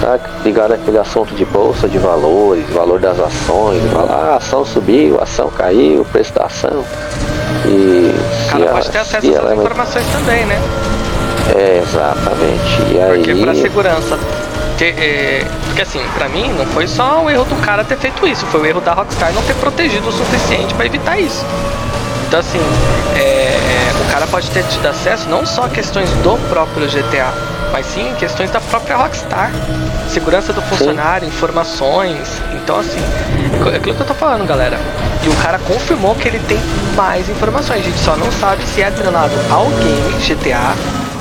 Tá 0.00 0.20
ligado 0.44 0.74
àquele 0.74 0.98
assunto 0.98 1.34
de 1.34 1.44
bolsa 1.46 1.88
de 1.88 1.98
valores, 1.98 2.68
valor 2.70 3.00
das 3.00 3.18
ações, 3.18 3.82
a 4.08 4.36
ação 4.36 4.64
subiu, 4.64 5.18
a 5.18 5.22
ação 5.22 5.50
caiu, 5.50 6.02
o 6.02 6.04
preço 6.04 6.32
da 6.34 6.44
ação. 6.44 6.84
E 7.66 8.14
o 8.46 8.50
cara 8.50 8.66
pode 8.66 8.90
ter 8.90 8.98
acesso 8.98 9.26
a 9.26 9.30
essas 9.30 9.50
é 9.50 9.54
informações 9.54 10.06
também, 10.12 10.46
né? 10.46 10.60
É, 11.54 11.82
exatamente. 11.82 12.82
E 12.90 13.14
porque 13.14 13.30
aí... 13.30 13.42
pra 13.42 13.54
segurança. 13.54 14.18
Ter, 14.78 14.94
é, 14.98 15.46
porque 15.64 15.82
assim, 15.82 16.00
pra 16.14 16.28
mim 16.28 16.52
não 16.52 16.66
foi 16.66 16.86
só 16.86 17.24
o 17.24 17.30
erro 17.30 17.44
do 17.44 17.56
cara 17.56 17.82
ter 17.82 17.96
feito 17.96 18.26
isso, 18.26 18.44
foi 18.46 18.60
o 18.60 18.66
erro 18.66 18.80
da 18.80 18.92
Rockstar 18.92 19.32
não 19.32 19.42
ter 19.42 19.54
protegido 19.54 20.06
o 20.08 20.12
suficiente 20.12 20.74
para 20.74 20.84
evitar 20.84 21.18
isso. 21.18 21.44
Então 22.28 22.40
assim, 22.40 22.60
é, 23.16 23.56
o 24.06 24.12
cara 24.12 24.26
pode 24.26 24.50
ter 24.50 24.64
tido 24.64 24.86
acesso 24.86 25.28
não 25.30 25.46
só 25.46 25.64
a 25.64 25.68
questões 25.68 26.10
do 26.22 26.36
próprio 26.50 26.86
GTA, 26.88 27.32
mas 27.76 27.84
sim 27.84 28.10
questões 28.18 28.50
da 28.50 28.58
própria 28.58 28.96
Rockstar. 28.96 29.50
Segurança 30.08 30.50
do 30.50 30.62
funcionário, 30.62 31.28
sim. 31.28 31.34
informações. 31.34 32.26
Então 32.54 32.80
assim, 32.80 32.98
é 33.70 33.76
aquilo 33.76 33.94
que 33.94 34.00
eu 34.00 34.06
tô 34.06 34.14
falando, 34.14 34.46
galera. 34.46 34.78
E 35.22 35.28
o 35.28 35.36
cara 35.42 35.58
confirmou 35.58 36.14
que 36.14 36.26
ele 36.26 36.38
tem 36.48 36.58
mais 36.94 37.28
informações. 37.28 37.80
A 37.80 37.82
gente 37.82 37.98
só 37.98 38.16
não 38.16 38.32
sabe 38.32 38.64
se 38.64 38.80
é 38.80 38.86
atrelado 38.86 39.34
ao 39.50 39.66
game 39.66 40.24
GTA 40.26 40.74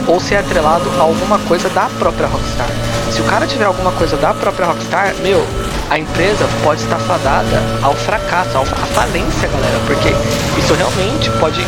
ou 0.08 0.18
se 0.22 0.34
é 0.34 0.40
atrelado 0.40 0.90
a 0.98 1.02
alguma 1.02 1.40
coisa 1.40 1.68
da 1.72 1.90
própria 2.00 2.28
Rockstar. 2.28 2.70
Se 3.12 3.20
o 3.20 3.26
cara 3.26 3.46
tiver 3.46 3.66
alguma 3.66 3.92
coisa 3.92 4.16
da 4.16 4.34
própria 4.34 4.68
Rockstar, 4.68 5.14
meu, 5.22 5.46
a 5.90 6.00
empresa 6.00 6.48
pode 6.64 6.82
estar 6.82 7.00
fadada 7.00 7.62
ao 7.84 7.94
fracasso, 7.94 8.58
à 8.60 8.64
falência, 8.64 9.50
galera, 9.50 9.80
porque 9.86 10.08
isso 10.58 10.74
realmente 10.74 11.30
pode 11.32 11.62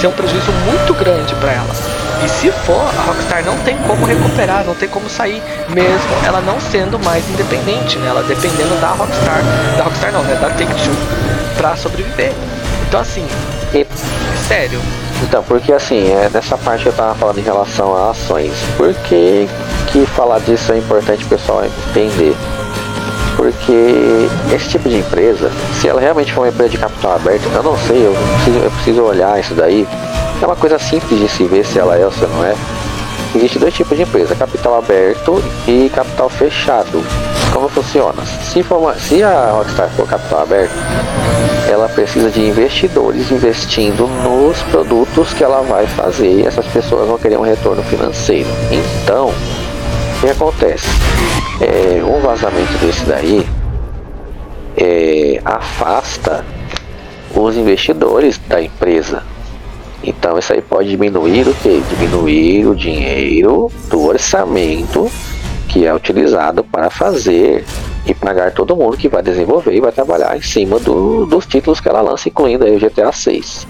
ser 0.00 0.08
um 0.08 0.12
prejuízo 0.12 0.50
muito 0.66 0.92
grande 0.92 1.36
para 1.36 1.52
ela. 1.52 2.03
E 2.24 2.28
se 2.28 2.50
for, 2.50 2.80
a 2.80 3.02
Rockstar 3.02 3.44
não 3.44 3.58
tem 3.58 3.76
como 3.86 4.06
recuperar, 4.06 4.64
não 4.64 4.74
tem 4.74 4.88
como 4.88 5.10
sair, 5.10 5.42
mesmo 5.68 6.24
ela 6.24 6.40
não 6.40 6.58
sendo 6.58 6.98
mais 6.98 7.28
independente, 7.28 7.98
né? 7.98 8.08
Ela 8.08 8.22
dependendo 8.22 8.80
da 8.80 8.88
Rockstar, 8.88 9.42
da 9.76 9.84
Rockstar 9.84 10.10
não, 10.10 10.22
né? 10.22 10.34
Da 10.40 10.48
Take-Two, 10.48 10.94
pra 11.58 11.76
sobreviver. 11.76 12.32
Então 12.88 13.00
assim, 13.00 13.26
e... 13.74 13.86
sério. 14.48 14.80
Então, 15.22 15.42
porque 15.42 15.70
assim, 15.70 16.10
é 16.12 16.30
nessa 16.32 16.56
parte 16.56 16.84
que 16.84 16.88
eu 16.88 16.92
tava 16.94 17.14
falando 17.14 17.38
em 17.38 17.42
relação 17.42 17.94
a 17.94 18.10
ações. 18.10 18.52
Por 18.78 18.94
que, 18.94 19.46
que 19.88 20.06
falar 20.06 20.40
disso 20.40 20.72
é 20.72 20.78
importante 20.78 21.24
o 21.24 21.28
pessoal 21.28 21.62
entender? 21.64 22.34
Porque 23.36 24.28
esse 24.54 24.70
tipo 24.70 24.88
de 24.88 24.96
empresa, 24.96 25.50
se 25.78 25.88
ela 25.88 26.00
realmente 26.00 26.32
for 26.32 26.42
uma 26.42 26.48
empresa 26.48 26.70
de 26.70 26.78
capital 26.78 27.16
aberto, 27.16 27.50
eu 27.52 27.62
não 27.62 27.76
sei, 27.76 28.06
eu 28.06 28.14
preciso, 28.14 28.58
eu 28.64 28.70
preciso 28.70 29.02
olhar 29.02 29.38
isso 29.38 29.54
daí. 29.54 29.86
É 30.44 30.46
uma 30.46 30.56
coisa 30.56 30.78
simples 30.78 31.18
de 31.18 31.26
se 31.26 31.44
ver 31.44 31.64
se 31.64 31.78
ela 31.78 31.96
é 31.96 32.04
ou 32.04 32.12
se 32.12 32.20
não 32.26 32.44
é. 32.44 32.54
Existem 33.34 33.58
dois 33.58 33.72
tipos 33.72 33.96
de 33.96 34.02
empresa, 34.02 34.34
capital 34.34 34.76
aberto 34.76 35.42
e 35.66 35.88
capital 35.88 36.28
fechado. 36.28 37.02
Como 37.50 37.66
funciona? 37.70 38.22
Se, 38.26 38.62
for 38.62 38.76
uma, 38.76 38.94
se 38.94 39.22
a 39.22 39.52
Rockstar 39.52 39.88
for 39.96 40.06
capital 40.06 40.42
aberto, 40.42 40.74
ela 41.66 41.88
precisa 41.88 42.30
de 42.30 42.42
investidores 42.42 43.30
investindo 43.30 44.06
nos 44.06 44.60
produtos 44.64 45.32
que 45.32 45.42
ela 45.42 45.62
vai 45.62 45.86
fazer 45.86 46.40
e 46.40 46.46
essas 46.46 46.66
pessoas 46.66 47.08
vão 47.08 47.16
querer 47.16 47.38
um 47.38 47.42
retorno 47.42 47.82
financeiro. 47.82 48.50
Então, 48.70 49.28
o 49.28 50.20
que 50.20 50.28
acontece? 50.28 50.90
É, 51.58 52.04
um 52.04 52.20
vazamento 52.20 52.76
desse 52.82 53.06
daí 53.06 53.46
é, 54.76 55.40
afasta 55.42 56.44
os 57.34 57.56
investidores 57.56 58.38
da 58.46 58.60
empresa. 58.60 59.22
Então 60.04 60.38
isso 60.38 60.52
aí 60.52 60.60
pode 60.60 60.90
diminuir 60.90 61.48
o 61.48 61.54
que? 61.54 61.80
Diminuir 61.88 62.66
o 62.66 62.74
dinheiro 62.74 63.70
do 63.88 64.02
orçamento 64.04 65.10
que 65.68 65.86
é 65.86 65.94
utilizado 65.94 66.62
para 66.62 66.90
fazer 66.90 67.64
e 68.06 68.14
pagar 68.14 68.52
todo 68.52 68.76
mundo 68.76 68.96
que 68.96 69.08
vai 69.08 69.22
desenvolver 69.22 69.74
e 69.74 69.80
vai 69.80 69.90
trabalhar 69.90 70.36
em 70.36 70.42
cima 70.42 70.78
do, 70.78 71.26
dos 71.26 71.46
títulos 71.46 71.80
que 71.80 71.88
ela 71.88 72.00
lança, 72.00 72.28
incluindo 72.28 72.64
aí 72.64 72.76
o 72.76 72.78
GTA 72.78 73.10
6. 73.10 73.66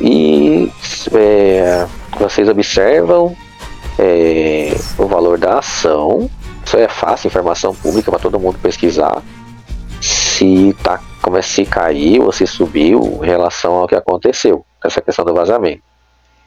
E 0.00 0.70
é, 1.14 1.86
vocês 2.18 2.48
observam 2.48 3.34
é, 3.98 4.76
o 4.98 5.06
valor 5.06 5.38
da 5.38 5.60
ação, 5.60 6.28
isso 6.64 6.76
é 6.76 6.88
fácil, 6.88 7.28
informação 7.28 7.74
pública 7.74 8.10
para 8.10 8.20
todo 8.20 8.38
mundo 8.38 8.58
pesquisar. 8.60 9.22
Se 10.38 10.72
tá 10.84 11.00
como 11.20 11.36
é 11.36 11.42
se 11.42 11.66
caiu 11.66 12.26
ou 12.26 12.32
se 12.32 12.46
subiu 12.46 13.20
em 13.22 13.26
relação 13.26 13.74
ao 13.74 13.88
que 13.88 13.94
aconteceu, 13.96 14.64
essa 14.84 15.00
questão 15.00 15.24
do 15.24 15.34
vazamento. 15.34 15.82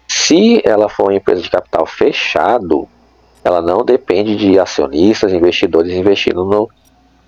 Se 0.08 0.62
ela 0.66 0.88
for 0.88 1.04
uma 1.04 1.16
empresa 1.16 1.42
de 1.42 1.50
capital 1.50 1.86
fechado, 1.86 2.88
ela 3.44 3.62
não 3.62 3.84
depende 3.84 4.38
de 4.38 4.58
acionistas, 4.58 5.34
investidores 5.34 5.92
investindo 5.92 6.46
no, 6.46 6.70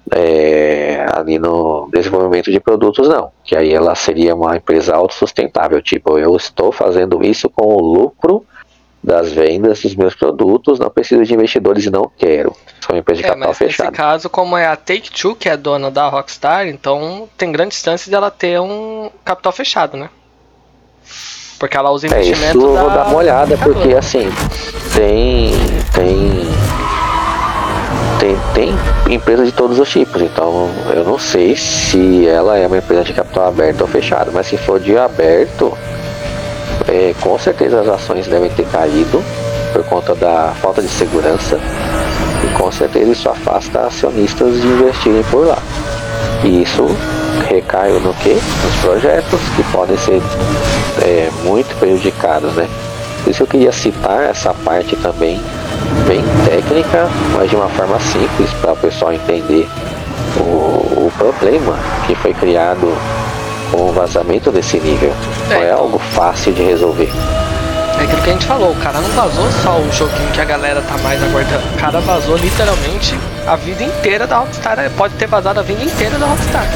é, 0.09 1.05
ali 1.13 1.38
no 1.38 1.89
desenvolvimento 1.91 2.49
de 2.49 2.59
produtos, 2.61 3.09
não. 3.09 3.29
Que 3.43 3.57
aí 3.57 3.73
ela 3.73 3.93
seria 3.93 4.33
uma 4.33 4.55
empresa 4.55 4.95
autossustentável. 4.95 5.81
Tipo, 5.81 6.17
eu 6.17 6.33
estou 6.35 6.71
fazendo 6.71 7.23
isso 7.23 7.49
com 7.49 7.65
o 7.65 7.81
lucro 7.81 8.45
das 9.03 9.31
vendas 9.31 9.81
dos 9.81 9.95
meus 9.95 10.15
produtos, 10.15 10.79
não 10.79 10.89
preciso 10.89 11.23
de 11.25 11.33
investidores 11.33 11.85
e 11.85 11.89
não 11.89 12.09
quero. 12.17 12.55
Sou 12.79 12.95
uma 12.95 12.99
empresa 12.99 13.21
de 13.21 13.25
é, 13.25 13.29
capital 13.29 13.49
mas 13.49 13.57
fechado. 13.57 13.85
Nesse 13.87 13.97
caso, 13.97 14.29
como 14.29 14.55
é 14.55 14.65
a 14.65 14.75
Take-Two 14.75 15.35
que 15.35 15.49
é 15.49 15.57
dona 15.57 15.91
da 15.91 16.07
Rockstar, 16.07 16.67
então 16.67 17.27
tem 17.37 17.51
grande 17.51 17.75
chance 17.75 18.09
dela 18.09 18.31
ter 18.31 18.61
um 18.61 19.09
capital 19.25 19.51
fechado, 19.51 19.97
né? 19.97 20.09
Porque 21.59 21.75
ela 21.77 21.91
usa 21.91 22.07
investimento 22.07 22.43
é, 22.45 22.49
isso 22.49 22.59
eu 22.59 22.77
vou 22.77 22.89
dar 22.89 23.07
uma 23.07 23.17
olhada, 23.17 23.57
porque 23.57 23.93
assim, 23.93 24.29
tem 24.95 25.53
tem 25.93 26.43
tem, 28.19 28.37
tem 28.53 29.13
empresa 29.13 29.45
de 29.45 29.51
todos 29.51 29.79
os 29.79 29.89
tipos, 29.89 30.21
então 30.21 30.69
eu 30.95 31.03
não 31.03 31.19
sei 31.19 31.57
se 31.57 32.25
ela 32.25 32.57
é 32.57 32.65
uma 32.65 32.77
empresa 32.77 33.03
de 33.03 33.13
capital 33.13 33.47
aberto 33.47 33.81
ou 33.81 33.87
fechado, 33.87 34.31
mas 34.33 34.47
se 34.47 34.55
for 34.55 34.79
de 34.79 34.97
aberto, 34.97 35.77
é, 36.88 37.13
com 37.21 37.38
certeza 37.38 37.81
as 37.81 37.88
ações 37.88 38.27
devem 38.27 38.49
ter 38.51 38.65
caído 38.67 39.23
por 39.71 39.84
conta 39.86 40.13
da 40.15 40.53
falta 40.61 40.81
de 40.81 40.88
segurança 40.88 41.59
e 42.43 42.57
com 42.57 42.71
certeza 42.71 43.11
isso 43.11 43.29
afasta 43.29 43.88
acionistas 43.88 44.61
de 44.61 44.67
investirem 44.67 45.23
por 45.23 45.47
lá. 45.47 45.57
E 46.43 46.61
isso 46.61 46.86
recai 47.47 47.91
no 47.91 48.13
que? 48.15 48.34
Nos 48.34 48.75
projetos 48.81 49.39
que 49.55 49.63
podem 49.71 49.97
ser 49.97 50.21
é, 51.01 51.29
muito 51.43 51.75
prejudicados, 51.79 52.53
né? 52.53 52.67
Por 53.23 53.31
isso 53.31 53.43
eu 53.43 53.47
queria 53.47 53.71
citar 53.71 54.23
essa 54.23 54.53
parte 54.53 54.95
também 54.97 55.39
bem 56.07 56.23
técnica, 56.45 57.09
mas 57.34 57.49
de 57.49 57.55
uma 57.55 57.69
forma 57.69 57.99
simples 57.99 58.51
para 58.61 58.73
o 58.73 58.77
pessoal 58.77 59.13
entender 59.13 59.67
o, 60.38 61.05
o 61.07 61.11
problema 61.17 61.77
que 62.05 62.15
foi 62.15 62.34
criado 62.34 62.93
o 63.74 63.91
vazamento 63.91 64.51
desse 64.51 64.80
nível. 64.80 65.13
Não 65.49 65.57
é 65.57 65.71
algo 65.71 65.99
fácil 65.99 66.53
de 66.53 66.63
resolver. 66.63 67.09
É 67.99 68.03
aquilo 68.03 68.21
que 68.21 68.30
a 68.30 68.34
gente 68.34 68.45
falou, 68.45 68.71
o 68.71 68.76
cara 68.76 68.99
não 68.99 69.09
vazou 69.09 69.49
só 69.63 69.78
o 69.78 69.91
joguinho 69.91 70.32
que 70.32 70.41
a 70.41 70.45
galera 70.45 70.82
tá 70.82 70.97
mais 70.99 71.21
aguardando. 71.24 71.63
O 71.74 71.78
cara 71.78 71.99
vazou 72.01 72.36
literalmente 72.38 73.17
a 73.47 73.55
vida 73.55 73.84
inteira 73.84 74.28
da 74.28 74.38
Rockstar. 74.39 74.78
Pode 74.97 75.13
ter 75.15 75.28
vazado 75.28 75.59
a 75.59 75.63
vida 75.63 75.84
inteira 75.84 76.17
da 76.17 76.26
Rockstar. 76.26 76.67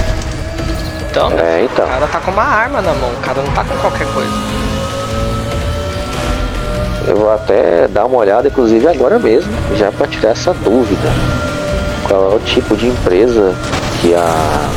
Então, 1.09 1.31
é, 1.31 1.63
então. 1.63 1.85
o 1.85 1.89
cara 1.89 2.07
tá 2.07 2.19
com 2.19 2.31
uma 2.31 2.43
arma 2.43 2.81
na 2.81 2.93
mão, 2.93 3.09
o 3.09 3.21
cara 3.21 3.41
não 3.41 3.51
tá 3.51 3.63
com 3.63 3.75
qualquer 3.77 4.07
coisa. 4.13 4.31
Eu 7.07 7.15
vou 7.15 7.33
até 7.33 7.87
dar 7.87 8.05
uma 8.05 8.17
olhada, 8.17 8.49
inclusive 8.49 8.87
agora 8.87 9.17
mesmo, 9.17 9.51
já 9.75 9.91
para 9.91 10.07
tirar 10.07 10.31
essa 10.31 10.53
dúvida. 10.53 11.09
Qual 12.07 12.33
é 12.33 12.35
o 12.35 12.39
tipo 12.39 12.75
de 12.75 12.87
empresa 12.87 13.55
que 14.01 14.13
a 14.13 14.69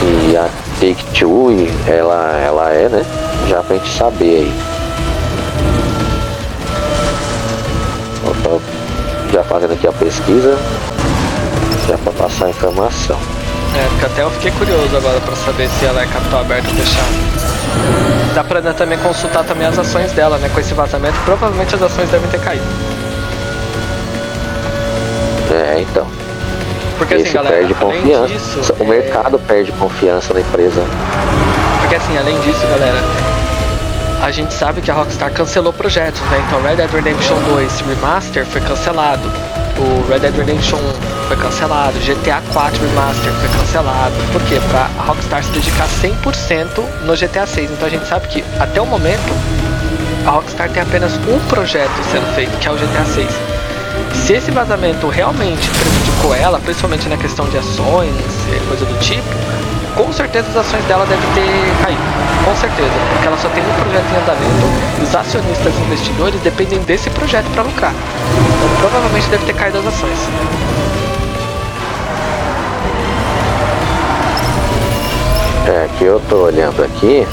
que 0.00 0.36
a 0.36 0.48
Take 0.82 1.04
Two 1.14 1.52
ela, 1.86 2.36
ela 2.44 2.72
é, 2.72 2.88
né? 2.88 3.06
Já 3.48 3.62
pra 3.62 3.76
gente 3.76 3.96
saber 3.96 4.24
aí. 4.24 4.52
já 9.32 9.44
fazendo 9.44 9.74
aqui 9.74 9.86
a 9.86 9.92
pesquisa, 9.92 10.58
já 11.88 11.96
para 11.98 12.12
passar 12.12 12.46
a 12.46 12.50
informação. 12.50 13.16
É, 13.76 13.88
porque 13.90 14.06
até 14.06 14.22
eu 14.24 14.30
fiquei 14.32 14.50
curioso 14.50 14.96
agora 14.96 15.20
para 15.20 15.36
saber 15.36 15.68
se 15.68 15.86
ela 15.86 16.02
é 16.02 16.06
capital 16.06 16.40
aberto 16.40 16.66
ou 16.66 16.74
fechado. 16.74 18.34
Dá 18.34 18.42
pra 18.42 18.74
também 18.74 18.98
consultar 18.98 19.44
também 19.44 19.68
as 19.68 19.78
ações 19.78 20.10
dela, 20.10 20.36
né? 20.38 20.50
Com 20.52 20.58
esse 20.58 20.74
vazamento, 20.74 21.16
provavelmente 21.24 21.76
as 21.76 21.82
ações 21.82 22.10
devem 22.10 22.28
ter 22.28 22.40
caído. 22.40 22.66
É, 25.48 25.80
então. 25.80 26.21
Porque 27.02 27.14
assim, 27.14 27.24
Esse 27.24 27.32
galera, 27.32 27.56
perde 27.56 27.74
confiança. 27.74 28.28
Disso, 28.28 28.74
o 28.78 28.82
é... 28.84 28.86
mercado 28.86 29.38
perde 29.40 29.72
confiança 29.72 30.32
na 30.32 30.40
empresa. 30.40 30.80
Porque 31.80 31.96
assim, 31.96 32.16
além 32.16 32.38
disso, 32.42 32.64
galera, 32.68 33.02
a 34.22 34.30
gente 34.30 34.54
sabe 34.54 34.80
que 34.80 34.88
a 34.88 34.94
Rockstar 34.94 35.32
cancelou 35.32 35.72
projetos, 35.72 36.20
né? 36.30 36.44
Então 36.46 36.62
Red 36.62 36.76
Dead 36.76 36.90
Redemption 36.92 37.34
2 37.40 37.80
Remaster 37.80 38.46
foi 38.46 38.60
cancelado, 38.60 39.28
o 39.78 40.08
Red 40.08 40.20
Dead 40.20 40.36
Redemption 40.36 40.78
1 40.78 41.26
foi 41.26 41.36
cancelado, 41.38 41.98
GTA 41.98 42.40
4 42.52 42.80
Remaster 42.80 43.32
foi 43.32 43.48
cancelado. 43.58 44.14
Por 44.32 44.40
quê? 44.42 44.60
Pra 44.70 44.88
a 44.96 45.02
Rockstar 45.02 45.42
se 45.42 45.50
dedicar 45.50 45.88
100% 45.88 46.84
no 47.04 47.16
GTA 47.16 47.46
6. 47.48 47.72
Então 47.72 47.88
a 47.88 47.90
gente 47.90 48.06
sabe 48.06 48.28
que 48.28 48.44
até 48.60 48.80
o 48.80 48.86
momento 48.86 49.32
a 50.24 50.30
Rockstar 50.30 50.70
tem 50.70 50.84
apenas 50.84 51.14
um 51.26 51.40
projeto 51.48 51.90
sendo 52.12 52.32
feito, 52.36 52.56
que 52.60 52.68
é 52.68 52.70
o 52.70 52.76
GTA 52.76 53.04
6. 53.04 53.51
Se 54.14 54.34
esse 54.34 54.50
vazamento 54.50 55.08
realmente 55.08 55.68
prejudicou 55.70 56.34
ela, 56.34 56.58
principalmente 56.60 57.08
na 57.08 57.16
questão 57.16 57.46
de 57.46 57.58
ações, 57.58 58.14
coisa 58.68 58.84
do 58.84 58.98
tipo, 59.00 59.28
com 59.96 60.12
certeza 60.12 60.48
as 60.48 60.56
ações 60.56 60.84
dela 60.84 61.04
devem 61.06 61.28
ter 61.34 61.84
caído. 61.84 62.00
Com 62.44 62.56
certeza, 62.56 62.90
porque 63.12 63.26
ela 63.26 63.38
só 63.38 63.48
tem 63.50 63.62
um 63.62 63.74
projeto 63.74 64.04
em 64.12 64.16
andamento 64.16 65.00
e 65.00 65.02
os 65.04 65.14
acionistas 65.14 65.72
e 65.74 65.80
investidores 65.82 66.40
dependem 66.40 66.78
desse 66.80 67.10
projeto 67.10 67.46
para 67.52 67.62
lucrar. 67.62 67.92
Então 67.92 68.76
provavelmente 68.80 69.28
deve 69.28 69.44
ter 69.44 69.54
caído 69.54 69.78
as 69.78 69.86
ações. 69.86 70.18
É, 75.66 75.88
que 75.96 76.04
eu 76.04 76.20
tô 76.28 76.44
olhando 76.44 76.82
aqui, 76.82 77.26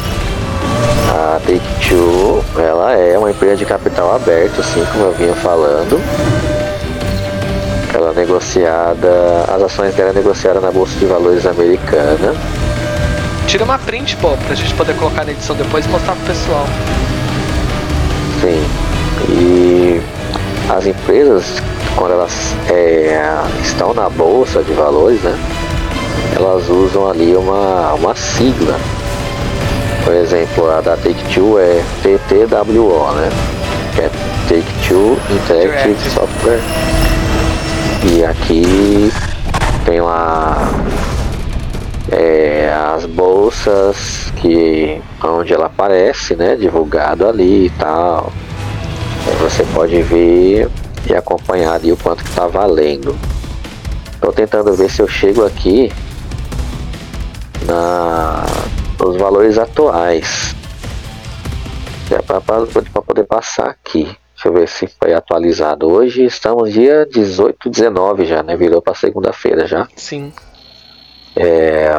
a 1.09 1.39
Take-Two, 1.39 2.43
ela 2.57 2.93
é 2.93 3.17
uma 3.17 3.31
empresa 3.31 3.57
de 3.57 3.65
capital 3.65 4.15
aberto, 4.15 4.59
assim 4.61 4.85
como 4.91 5.05
eu 5.05 5.13
vinha 5.13 5.33
falando. 5.33 5.99
Negociada, 8.19 9.45
as 9.47 9.61
ações 9.61 9.95
dela 9.95 10.09
é 10.09 10.13
negociada 10.13 10.59
na 10.59 10.69
Bolsa 10.69 10.99
de 10.99 11.05
Valores 11.05 11.45
americana. 11.45 12.35
Tira 13.47 13.63
uma 13.63 13.79
print, 13.79 14.17
pô, 14.17 14.35
pra 14.45 14.53
gente 14.55 14.73
poder 14.73 14.93
colocar 14.97 15.23
na 15.23 15.31
edição 15.31 15.55
depois 15.55 15.85
e 15.85 15.87
mostrar 15.87 16.15
pro 16.15 16.25
pessoal. 16.25 16.65
Sim. 18.41 18.61
E 19.29 20.01
as 20.69 20.85
empresas, 20.85 21.63
quando 21.95 22.11
elas 22.11 22.33
é, 22.69 23.21
estão 23.61 23.93
na 23.93 24.09
Bolsa 24.09 24.63
de 24.63 24.73
Valores, 24.73 25.21
né? 25.21 25.39
Elas 26.35 26.67
usam 26.67 27.09
ali 27.09 27.33
uma, 27.37 27.93
uma 27.93 28.13
sigla. 28.15 28.77
Por 30.03 30.13
exemplo, 30.13 30.69
a 30.69 30.81
da 30.81 30.97
Take-Two 30.97 31.57
é 31.57 31.81
TTWO, 32.03 33.13
né? 33.13 33.29
Que 33.95 34.01
é 34.01 34.09
Take-Two 34.49 35.17
Interactive 35.31 36.09
Software 36.09 36.59
e 38.03 38.23
aqui 38.23 39.11
tem 39.85 39.99
lá 39.99 40.57
é, 42.11 42.73
as 42.95 43.05
bolsas 43.05 44.31
que 44.37 45.01
onde 45.23 45.53
ela 45.53 45.65
aparece, 45.65 46.35
né? 46.35 46.55
Divulgado 46.55 47.27
ali 47.27 47.65
e 47.65 47.69
tal. 47.71 48.31
Aí 49.27 49.35
você 49.35 49.63
pode 49.73 50.01
ver 50.03 50.69
e 51.09 51.13
acompanhar 51.13 51.73
ali 51.73 51.91
o 51.91 51.97
quanto 51.97 52.23
que 52.23 52.31
tá 52.31 52.47
valendo. 52.47 53.17
Tô 54.21 54.31
tentando 54.31 54.73
ver 54.73 54.89
se 54.89 55.01
eu 55.01 55.07
chego 55.07 55.45
aqui 55.45 55.91
na 57.65 58.45
nos 58.99 59.17
valores 59.17 59.57
atuais. 59.57 60.55
É 62.11 62.21
para 62.21 62.41
poder 62.41 63.23
passar 63.25 63.67
aqui. 63.67 64.18
Deixa 64.39 64.47
eu 64.47 64.53
ver 64.53 64.69
se 64.69 64.87
foi 64.87 65.13
atualizado. 65.13 65.85
Hoje 65.91 66.23
estamos 66.23 66.71
dia 66.71 67.05
18, 67.05 67.69
19 67.69 68.25
já, 68.25 68.41
né? 68.41 68.55
Virou 68.55 68.81
para 68.81 68.95
segunda-feira 68.95 69.67
já. 69.67 69.85
Sim. 69.97 70.31
É... 71.35 71.89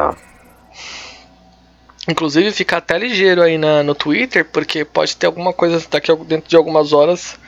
Inclusive 2.09 2.51
fica 2.51 2.77
até 2.77 2.97
ligeiro 2.97 3.43
aí 3.43 3.59
na, 3.59 3.83
no 3.83 3.93
Twitter, 3.93 4.43
porque 4.43 4.83
pode 4.83 5.15
ter 5.15 5.27
alguma 5.27 5.53
coisa 5.53 5.85
daqui 5.87 6.11
dentro 6.25 6.49
de 6.49 6.55
algumas 6.55 6.93
horas. 6.93 7.39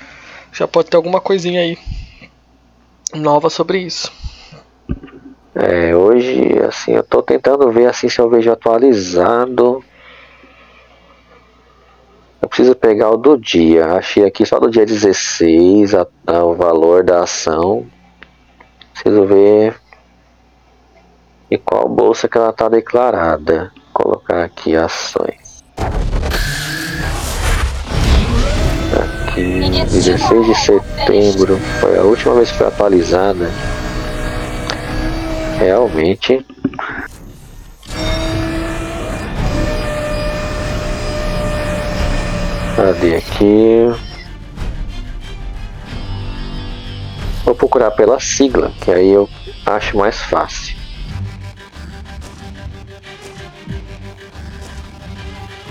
Já 0.51 0.67
pode 0.67 0.91
ter 0.91 0.97
alguma 0.97 1.19
coisinha 1.19 1.61
aí 1.61 1.75
nova 3.15 3.49
sobre 3.49 3.79
isso. 3.79 4.13
É, 5.55 5.95
hoje, 5.95 6.59
assim, 6.69 6.91
eu 6.91 7.03
tô 7.03 7.23
tentando 7.23 7.71
ver 7.71 7.87
assim 7.87 8.07
se 8.07 8.19
eu 8.19 8.29
vejo 8.29 8.51
atualizado. 8.51 9.83
Eu 12.43 12.49
preciso 12.49 12.75
pegar 12.75 13.09
o 13.09 13.15
do 13.15 13.37
dia. 13.37 13.93
Achei 13.93 14.25
aqui 14.25 14.45
só 14.45 14.59
do 14.59 14.69
dia 14.69 14.85
16 14.85 15.95
a, 15.95 16.05
a, 16.27 16.43
o 16.43 16.53
valor 16.53 17.01
da 17.01 17.23
ação. 17.23 17.85
Preciso 18.91 19.25
ver 19.25 19.73
e 21.49 21.57
qual 21.57 21.87
bolsa 21.87 22.27
que 22.27 22.37
ela 22.37 22.49
está 22.49 22.67
declarada. 22.67 23.71
Vou 23.75 23.85
colocar 23.93 24.43
aqui 24.43 24.75
ações. 24.75 25.63
Aqui, 29.29 29.69
16 29.85 30.45
de 30.45 30.55
setembro. 30.55 31.57
Foi 31.79 31.97
a 31.97 32.01
última 32.01 32.35
vez 32.35 32.51
que 32.51 32.57
foi 32.57 32.67
atualizada. 32.67 33.49
Realmente 35.57 36.45
Cadê 42.75 43.17
aqui? 43.17 43.93
Vou 47.45 47.53
procurar 47.53 47.91
pela 47.91 48.19
sigla, 48.19 48.71
que 48.81 48.89
aí 48.89 49.11
eu 49.11 49.29
acho 49.65 49.95
mais 49.95 50.19
fácil. 50.21 50.75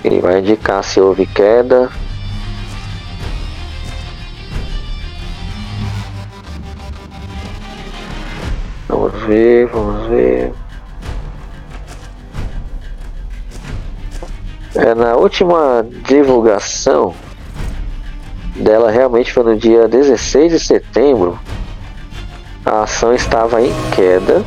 Ele 0.04 0.20
vai 0.20 0.38
indicar 0.38 0.84
se 0.84 1.00
houve 1.00 1.26
queda. 1.26 1.90
Vamos 8.88 9.22
ver, 9.26 9.66
vamos 9.66 10.08
ver. 10.08 10.61
É, 14.84 14.96
na 14.96 15.14
última 15.14 15.86
divulgação 16.04 17.14
dela 18.56 18.90
realmente 18.90 19.32
foi 19.32 19.44
no 19.44 19.56
dia 19.56 19.86
16 19.86 20.50
de 20.50 20.58
setembro. 20.58 21.38
A 22.66 22.82
ação 22.82 23.14
estava 23.14 23.62
em 23.62 23.72
queda. 23.94 24.42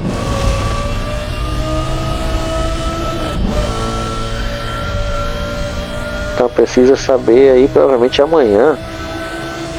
Então 6.34 6.50
precisa 6.50 6.98
saber 6.98 7.52
aí 7.52 7.70
provavelmente 7.70 8.22
amanhã. 8.22 8.78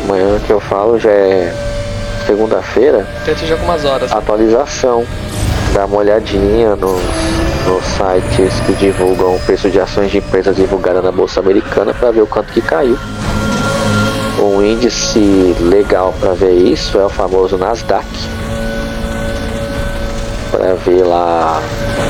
Amanhã 0.04 0.40
que 0.46 0.50
eu 0.50 0.58
falo 0.58 0.98
já 0.98 1.10
é 1.10 1.54
segunda-feira. 2.26 3.06
Dentro 3.26 3.44
de 3.44 3.52
algumas 3.52 3.84
horas. 3.84 4.10
Atualização. 4.10 5.04
Dá 5.74 5.84
uma 5.84 5.98
olhadinha 5.98 6.74
nos, 6.76 7.02
nos 7.66 7.84
sites 7.84 8.60
que 8.60 8.72
divulgam 8.74 9.34
o 9.34 9.40
preço 9.40 9.68
de 9.68 9.80
ações 9.80 10.10
de 10.10 10.18
empresas 10.18 10.54
divulgadas 10.54 11.02
na 11.02 11.10
Bolsa 11.10 11.40
Americana 11.40 11.92
para 11.92 12.10
ver 12.12 12.22
o 12.22 12.26
quanto 12.26 12.52
que 12.52 12.60
caiu. 12.60 12.96
Um 14.38 14.62
índice 14.62 15.54
legal 15.60 16.14
para 16.20 16.34
ver 16.34 16.52
isso 16.52 16.98
é 16.98 17.04
o 17.04 17.08
famoso 17.08 17.58
Nasdaq. 17.58 18.06
Para 20.50 20.74
ver 20.74 21.02
lá 21.04 21.60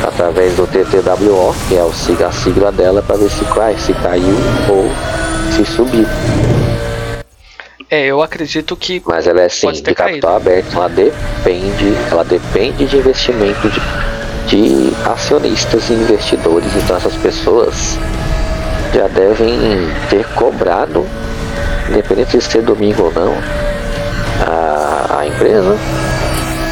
através 0.07 0.55
do 0.55 0.67
TTWO, 0.67 1.55
que 1.69 1.77
é 1.77 1.83
o 1.83 1.93
sigla, 1.93 2.29
a 2.29 2.33
sigla 2.33 2.71
dela, 2.71 3.03
para 3.03 3.17
ver 3.17 3.31
se 3.31 3.45
cai, 3.47 3.77
se 3.79 3.95
caiu 3.95 4.37
ou 4.69 4.85
se 5.57 5.65
subiu. 5.65 6.07
É, 7.89 8.07
eu 8.07 8.23
acredito 8.23 8.77
que. 8.77 9.01
Mas 9.07 9.27
ela 9.27 9.41
é 9.41 9.49
sim 9.49 9.71
de 9.71 9.95
capital 9.95 10.37
aberto, 10.37 10.75
ela 10.75 10.89
depende, 10.89 11.95
ela 12.11 12.25
depende 12.25 12.85
de 12.85 12.97
investimento 12.97 13.69
de, 13.71 13.81
de 14.47 14.93
acionistas 15.05 15.89
e 15.91 15.93
investidores. 15.93 16.71
Então 16.77 16.97
essas 16.97 17.15
pessoas 17.15 17.99
já 18.95 19.09
devem 19.09 19.59
ter 20.09 20.27
cobrado, 20.35 21.07
independente 21.91 22.39
de 22.39 22.45
ser 22.45 22.63
domingo 22.63 23.05
ou 23.05 23.13
não, 23.13 23.35
a, 24.47 25.21
a 25.21 25.27
empresa. 25.27 25.77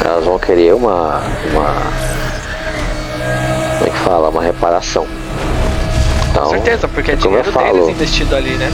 Elas 0.03 0.25
vão 0.25 0.37
querer 0.39 0.73
uma, 0.73 1.21
uma. 1.51 1.75
Como 3.77 3.87
é 3.87 3.89
que 3.89 3.97
fala? 3.99 4.29
Uma 4.29 4.41
reparação. 4.41 5.05
Então, 6.31 6.43
Com 6.43 6.49
certeza, 6.49 6.87
porque 6.87 7.11
é 7.11 7.15
dinheiro 7.15 7.51
deles 7.51 7.87
investido 7.89 8.35
ali, 8.35 8.51
né? 8.51 8.69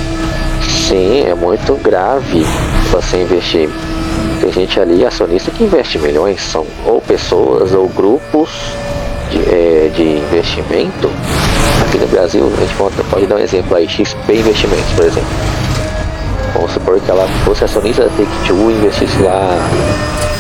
Sim, 0.88 1.26
é 1.26 1.34
muito 1.34 1.76
grave 1.76 2.46
você 2.92 3.22
investir. 3.22 3.70
Tem 4.42 4.52
gente 4.52 4.80
ali, 4.80 5.06
acionista, 5.06 5.52
que 5.52 5.64
investe 5.64 6.00
milhões, 6.00 6.42
são 6.42 6.66
ou 6.86 7.00
pessoas 7.00 7.74
ou 7.74 7.88
grupos 7.88 8.50
de, 9.32 9.40
é, 9.50 9.92
de 9.96 10.04
investimento. 10.04 11.10
Aqui 11.88 11.98
no 11.98 12.08
Brasil, 12.08 12.52
a 12.56 12.60
gente 12.62 12.76
pode, 12.76 12.96
pode 13.10 13.26
dar 13.26 13.36
um 13.36 13.40
exemplo 13.40 13.76
aí, 13.76 13.88
XP 13.88 14.34
Investimentos, 14.34 14.92
por 14.96 15.06
exemplo. 15.06 15.30
Vamos 16.54 16.72
supor 16.72 17.00
que 17.00 17.10
ela 17.10 17.28
fosse 17.46 17.64
acionista 17.64 18.04
da 18.04 18.10
Take-Two 18.10 18.72
e 18.72 18.74
investisse 18.74 19.22
lá 19.22 19.58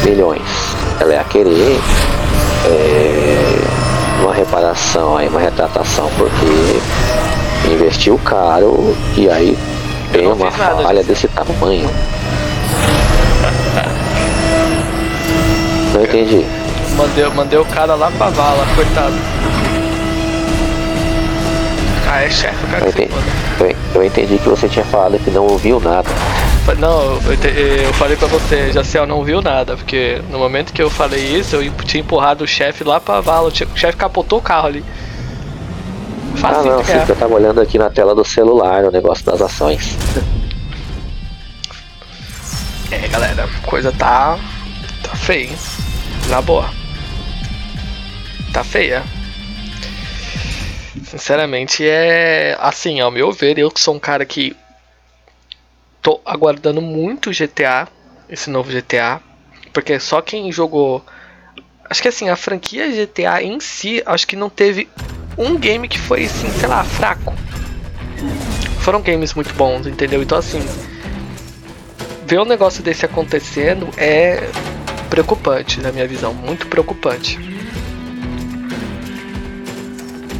milhões. 0.03 0.41
Ela 0.99 1.13
ia 1.13 1.23
querer 1.23 1.79
é, 2.65 4.21
uma 4.21 4.33
reparação, 4.33 5.17
aí, 5.17 5.27
uma 5.27 5.39
retratação, 5.39 6.09
porque 6.17 7.73
investiu 7.73 8.19
caro 8.19 8.95
e 9.15 9.29
aí 9.29 9.57
tem 10.11 10.27
uma 10.27 10.51
falha 10.51 11.03
desse 11.03 11.27
tamanho. 11.29 11.89
Não 15.93 16.03
entendi. 16.03 16.45
Mandei, 17.01 17.25
mandei 17.29 17.57
o 17.57 17.65
cara 17.65 17.95
lá 17.95 18.11
pra 18.11 18.29
vala, 18.29 18.63
coitado. 18.75 19.15
Ah, 22.07 22.21
é 22.21 22.29
chefe, 22.29 22.67
cara 22.67 22.85
eu, 22.85 22.89
entendi, 22.89 23.13
eu, 23.59 23.75
eu 23.95 24.05
entendi 24.05 24.37
que 24.37 24.47
você 24.47 24.69
tinha 24.69 24.85
falado 24.85 25.17
que 25.17 25.31
não 25.31 25.47
ouviu 25.47 25.79
nada. 25.79 26.07
Não, 26.77 27.19
eu, 27.25 27.37
te, 27.37 27.47
eu 27.47 27.91
falei 27.95 28.15
pra 28.15 28.27
você, 28.27 28.71
Jaciel 28.71 29.07
não 29.07 29.17
ouviu 29.17 29.41
nada, 29.41 29.75
porque 29.75 30.21
no 30.29 30.37
momento 30.37 30.71
que 30.71 30.79
eu 30.79 30.91
falei 30.91 31.39
isso, 31.39 31.55
eu 31.55 31.71
tinha 31.85 32.01
empurrado 32.01 32.43
o 32.43 32.47
chefe 32.47 32.83
lá 32.83 32.99
pra 32.99 33.19
vala, 33.19 33.49
o 33.49 33.51
chefe 33.51 33.97
capotou 33.97 34.37
o 34.37 34.41
carro 34.41 34.67
ali. 34.67 34.85
ah 36.43 36.61
não, 36.63 36.83
sim, 36.83 36.93
eu 37.09 37.15
tava 37.15 37.33
olhando 37.33 37.59
aqui 37.59 37.79
na 37.79 37.89
tela 37.89 38.13
do 38.13 38.23
celular 38.23 38.85
o 38.85 38.91
negócio 38.91 39.25
das 39.25 39.41
ações. 39.41 39.97
É 42.91 43.07
galera, 43.07 43.45
a 43.45 43.67
coisa 43.67 43.91
tá. 43.91 44.37
tá 45.01 45.15
feia, 45.15 45.45
hein? 45.45 45.57
Na 46.29 46.41
boa. 46.43 46.80
Tá 48.53 48.63
feia. 48.63 49.03
Sinceramente 51.03 51.87
é. 51.87 52.57
Assim, 52.59 52.99
ao 52.99 53.11
meu 53.11 53.31
ver, 53.31 53.57
eu 53.57 53.71
que 53.71 53.79
sou 53.79 53.95
um 53.95 53.99
cara 53.99 54.25
que 54.25 54.55
tô 56.01 56.19
aguardando 56.25 56.81
muito 56.81 57.31
GTA, 57.31 57.87
esse 58.29 58.49
novo 58.49 58.71
GTA, 58.71 59.21
porque 59.73 59.99
só 59.99 60.21
quem 60.21 60.51
jogou. 60.51 61.05
Acho 61.89 62.01
que 62.01 62.07
assim, 62.07 62.29
a 62.29 62.35
franquia 62.35 62.87
GTA 62.89 63.43
em 63.43 63.59
si, 63.59 64.01
acho 64.05 64.25
que 64.25 64.35
não 64.35 64.49
teve 64.49 64.89
um 65.37 65.57
game 65.57 65.87
que 65.87 65.99
foi 65.99 66.25
assim, 66.25 66.49
sei 66.51 66.67
lá, 66.67 66.83
fraco. 66.83 67.33
Foram 68.79 69.01
games 69.01 69.33
muito 69.33 69.53
bons, 69.53 69.85
entendeu? 69.85 70.23
Então 70.23 70.37
assim, 70.37 70.65
ver 72.25 72.39
um 72.39 72.45
negócio 72.45 72.81
desse 72.81 73.05
acontecendo 73.05 73.89
é 73.97 74.49
preocupante, 75.09 75.81
na 75.81 75.91
minha 75.91 76.07
visão, 76.07 76.33
muito 76.33 76.67
preocupante. 76.67 77.37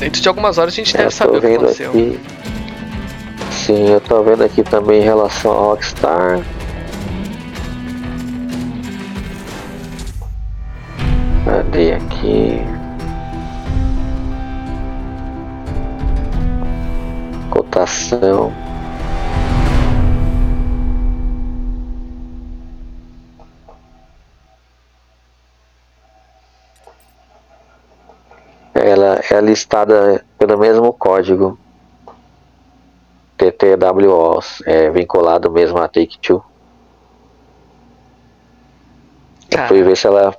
Dentro 0.02 0.20
de 0.20 0.28
algumas 0.28 0.58
horas 0.58 0.74
a 0.74 0.76
gente 0.76 0.97
deve 0.97 1.12
saber 1.12 1.38
o 1.38 1.39
que 1.41 1.45
aconteceu. 1.45 1.89
Aqui. 1.91 2.20
Sim, 3.52 3.89
eu 3.89 4.02
tô 4.02 4.24
vendo 4.24 4.43
aqui 4.43 4.64
também 4.64 4.99
em 4.99 5.04
relação 5.04 5.52
ao 5.52 5.70
Rockstar. 5.70 6.41
Cadê 11.45 11.93
aqui? 11.93 12.62
Cotação. 17.52 18.52
É 29.32 29.40
listada 29.40 30.24
pelo 30.38 30.58
mesmo 30.58 30.92
código. 30.92 31.58
TTWO, 33.38 34.40
é 34.66 34.90
vinculado 34.92 35.50
mesmo 35.50 35.78
a 35.80 35.88
Take-Two. 35.88 36.44
Eu 39.50 39.68
fui 39.68 39.84
ver 39.84 39.96
se 39.96 40.06
ela, 40.06 40.36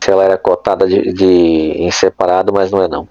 se 0.00 0.10
ela 0.10 0.24
era 0.24 0.38
cotada 0.38 0.86
de, 0.86 1.12
de, 1.12 1.26
em 1.26 1.90
separado, 1.90 2.52
mas 2.52 2.70
não 2.70 2.82
é 2.82 2.88
não. 2.88 3.08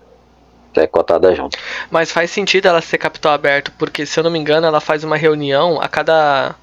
É 0.76 0.88
cotada 0.88 1.34
junto. 1.36 1.58
Mas 1.92 2.12
faz 2.12 2.32
sentido 2.32 2.68
ela 2.68 2.82
ser 2.82 2.98
capital 2.98 3.34
aberto, 3.34 3.72
porque 3.78 4.06
se 4.06 4.20
eu 4.20 4.24
não 4.24 4.32
me 4.32 4.40
engano, 4.40 4.66
ela 4.66 4.80
faz 4.80 5.04
uma 5.04 5.18
reunião 5.18 5.82
a 5.82 5.88
cada 5.88 6.56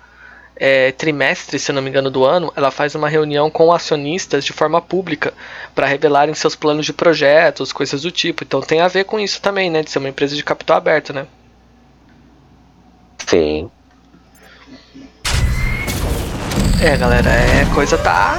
é, 0.57 0.92
trimestre, 0.92 1.59
se 1.59 1.72
não 1.72 1.82
me 1.82 1.90
engano, 1.90 2.11
do 2.11 2.24
ano, 2.24 2.52
ela 2.57 2.70
faz 2.70 2.94
uma 2.94 3.09
reunião 3.09 3.50
com 3.50 3.72
acionistas 3.72 4.44
de 4.44 4.52
forma 4.52 4.80
pública 4.80 5.34
para 5.74 5.86
revelarem 5.86 6.34
seus 6.34 6.55
planos 6.55 6.86
de 6.86 6.92
projetos, 6.92 7.72
coisas 7.72 8.02
do 8.02 8.11
tipo. 8.11 8.44
Então 8.44 8.61
tem 8.61 8.80
a 8.80 8.88
ver 8.88 9.05
com 9.05 9.18
isso 9.18 9.40
também, 9.40 9.70
né? 9.70 9.82
De 9.82 9.90
ser 9.90 9.98
uma 9.98 10.09
empresa 10.09 10.36
de 10.36 10.44
capital 10.44 10.76
aberto, 10.76 11.12
né? 11.12 11.26
Sim. 13.26 13.70
É, 16.80 16.96
galera, 16.96 17.30
é 17.30 17.66
coisa 17.74 17.96
tá 17.96 18.38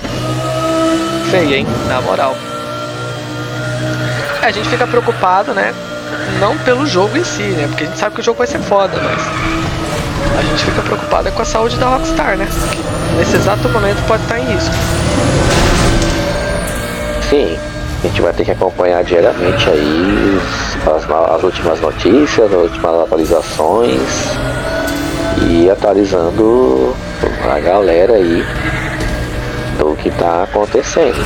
feia, 1.31 1.57
hein? 1.57 1.67
Na 1.87 2.01
moral. 2.01 2.35
É, 4.41 4.45
a 4.45 4.51
gente 4.51 4.69
fica 4.69 4.85
preocupado, 4.85 5.53
né? 5.53 5.73
Não 6.39 6.57
pelo 6.59 6.85
jogo 6.85 7.17
em 7.17 7.23
si, 7.23 7.43
né? 7.43 7.67
Porque 7.67 7.83
a 7.83 7.87
gente 7.87 7.97
sabe 7.97 8.15
que 8.15 8.21
o 8.21 8.23
jogo 8.23 8.37
vai 8.37 8.47
ser 8.47 8.59
foda, 8.59 8.95
mas 9.01 9.64
a 10.37 10.41
gente 10.41 10.65
fica 10.65 10.81
preocupado 10.81 11.27
é 11.27 11.31
com 11.31 11.41
a 11.41 11.45
saúde 11.45 11.77
da 11.77 11.87
Rockstar, 11.87 12.37
né? 12.37 12.47
Nesse 13.17 13.35
exato 13.35 13.69
momento 13.69 14.05
pode 14.07 14.23
estar 14.23 14.39
em 14.39 14.45
risco. 14.53 14.75
Sim, 17.29 17.57
a 18.03 18.07
gente 18.07 18.21
vai 18.21 18.33
ter 18.33 18.45
que 18.45 18.51
acompanhar 18.51 19.03
diariamente 19.03 19.69
aí 19.69 20.39
as, 20.85 21.09
as 21.09 21.43
últimas 21.43 21.79
notícias, 21.79 22.53
as 22.53 22.59
últimas 22.59 23.01
atualizações 23.01 24.01
e 25.49 25.69
atualizando 25.69 26.95
a 27.49 27.59
galera 27.59 28.13
aí 28.13 28.45
do 29.79 29.95
que 29.95 30.09
está 30.09 30.43
acontecendo. 30.43 31.25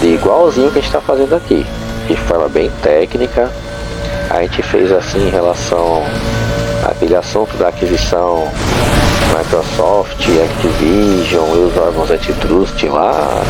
De 0.00 0.14
igualzinho 0.14 0.70
que 0.70 0.78
a 0.78 0.82
gente 0.82 0.88
está 0.90 1.00
fazendo 1.00 1.34
aqui, 1.34 1.66
de 2.06 2.16
forma 2.16 2.48
bem 2.48 2.70
técnica. 2.82 3.50
A 4.30 4.40
gente 4.42 4.62
fez 4.62 4.90
assim 4.90 5.26
em 5.26 5.30
relação 5.30 6.02
aquele 6.84 7.16
assunto 7.16 7.56
da 7.56 7.68
aquisição 7.68 8.48
Microsoft, 9.36 10.20
Activision 10.20 11.56
e 11.56 11.58
os 11.64 11.76
órgãos 11.76 12.10
antitrust 12.10 12.84
lá. 12.84 13.42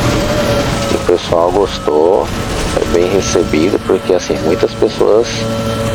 O 0.94 0.98
pessoal 1.06 1.50
gostou, 1.50 2.26
foi 2.72 2.84
bem 3.00 3.10
recebido, 3.10 3.78
porque 3.86 4.14
assim, 4.14 4.38
muitas 4.44 4.72
pessoas 4.72 5.26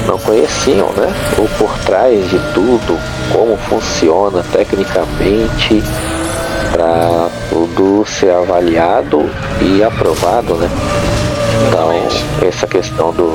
não 0.06 0.18
conheciam, 0.20 0.90
né? 0.94 1.14
O 1.38 1.48
por 1.58 1.72
trás 1.80 2.30
de 2.30 2.40
tudo, 2.54 3.00
como 3.32 3.58
funciona 3.58 4.44
tecnicamente 4.52 5.84
para 6.72 7.30
tudo 7.50 8.06
ser 8.06 8.32
avaliado 8.32 9.30
e 9.62 9.84
aprovado, 9.84 10.56
né? 10.56 10.70
Então, 11.68 11.92
essa 12.48 12.68
questão 12.68 13.12
do, 13.12 13.28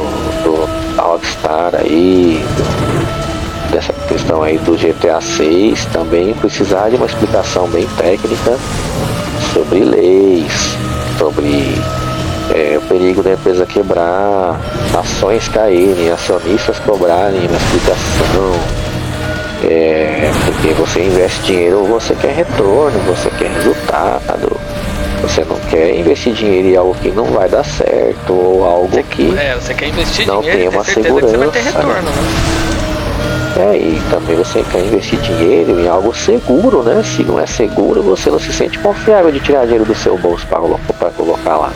do 0.42 1.00
Rockstar 1.00 1.74
aí, 1.74 2.44
dessa 3.74 3.92
questão 4.06 4.40
aí 4.40 4.56
do 4.58 4.76
GTA 4.76 5.20
6 5.20 5.86
também 5.86 6.32
precisar 6.34 6.90
de 6.90 6.96
uma 6.96 7.06
explicação 7.06 7.66
bem 7.68 7.84
técnica 7.96 8.56
sobre 9.52 9.80
leis, 9.80 10.76
sobre 11.18 11.74
é, 12.54 12.78
o 12.78 12.82
perigo 12.82 13.20
da 13.20 13.32
empresa 13.32 13.66
quebrar, 13.66 14.60
ações 14.96 15.48
caírem, 15.48 16.08
acionistas 16.12 16.78
cobrarem 16.80 17.40
uma 17.48 17.56
explicação. 17.56 18.84
É, 19.64 20.30
porque 20.44 20.74
você 20.74 21.00
investe 21.00 21.42
dinheiro, 21.42 21.84
você 21.84 22.14
quer 22.14 22.32
retorno, 22.32 22.96
você 23.00 23.28
quer 23.30 23.50
resultado. 23.50 24.56
Você 25.22 25.42
não 25.42 25.56
quer 25.70 25.98
investir 25.98 26.34
dinheiro 26.34 26.68
em 26.68 26.76
algo 26.76 26.94
que 26.96 27.10
não 27.10 27.24
vai 27.24 27.48
dar 27.48 27.64
certo 27.64 28.32
ou 28.32 28.62
algo 28.62 28.88
Você, 28.88 29.02
que 29.02 29.36
é, 29.36 29.54
você 29.54 29.74
quer 29.74 29.88
investir 29.88 30.26
não 30.26 30.40
dinheiro 30.40 30.60
tem 30.60 30.68
uma 30.68 30.84
certeza 30.84 31.14
que 31.14 31.26
você 31.26 31.36
vai 31.38 31.48
ter 31.48 31.62
segurança, 31.62 31.88
retorno, 31.88 32.10
né? 32.10 32.63
É, 33.56 33.76
e 33.76 34.02
também 34.10 34.34
você 34.34 34.64
quer 34.64 34.80
investir 34.80 35.18
dinheiro 35.20 35.78
em 35.78 35.86
algo 35.86 36.12
seguro, 36.12 36.82
né? 36.82 37.02
Se 37.04 37.22
não 37.22 37.38
é 37.38 37.46
seguro, 37.46 38.02
você 38.02 38.28
não 38.28 38.38
se 38.40 38.52
sente 38.52 38.78
confiável 38.80 39.30
de 39.30 39.38
tirar 39.38 39.62
dinheiro 39.62 39.84
do 39.84 39.94
seu 39.94 40.18
bolso 40.18 40.44
para 40.46 41.10
colocar, 41.10 41.56
lá. 41.56 41.72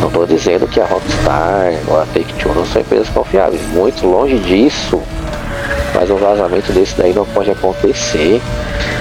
Não 0.00 0.08
estou 0.08 0.26
dizendo 0.26 0.66
que 0.66 0.80
a 0.80 0.84
Rockstar 0.84 1.74
ou 1.86 2.00
a 2.00 2.06
Take-Two 2.06 2.52
não 2.52 2.66
são 2.66 2.82
empresas 2.82 3.08
confiáveis, 3.10 3.62
muito 3.68 4.04
longe 4.04 4.36
disso. 4.40 5.00
Mas 5.94 6.10
um 6.10 6.16
vazamento 6.16 6.72
desse 6.72 6.96
daí 6.96 7.12
não 7.12 7.24
pode 7.26 7.52
acontecer. 7.52 8.42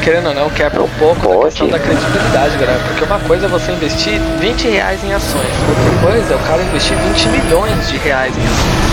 Querendo 0.03 0.27
ou 0.27 0.35
não, 0.35 0.49
quebra 0.51 0.83
um 0.83 0.89
pouco 0.99 1.21
da 1.21 1.33
Pode. 1.33 1.45
questão 1.45 1.67
da 1.67 1.79
credibilidade, 1.79 2.57
galera. 2.57 2.79
Porque 2.87 3.03
uma 3.03 3.19
coisa 3.19 3.45
é 3.47 3.49
você 3.49 3.71
investir 3.71 4.19
20 4.39 4.67
reais 4.67 5.03
em 5.03 5.13
ações, 5.13 5.49
outra 5.67 6.11
coisa 6.11 6.33
é 6.33 6.35
o 6.35 6.39
cara 6.39 6.61
investir 6.61 6.95
20 6.95 7.27
milhões 7.29 7.89
de 7.89 7.97
reais 7.97 8.37
em 8.37 8.41
ações. 8.41 8.90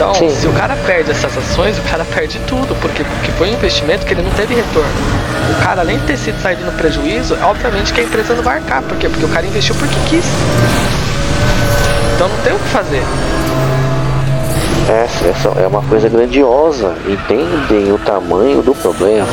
Então, 0.00 0.14
Sim. 0.14 0.30
se 0.30 0.46
o 0.46 0.52
cara 0.54 0.74
perde 0.86 1.10
essas 1.10 1.36
ações, 1.36 1.78
o 1.78 1.82
cara 1.82 2.06
perde 2.06 2.38
tudo, 2.46 2.74
porque, 2.80 3.04
porque 3.04 3.30
foi 3.32 3.50
um 3.50 3.52
investimento 3.52 4.06
que 4.06 4.14
ele 4.14 4.22
não 4.22 4.30
teve 4.30 4.54
retorno. 4.54 4.88
O 5.50 5.62
cara, 5.62 5.82
além 5.82 5.98
de 5.98 6.06
ter 6.06 6.16
sido 6.16 6.40
saído 6.40 6.64
no 6.64 6.72
prejuízo, 6.72 7.36
obviamente 7.42 7.92
que 7.92 8.00
a 8.00 8.04
empresa 8.04 8.32
não 8.32 8.42
vai 8.42 8.56
arcar. 8.56 8.80
Por 8.82 8.96
quê? 8.96 9.10
Porque 9.10 9.26
o 9.26 9.28
cara 9.28 9.44
investiu 9.44 9.74
porque 9.74 9.94
quis. 10.08 10.24
Então 12.14 12.30
não 12.30 12.36
tem 12.38 12.54
o 12.54 12.58
que 12.58 12.68
fazer. 12.68 13.02
Essa, 14.88 15.28
essa 15.28 15.48
é 15.60 15.66
uma 15.66 15.82
coisa 15.82 16.08
grandiosa. 16.08 16.96
Entendem 17.06 17.92
o 17.92 17.98
tamanho 17.98 18.62
do 18.62 18.74
problema. 18.74 19.28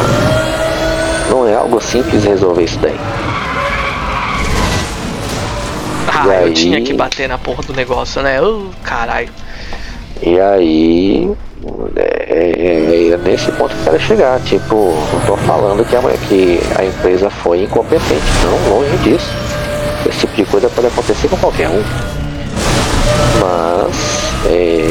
Não 1.29 1.47
é 1.47 1.55
algo 1.55 1.79
simples 1.79 2.25
resolver 2.25 2.65
isso 2.65 2.79
daí. 2.79 2.99
Ah, 6.13 6.23
E 6.25 6.27
eu 6.27 6.33
aí? 6.47 6.53
tinha 6.53 6.81
que 6.81 6.93
bater 6.93 7.29
na 7.29 7.37
porra 7.37 7.63
do 7.63 7.73
negócio, 7.73 8.21
né? 8.21 8.41
Ô, 8.41 8.65
caralho. 8.83 9.29
E 10.21 10.39
aí, 10.39 11.31
é, 11.95 12.01
é- 12.01 13.09
é 13.13 13.17
nesse 13.17 13.51
ponto 13.53 13.73
que 13.73 13.79
eu 13.81 13.83
quero 13.91 13.99
chegar. 13.99 14.39
Tipo, 14.41 14.93
não 15.13 15.19
tô 15.25 15.37
falando 15.37 15.85
que 15.85 15.95
a, 15.95 16.01
que 16.27 16.59
a 16.79 16.85
empresa 16.85 17.29
foi 17.29 17.63
incompetente. 17.63 18.23
Não, 18.43 18.75
longe 18.75 18.97
disso. 18.97 19.31
Esse 20.07 20.19
tipo 20.19 20.35
de 20.35 20.45
coisa 20.45 20.69
pode 20.69 20.87
acontecer 20.87 21.27
com 21.27 21.37
qualquer 21.37 21.69
um. 21.69 21.83
Mas, 23.41 24.45
é, 24.45 24.87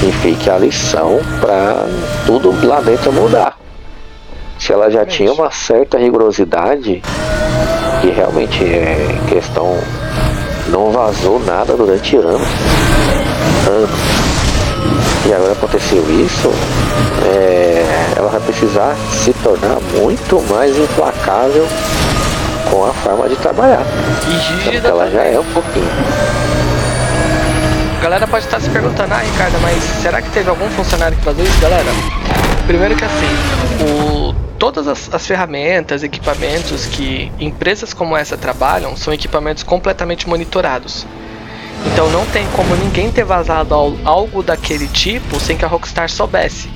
que 0.00 0.12
fique 0.12 0.50
a 0.50 0.58
lição 0.58 1.20
para 1.40 1.86
tudo 2.26 2.54
lá 2.66 2.80
dentro 2.80 3.12
mudar. 3.12 3.56
Se 4.58 4.72
ela 4.72 4.90
já 4.90 5.04
tinha 5.04 5.32
uma 5.32 5.50
certa 5.50 5.98
rigorosidade, 5.98 7.02
que 8.00 8.10
realmente 8.10 8.62
é 8.64 8.96
questão. 9.28 9.76
Não 10.72 10.90
vazou 10.90 11.38
nada 11.38 11.76
durante 11.76 12.16
anos. 12.16 12.48
Anos 13.68 14.32
e 15.24 15.32
agora 15.32 15.52
aconteceu 15.52 16.02
isso, 16.10 16.50
é, 17.24 18.14
ela 18.16 18.28
vai 18.28 18.40
precisar 18.40 18.96
se 19.12 19.32
tornar 19.34 19.78
muito 19.96 20.40
mais 20.50 20.76
implacável 20.76 21.64
com 22.68 22.84
a 22.84 22.92
forma 22.92 23.28
de 23.28 23.36
trabalhar. 23.36 23.84
E 24.28 24.62
Porque 24.64 24.84
ela 24.84 25.08
já 25.08 25.18
também. 25.18 25.34
é 25.34 25.40
um 25.40 25.44
pouquinho. 25.44 25.88
A 27.98 28.02
galera 28.02 28.26
pode 28.26 28.44
estar 28.46 28.60
se 28.60 28.68
perguntando, 28.70 29.14
ah, 29.14 29.18
Ricardo, 29.18 29.60
mas 29.62 29.80
será 30.02 30.20
que 30.20 30.28
teve 30.30 30.50
algum 30.50 30.68
funcionário 30.70 31.16
que 31.16 31.24
vazou 31.24 31.44
isso, 31.44 31.60
galera? 31.60 31.86
Primeiro 32.66 32.96
que 32.96 33.04
assim, 33.04 33.36
o, 33.80 34.31
todas 34.62 34.86
as, 34.86 35.12
as 35.12 35.26
ferramentas, 35.26 36.04
equipamentos 36.04 36.86
que 36.86 37.32
empresas 37.40 37.92
como 37.92 38.16
essa 38.16 38.36
trabalham 38.36 38.96
são 38.96 39.12
equipamentos 39.12 39.64
completamente 39.64 40.28
monitorados. 40.28 41.04
Então 41.84 42.08
não 42.12 42.24
tem 42.26 42.46
como 42.50 42.76
ninguém 42.76 43.10
ter 43.10 43.24
vazado 43.24 43.74
al- 43.74 43.96
algo 44.04 44.40
daquele 44.40 44.86
tipo 44.86 45.40
sem 45.40 45.56
que 45.56 45.64
a 45.64 45.68
Rockstar 45.68 46.08
soubesse. 46.08 46.70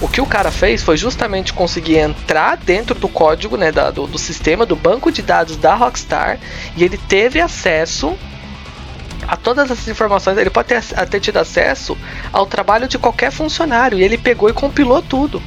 O 0.00 0.08
que 0.08 0.18
o 0.18 0.24
cara 0.24 0.50
fez 0.50 0.82
foi 0.82 0.96
justamente 0.96 1.52
conseguir 1.52 1.98
entrar 1.98 2.56
dentro 2.56 2.94
do 2.98 3.06
código, 3.06 3.58
né, 3.58 3.70
da- 3.70 3.90
do, 3.90 4.06
do 4.06 4.16
sistema, 4.18 4.64
do 4.64 4.74
banco 4.74 5.12
de 5.12 5.20
dados 5.20 5.58
da 5.58 5.74
Rockstar, 5.74 6.38
e 6.74 6.82
ele 6.82 6.96
teve 6.96 7.38
acesso 7.38 8.16
a 9.28 9.36
todas 9.36 9.70
essas 9.70 9.88
informações. 9.88 10.38
Ele 10.38 10.48
pode 10.48 10.68
ter, 10.68 10.82
ter 10.82 11.20
tido 11.20 11.36
acesso 11.36 11.98
ao 12.32 12.46
trabalho 12.46 12.88
de 12.88 12.96
qualquer 12.96 13.30
funcionário, 13.30 13.98
e 13.98 14.02
ele 14.02 14.16
pegou 14.16 14.48
e 14.48 14.54
compilou 14.54 15.02
tudo. 15.02 15.42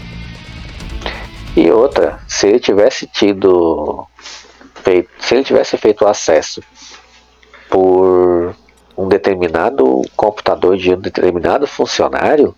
E 1.60 1.70
outra, 1.70 2.18
se 2.26 2.48
ele 2.48 2.58
tivesse 2.58 3.06
tido 3.06 4.08
feito, 4.76 5.10
se 5.20 5.36
ele 5.36 5.44
tivesse 5.44 5.78
feito 5.78 6.08
acesso 6.08 6.64
por 7.70 8.56
um 8.98 9.10
determinado 9.10 10.02
computador 10.16 10.78
de 10.78 10.94
um 10.94 11.00
determinado 11.02 11.68
funcionário, 11.68 12.56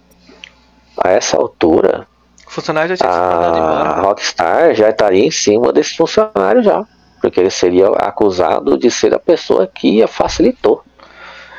a 1.03 1.09
essa 1.09 1.35
altura, 1.35 2.07
O 2.45 2.51
funcionário 2.51 2.95
já 2.95 2.97
tinha 2.97 3.11
a 3.11 3.57
embora. 3.57 4.01
Rockstar 4.01 4.75
já 4.75 4.89
estaria 4.89 5.25
em 5.25 5.31
cima 5.31 5.73
desse 5.73 5.95
funcionário 5.95 6.61
já. 6.61 6.85
Porque 7.19 7.39
ele 7.39 7.49
seria 7.49 7.87
acusado 7.87 8.77
de 8.77 8.91
ser 8.91 9.15
a 9.15 9.19
pessoa 9.19 9.65
que 9.65 10.05
facilitou. 10.05 10.83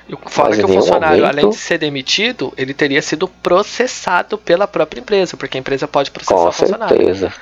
E 0.09 0.17
fora 0.27 0.57
que 0.57 0.65
o 0.65 0.69
funcionário, 0.69 1.21
momento- 1.23 1.39
além 1.39 1.49
de 1.51 1.57
ser 1.57 1.79
demitido, 1.79 2.53
ele 2.57 2.75
teria 2.75 3.01
sido 3.01 3.29
processado 3.29 4.37
pela 4.37 4.67
própria 4.67 5.01
empresa, 5.01 5.37
porque 5.37 5.57
a 5.57 5.61
empresa 5.61 5.87
pode 5.87 6.11
processar 6.11 6.35
Com 6.35 6.49
o 6.49 6.53
funcionário. 6.53 6.97
certeza. 6.97 7.33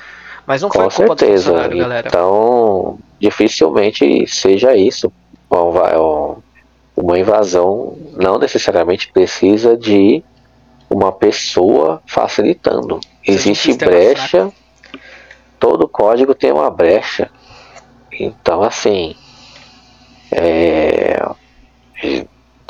Mas 0.46 0.62
não 0.62 0.70
foi 0.70 0.84
Com 0.84 0.90
culpa 0.90 1.14
do 1.14 1.18
certeza. 1.20 1.44
funcionário, 1.50 1.78
galera. 1.78 2.08
Então, 2.08 2.98
dificilmente 3.18 4.26
seja 4.26 4.76
isso. 4.76 5.12
Uma 5.50 5.70
va- 5.70 6.40
Uma 6.96 7.18
invasão 7.18 7.96
não 8.16 8.38
necessariamente 8.38 9.10
precisa 9.10 9.74
de 9.76 10.22
uma 10.90 11.10
pessoa 11.12 12.02
facilitando. 12.06 13.00
Existe 13.26 13.72
brecha, 13.74 14.52
todo 15.58 15.88
código 15.88 16.34
tem 16.34 16.52
uma 16.52 16.68
brecha. 16.70 17.30
Então, 18.12 18.62
assim, 18.62 19.14
é, 20.32 21.16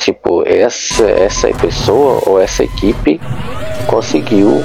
tipo, 0.00 0.42
essa, 0.46 1.04
essa 1.10 1.48
pessoa 1.48 2.20
ou 2.26 2.40
essa 2.40 2.64
equipe 2.64 3.20
conseguiu 3.86 4.62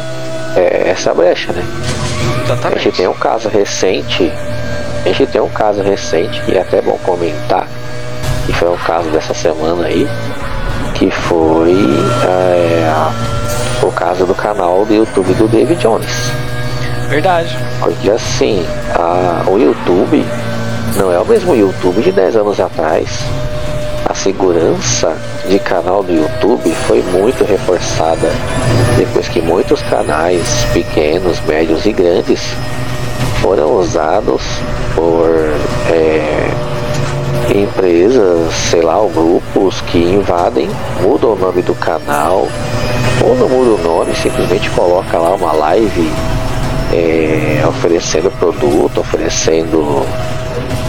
é, 0.56 0.90
essa 0.90 1.14
brecha, 1.14 1.52
né? 1.52 1.64
A 1.64 2.44
Exatamente. 2.46 2.84
gente 2.84 2.98
tem 2.98 3.08
um 3.08 3.14
caso 3.14 3.50
recente, 3.50 4.32
a 5.06 5.10
gente 5.10 5.28
tem 5.28 5.42
um 5.42 5.50
caso 5.50 5.82
recente 5.84 6.42
que 6.42 6.58
é 6.58 6.62
até 6.62 6.82
bom 6.82 6.98
comentar, 7.04 7.68
que 8.46 8.54
foi 8.54 8.70
um 8.70 8.78
caso 8.78 9.10
dessa 9.10 9.34
semana 9.34 9.88
aí, 9.88 10.08
que 10.94 11.12
foi 11.12 11.76
é, 12.28 12.90
o 13.86 13.92
caso 13.92 14.26
do 14.26 14.34
canal 14.34 14.86
do 14.86 14.94
YouTube 14.94 15.34
do 15.34 15.48
David 15.48 15.82
Jones. 15.82 16.32
Verdade. 17.10 17.56
Porque 17.82 18.10
assim, 18.10 18.66
a- 18.96 19.44
o 19.50 19.58
YouTube 19.60 20.26
não 20.96 21.12
é 21.12 21.20
o 21.20 21.26
mesmo 21.26 21.54
YouTube 21.56 22.02
de 22.02 22.12
10 22.12 22.36
anos 22.38 22.60
atrás. 22.60 23.10
A 24.06 24.14
segurança 24.14 25.18
de 25.50 25.58
canal 25.58 26.04
do 26.04 26.14
YouTube 26.14 26.72
foi 26.88 27.02
muito 27.02 27.44
reforçada 27.44 28.32
depois 28.98 29.28
que 29.28 29.42
muitos 29.42 29.82
canais 29.82 30.66
pequenos, 30.74 31.40
médios 31.42 31.86
e 31.88 31.92
grandes 31.92 32.40
foram 33.42 33.78
usados 33.78 34.44
por 34.94 35.28
é, 35.90 36.52
empresas, 37.54 38.54
sei 38.70 38.82
lá, 38.82 39.00
ou 39.00 39.10
grupos 39.10 39.82
que 39.82 39.98
invadem, 39.98 40.70
mudam 41.02 41.34
o 41.34 41.36
nome 41.36 41.64
do 41.64 41.74
canal, 41.74 42.48
ou 43.24 43.36
não 43.36 43.50
muda 43.50 43.82
o 43.82 43.84
nome, 43.84 44.16
simplesmente 44.16 44.70
coloca 44.70 45.18
lá 45.18 45.34
uma 45.34 45.52
live 45.52 46.12
é, 46.94 47.64
oferecendo 47.68 48.32
produto, 48.38 49.00
oferecendo 49.00 50.06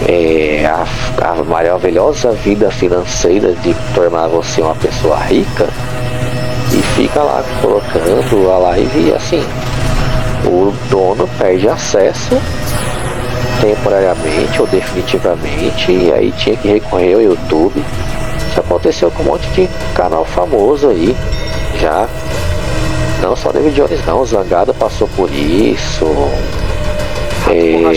é, 0.08 0.66
a, 0.66 0.86
a 1.30 1.34
maravilhosa 1.44 2.32
vida 2.32 2.70
financeira 2.70 3.52
de 3.54 3.74
tornar 3.94 4.28
você 4.28 4.60
uma 4.60 4.74
pessoa 4.74 5.16
rica 5.18 5.68
e 6.72 6.82
fica 6.94 7.22
lá 7.22 7.42
colocando 7.62 8.50
a 8.50 8.58
live 8.58 9.08
e 9.08 9.14
assim 9.14 9.42
o 10.44 10.72
dono 10.90 11.28
perde 11.38 11.68
acesso 11.68 12.36
temporariamente 13.60 14.60
ou 14.60 14.66
definitivamente 14.66 15.90
e 15.90 16.12
aí 16.12 16.32
tinha 16.32 16.56
que 16.56 16.68
recorrer 16.68 17.14
ao 17.14 17.22
YouTube. 17.22 17.82
Isso 18.50 18.60
aconteceu 18.60 19.10
com 19.10 19.22
um 19.22 19.26
monte 19.26 19.48
de 19.50 19.68
canal 19.94 20.24
famoso 20.24 20.88
aí 20.88 21.16
já. 21.80 22.08
Não 23.22 23.34
só 23.34 23.50
David 23.50 23.74
Jones 23.74 24.04
não, 24.04 24.20
o 24.20 24.26
Zangado 24.26 24.74
passou 24.74 25.08
por 25.16 25.30
isso. 25.32 26.04
É, 27.48 27.94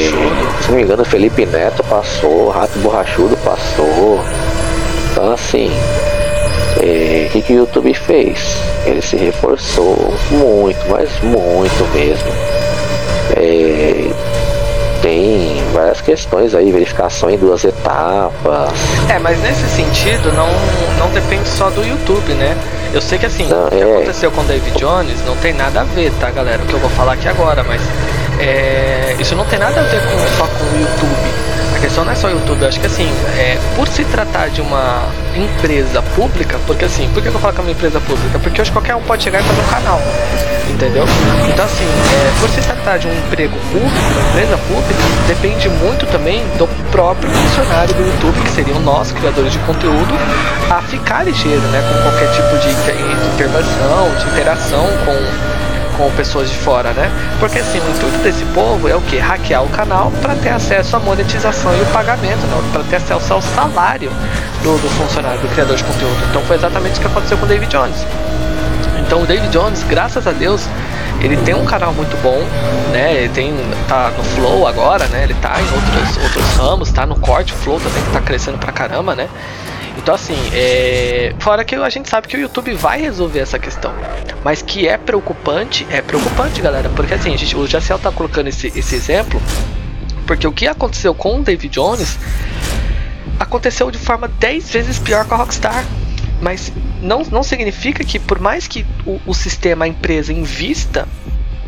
se 0.62 0.70
não 0.70 0.78
me 0.78 0.84
engano, 0.84 1.04
Felipe 1.04 1.45
Neto 1.45 1.84
passou, 1.86 2.50
Rato 2.50 2.78
Borrachudo 2.80 3.36
passou. 3.38 4.20
Então 5.12 5.32
assim, 5.32 5.72
é, 6.82 7.26
o 7.28 7.32
que, 7.32 7.41
que 7.41 7.54
o 7.54 7.58
YouTube 7.58 7.93
fez? 7.93 8.58
Ele 8.86 9.02
se 9.02 9.18
reforçou 9.18 10.14
muito, 10.32 10.80
mas 10.89 11.10
muito 11.22 11.93
mesmo. 11.93 12.32
É, 13.36 14.12
tem 15.02 15.64
várias 15.74 16.02
questões 16.02 16.54
aí, 16.54 16.72
verificação 16.72 17.30
em 17.30 17.38
duas 17.38 17.64
etapas. 17.64 18.72
É, 19.10 19.18
mas 19.18 19.41
nesse 19.41 19.68
sentido 19.70 20.32
não, 20.34 20.47
não 21.00 21.12
depende 21.12 21.47
só 21.47 21.70
do 21.70 21.84
YouTube, 21.84 22.34
né? 22.34 22.56
Eu 22.93 23.02
sei 23.02 23.18
que 23.18 23.26
assim, 23.26 23.47
não, 23.47 23.68
o 23.68 23.70
que 23.70 23.76
é... 23.76 23.95
aconteceu 23.95 24.32
com 24.32 24.41
o 24.41 24.43
David 24.43 24.78
Jones 24.78 25.24
não 25.26 25.36
tem 25.38 25.54
nada 25.54 25.82
a 25.82 25.84
ver, 25.84 26.12
tá 26.20 26.30
galera? 26.30 26.62
O 26.64 26.66
que 26.66 26.74
eu 26.74 26.80
vou 26.80 26.89
falar 26.91 27.14
aqui 27.14 27.28
agora, 27.28 27.64
mas 27.64 27.82
é, 28.40 29.16
isso 29.20 29.36
não 29.36 29.46
tem 29.46 29.60
nada 29.60 29.80
a 29.80 29.84
ver 29.84 30.02
com, 30.02 30.38
só 30.38 30.48
com 30.48 30.64
o 30.64 30.80
YouTube. 30.80 31.50
A 31.76 31.80
questão 31.80 32.04
não 32.04 32.12
é 32.12 32.16
só 32.16 32.28
o 32.28 32.32
YouTube, 32.32 32.66
acho 32.66 32.80
que 32.80 32.88
assim, 32.88 33.10
é, 33.38 33.58
por 33.76 33.88
se 33.88 34.04
tratar 34.06 34.50
de 34.50 34.62
uma 34.62 35.04
empresa 35.36 36.02
pública, 36.16 36.60
porque 36.66 36.86
assim, 36.86 37.10
por 37.14 37.22
que 37.22 37.30
eu 37.30 37.40
falo 37.40 37.54
que 37.54 37.60
é 37.60 37.64
uma 37.64 37.72
empresa 37.72 38.00
pública? 38.02 38.40
Porque 38.40 38.62
hoje 38.62 38.72
qualquer 38.72 38.96
um 38.96 39.02
pode 39.02 39.24
chegar 39.24 39.40
e 39.40 39.44
fazer 39.44 39.62
um 39.62 39.66
canal, 39.66 40.02
entendeu? 40.70 41.06
Então 41.48 41.66
assim, 41.66 41.86
é, 41.86 42.40
por 42.42 42.50
se 42.50 42.62
tratar 42.62 42.98
de 42.98 43.08
um 43.08 43.14
emprego 43.14 43.56
público, 43.72 43.96
uma 44.12 44.30
empresa 44.30 44.58
pública, 44.58 45.04
depende 45.28 45.70
muito 45.70 46.06
também 46.08 46.44
do 46.58 46.68
próprio 46.92 47.30
funcionário 47.30 47.94
do 47.94 48.06
YouTube, 48.06 48.42
que 48.42 48.52
seriam 48.52 48.80
nós, 48.82 49.12
criadores 49.12 49.54
de 49.54 49.60
conteúdo, 49.60 50.14
a 50.70 50.82
ficar 50.82 51.24
ligeiro, 51.24 51.62
né, 51.62 51.82
com 51.82 52.10
qualquer 52.10 52.30
tipo 52.32 52.58
de 52.58 52.70
intervenção, 53.34 54.12
de 54.20 54.28
interação 54.34 54.86
com 55.06 55.68
com 56.00 56.10
pessoas 56.12 56.50
de 56.50 56.56
fora, 56.56 56.93
né? 56.93 57.12
Porque 57.41 57.60
assim, 57.60 57.78
o 57.78 57.89
intuito 57.89 58.18
desse 58.20 58.45
povo 58.45 58.88
é 58.88 58.95
o 58.95 59.02
que? 59.02 59.18
Hackear 59.18 59.62
o 59.64 59.70
canal 59.70 60.10
para 60.22 60.34
ter 60.36 60.50
acesso 60.50 60.95
à 60.95 61.00
monetização 61.00 61.76
e 61.76 61.82
o 61.82 61.86
pagamento, 61.88 62.39
para 62.72 62.84
ter 62.84 62.95
acesso 62.95 63.34
ao 63.34 63.41
salário 63.41 64.10
do, 64.64 64.78
do 64.78 64.89
funcionário, 64.91 65.41
do 65.41 65.50
criador 65.50 65.76
de 65.76 65.84
conteúdo. 65.84 66.18
Então 66.30 66.41
foi 66.43 66.56
exatamente 66.56 66.97
o 66.97 67.02
que 67.02 67.08
aconteceu 67.08 67.38
com 67.38 67.45
o 67.45 67.50
David 67.50 67.70
Jones. 67.70 67.97
Então 69.06 69.24
o 69.24 69.26
David 69.26 69.50
Jones, 69.50 69.84
graças 69.84 70.26
a 70.26 70.32
Deus, 70.32 70.66
ele 71.20 71.36
tem 71.36 71.54
um 71.54 71.66
canal 71.66 71.91
muito 71.91 72.16
bom, 72.24 72.41
né? 72.93 73.16
Ele 73.16 73.30
tem 73.30 73.54
tá 73.89 74.12
no 74.18 74.24
Flow 74.24 74.66
agora, 74.68 75.06
né? 75.08 75.24
Ele 75.24 75.34
tá 75.34 75.60
em 75.60 75.66
outros 75.66 76.24
outros 76.24 76.56
ramos, 76.56 76.91
tá 76.91 77.06
no 77.06 77.20
corte, 77.20 77.52
o 77.52 77.58
Flow 77.58 77.78
também 77.78 78.02
que 78.04 78.12
tá 78.12 78.22
crescendo 78.22 78.58
pra 78.58 78.72
caramba, 78.72 79.16
né? 79.16 79.28
Então, 79.98 80.16
assim, 80.16 80.36
é... 80.54 81.34
fora 81.40 81.64
que 81.64 81.76
a 81.76 81.90
gente 81.90 82.10
sabe 82.10 82.28
que 82.28 82.38
o 82.38 82.40
YouTube 82.40 82.74
vai 82.74 83.02
resolver 83.02 83.40
essa 83.40 83.60
questão. 83.60 83.94
Mas 84.44 84.62
que 84.62 84.88
é 84.88 84.98
preocupante, 84.98 85.86
é 85.90 86.02
preocupante, 86.02 86.62
galera. 86.62 86.90
Porque, 86.90 87.14
assim, 87.14 87.34
a 87.34 87.38
gente, 87.38 87.56
o 87.56 87.68
Jaciel 87.68 88.00
tá 88.00 88.12
colocando 88.12 88.48
esse, 88.48 88.68
esse 88.68 88.96
exemplo. 88.96 89.42
Porque 90.26 90.48
o 90.48 90.52
que 90.52 90.68
aconteceu 90.68 91.14
com 91.14 91.40
o 91.40 91.44
David 91.44 91.74
Jones 91.74 92.18
aconteceu 93.40 93.90
de 93.90 93.98
forma 93.98 94.28
10 94.28 94.72
vezes 94.72 95.00
pior 95.00 95.26
com 95.26 95.34
a 95.34 95.38
Rockstar. 95.38 95.86
Mas 96.42 96.72
não, 97.02 97.24
não 97.24 97.44
significa 97.44 98.04
que, 98.04 98.20
por 98.20 98.40
mais 98.40 98.68
que 98.68 98.86
o, 99.06 99.20
o 99.26 99.34
sistema, 99.34 99.86
a 99.86 99.88
empresa, 99.88 100.32
invista 100.32 101.08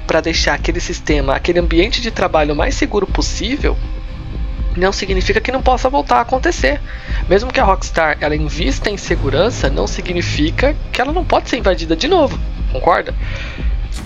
para 0.05 0.21
deixar 0.21 0.53
aquele 0.53 0.79
sistema, 0.79 1.35
aquele 1.35 1.59
ambiente 1.59 2.01
de 2.01 2.11
trabalho 2.11 2.55
mais 2.55 2.75
seguro 2.75 3.07
possível, 3.07 3.77
não 4.75 4.91
significa 4.91 5.41
que 5.41 5.51
não 5.51 5.61
possa 5.61 5.89
voltar 5.89 6.17
a 6.17 6.21
acontecer. 6.21 6.81
Mesmo 7.27 7.51
que 7.51 7.59
a 7.59 7.63
Rockstar 7.63 8.17
ela 8.19 8.35
invista 8.35 8.89
em 8.89 8.97
segurança, 8.97 9.69
não 9.69 9.87
significa 9.87 10.75
que 10.91 11.01
ela 11.01 11.11
não 11.11 11.25
pode 11.25 11.49
ser 11.49 11.57
invadida 11.57 11.95
de 11.95 12.07
novo. 12.07 12.39
Concorda? 12.71 13.13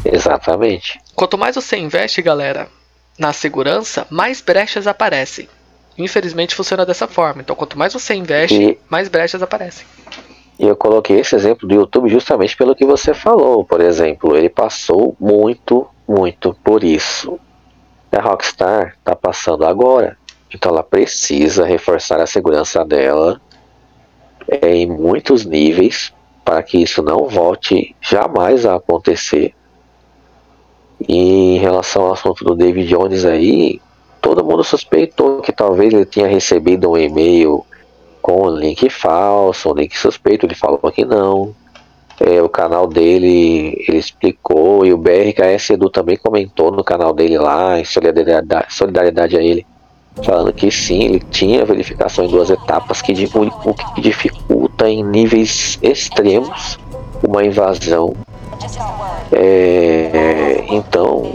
Exatamente. 0.04 1.00
Quanto 1.16 1.38
mais 1.38 1.56
você 1.56 1.78
investe, 1.78 2.22
galera, 2.22 2.68
na 3.18 3.32
segurança, 3.32 4.06
mais 4.10 4.42
brechas 4.42 4.88
aparecem. 4.88 5.48
Infelizmente 5.98 6.56
funciona 6.56 6.86
dessa 6.86 7.08
forma. 7.08 7.42
Então, 7.42 7.56
quanto 7.56 7.78
mais 7.78 7.94
você 7.94 8.14
investe, 8.14 8.62
e... 8.62 8.78
mais 8.90 9.08
brechas 9.08 9.42
aparecem. 9.42 9.86
E 10.60 10.66
eu 10.66 10.76
coloquei 10.76 11.20
esse 11.20 11.36
exemplo 11.36 11.68
do 11.68 11.76
YouTube 11.76 12.10
justamente 12.10 12.56
pelo 12.56 12.76
que 12.76 12.86
você 12.86 13.14
falou. 13.14 13.64
Por 13.64 13.82
exemplo, 13.82 14.36
ele 14.36 14.50
passou 14.50 15.16
muito, 15.20 15.88
muito 16.08 16.56
por 16.64 16.84
isso. 16.84 17.40
A 18.12 18.22
Rockstar 18.22 18.96
está 18.98 19.16
passando 19.16 19.66
agora. 19.66 20.18
Então 20.56 20.72
ela 20.72 20.84
precisa 20.84 21.66
reforçar 21.66 22.22
a 22.22 22.26
segurança 22.26 22.84
dela 22.86 23.42
em 24.64 24.88
muitos 24.88 25.46
níveis 25.46 26.14
para 26.46 26.64
que 26.64 26.82
isso 26.82 27.04
não 27.04 27.28
volte 27.28 27.94
jamais 28.00 28.66
a 28.66 28.76
acontecer. 28.76 29.54
E 31.10 31.56
em 31.56 31.58
relação 31.58 32.04
ao 32.04 32.14
assunto 32.14 32.46
do 32.46 32.56
David 32.56 32.88
Jones 32.88 33.26
aí, 33.26 33.82
todo 34.22 34.46
mundo 34.46 34.64
suspeitou 34.64 35.42
que 35.42 35.52
talvez 35.52 35.94
ele 35.94 36.06
tinha 36.06 36.28
recebido 36.28 36.90
um 36.90 36.98
e-mail 36.98 37.66
com 38.22 38.48
um 38.48 38.56
link 38.56 38.90
falso, 38.90 39.70
um 39.70 39.74
link 39.74 39.98
suspeito, 39.98 40.46
ele 40.46 40.56
falou 40.56 40.80
que 40.90 41.04
não. 41.04 41.54
É, 42.18 42.42
o 42.42 42.48
canal 42.48 42.88
dele, 42.88 43.84
ele 43.90 43.98
explicou, 43.98 44.86
e 44.86 44.94
o 44.94 44.98
BRKS 44.98 45.72
Edu 45.72 45.90
também 45.90 46.16
comentou 46.16 46.72
no 46.72 46.82
canal 46.82 47.14
dele 47.14 47.38
lá, 47.38 47.78
em 47.78 47.84
solidariedade, 47.84 48.74
solidariedade 48.74 49.38
a 49.38 49.44
ele, 49.44 49.66
falando 50.24 50.54
que 50.54 50.72
sim, 50.72 51.04
ele 51.04 51.20
tinha 51.20 51.66
verificação 51.66 52.26
em 52.26 52.30
duas 52.30 52.50
etapas, 52.50 53.02
que 53.02 53.12
o 53.12 53.74
que 53.74 54.02
dificulta 54.02 54.90
em 54.90 55.04
níveis 55.04 55.78
extremos 55.82 56.80
uma 57.24 57.44
invasão. 57.44 58.14
É, 59.32 60.64
então, 60.70 61.34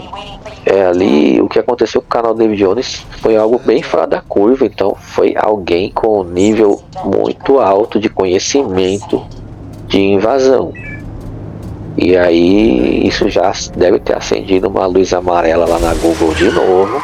é, 0.65 0.85
ali 0.85 1.41
o 1.41 1.47
que 1.47 1.59
aconteceu 1.59 2.01
com 2.01 2.07
o 2.07 2.09
canal 2.09 2.33
David 2.33 2.63
Jones 2.63 3.05
foi 3.21 3.35
algo 3.37 3.59
bem 3.59 3.81
fora 3.81 4.07
da 4.07 4.21
curva. 4.21 4.65
Então, 4.65 4.95
foi 4.95 5.35
alguém 5.37 5.91
com 5.91 6.21
um 6.21 6.23
nível 6.23 6.81
muito 7.03 7.59
alto 7.59 7.99
de 7.99 8.09
conhecimento 8.09 9.23
de 9.87 9.99
invasão. 9.99 10.73
E 11.97 12.15
aí, 12.15 13.05
isso 13.05 13.29
já 13.29 13.51
deve 13.75 13.99
ter 13.99 14.15
acendido 14.15 14.69
uma 14.69 14.85
luz 14.85 15.13
amarela 15.13 15.65
lá 15.65 15.77
na 15.77 15.93
Google 15.95 16.33
de 16.33 16.49
novo 16.49 17.01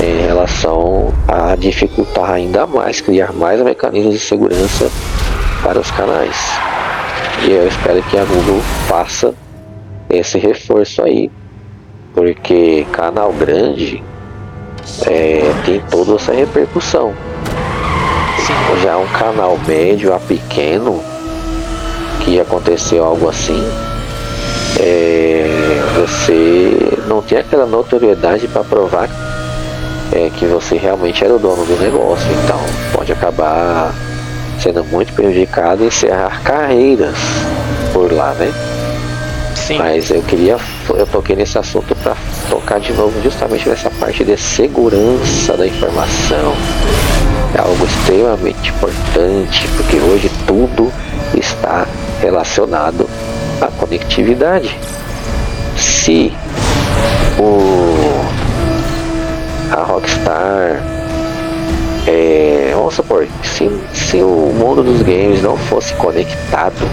em 0.00 0.26
relação 0.26 1.12
a 1.28 1.56
dificultar 1.56 2.30
ainda 2.30 2.66
mais, 2.66 3.00
criar 3.00 3.32
mais 3.32 3.60
mecanismos 3.60 4.14
de 4.14 4.20
segurança 4.20 4.90
para 5.62 5.80
os 5.80 5.90
canais. 5.90 6.36
E 7.44 7.50
eu 7.50 7.66
espero 7.66 8.02
que 8.04 8.16
a 8.16 8.24
Google 8.24 8.60
faça 8.86 9.34
esse 10.08 10.38
reforço 10.38 11.02
aí, 11.02 11.30
porque 12.14 12.86
canal 12.92 13.32
grande 13.32 14.02
é, 15.06 15.52
tem 15.64 15.80
toda 15.90 16.14
essa 16.14 16.32
repercussão. 16.32 17.12
Já 18.82 18.96
um 18.96 19.06
canal 19.08 19.58
médio 19.66 20.12
a 20.14 20.18
pequeno 20.18 21.00
que 22.24 22.40
aconteceu 22.40 23.04
algo 23.04 23.28
assim, 23.28 23.62
é, 24.80 25.46
você 26.00 26.98
não 27.06 27.22
tem 27.22 27.38
aquela 27.38 27.66
notoriedade 27.66 28.48
para 28.48 28.64
provar 28.64 29.08
é, 30.12 30.30
que 30.30 30.46
você 30.46 30.76
realmente 30.76 31.24
era 31.24 31.34
o 31.34 31.38
dono 31.38 31.64
do 31.64 31.76
negócio, 31.80 32.26
então 32.44 32.60
pode 32.92 33.12
acabar 33.12 33.92
sendo 34.60 34.84
muito 34.84 35.12
prejudicado 35.12 35.82
e 35.82 35.86
encerrar 35.86 36.42
carreiras 36.42 37.16
por 37.92 38.12
lá, 38.12 38.32
né? 38.34 38.52
Sim. 39.54 39.78
Mas 39.78 40.10
eu 40.10 40.22
queria, 40.22 40.56
eu 40.90 41.06
toquei 41.06 41.36
nesse 41.36 41.56
assunto 41.58 41.94
para 41.96 42.16
tocar 42.50 42.80
de 42.80 42.92
novo 42.92 43.12
justamente 43.22 43.68
nessa 43.68 43.90
parte 43.90 44.24
de 44.24 44.36
segurança 44.36 45.56
da 45.56 45.66
informação. 45.66 46.54
É 47.54 47.60
algo 47.60 47.84
extremamente 47.84 48.70
importante, 48.70 49.68
porque 49.76 49.96
hoje 49.96 50.30
tudo 50.46 50.92
está 51.34 51.86
relacionado 52.20 53.08
à 53.60 53.66
conectividade. 53.66 54.76
Se 55.76 56.32
o 57.38 57.91
a 59.72 59.82
Rockstar. 59.82 60.82
É, 62.06 62.72
vamos 62.74 62.94
supor, 62.94 63.26
se, 63.42 63.70
se 63.94 64.16
o 64.18 64.52
mundo 64.58 64.82
dos 64.82 65.02
games 65.02 65.42
não 65.42 65.56
fosse 65.56 65.94
conectado, 65.94 66.88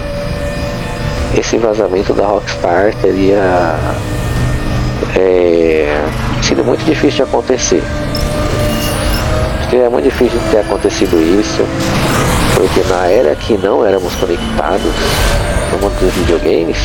esse 1.36 1.58
vazamento 1.58 2.12
da 2.12 2.26
Rockstar 2.26 2.94
teria 3.02 3.74
é, 5.16 6.02
sido 6.42 6.64
muito 6.64 6.84
difícil 6.84 7.24
de 7.24 7.30
acontecer. 7.30 7.82
Seria 9.68 9.90
muito 9.90 10.04
difícil 10.04 10.38
de 10.38 10.50
ter 10.50 10.58
acontecido 10.58 11.16
isso, 11.40 11.64
porque 12.56 12.82
na 12.88 13.06
era 13.06 13.34
que 13.36 13.56
não 13.58 13.84
éramos 13.84 14.14
conectados 14.16 14.92
no 15.72 15.78
mundo 15.78 16.00
dos 16.00 16.12
videogames, 16.14 16.78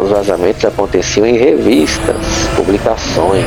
os 0.00 0.10
vazamentos 0.10 0.64
aconteciam 0.64 1.26
em 1.26 1.36
revistas, 1.36 2.16
publicações, 2.56 3.44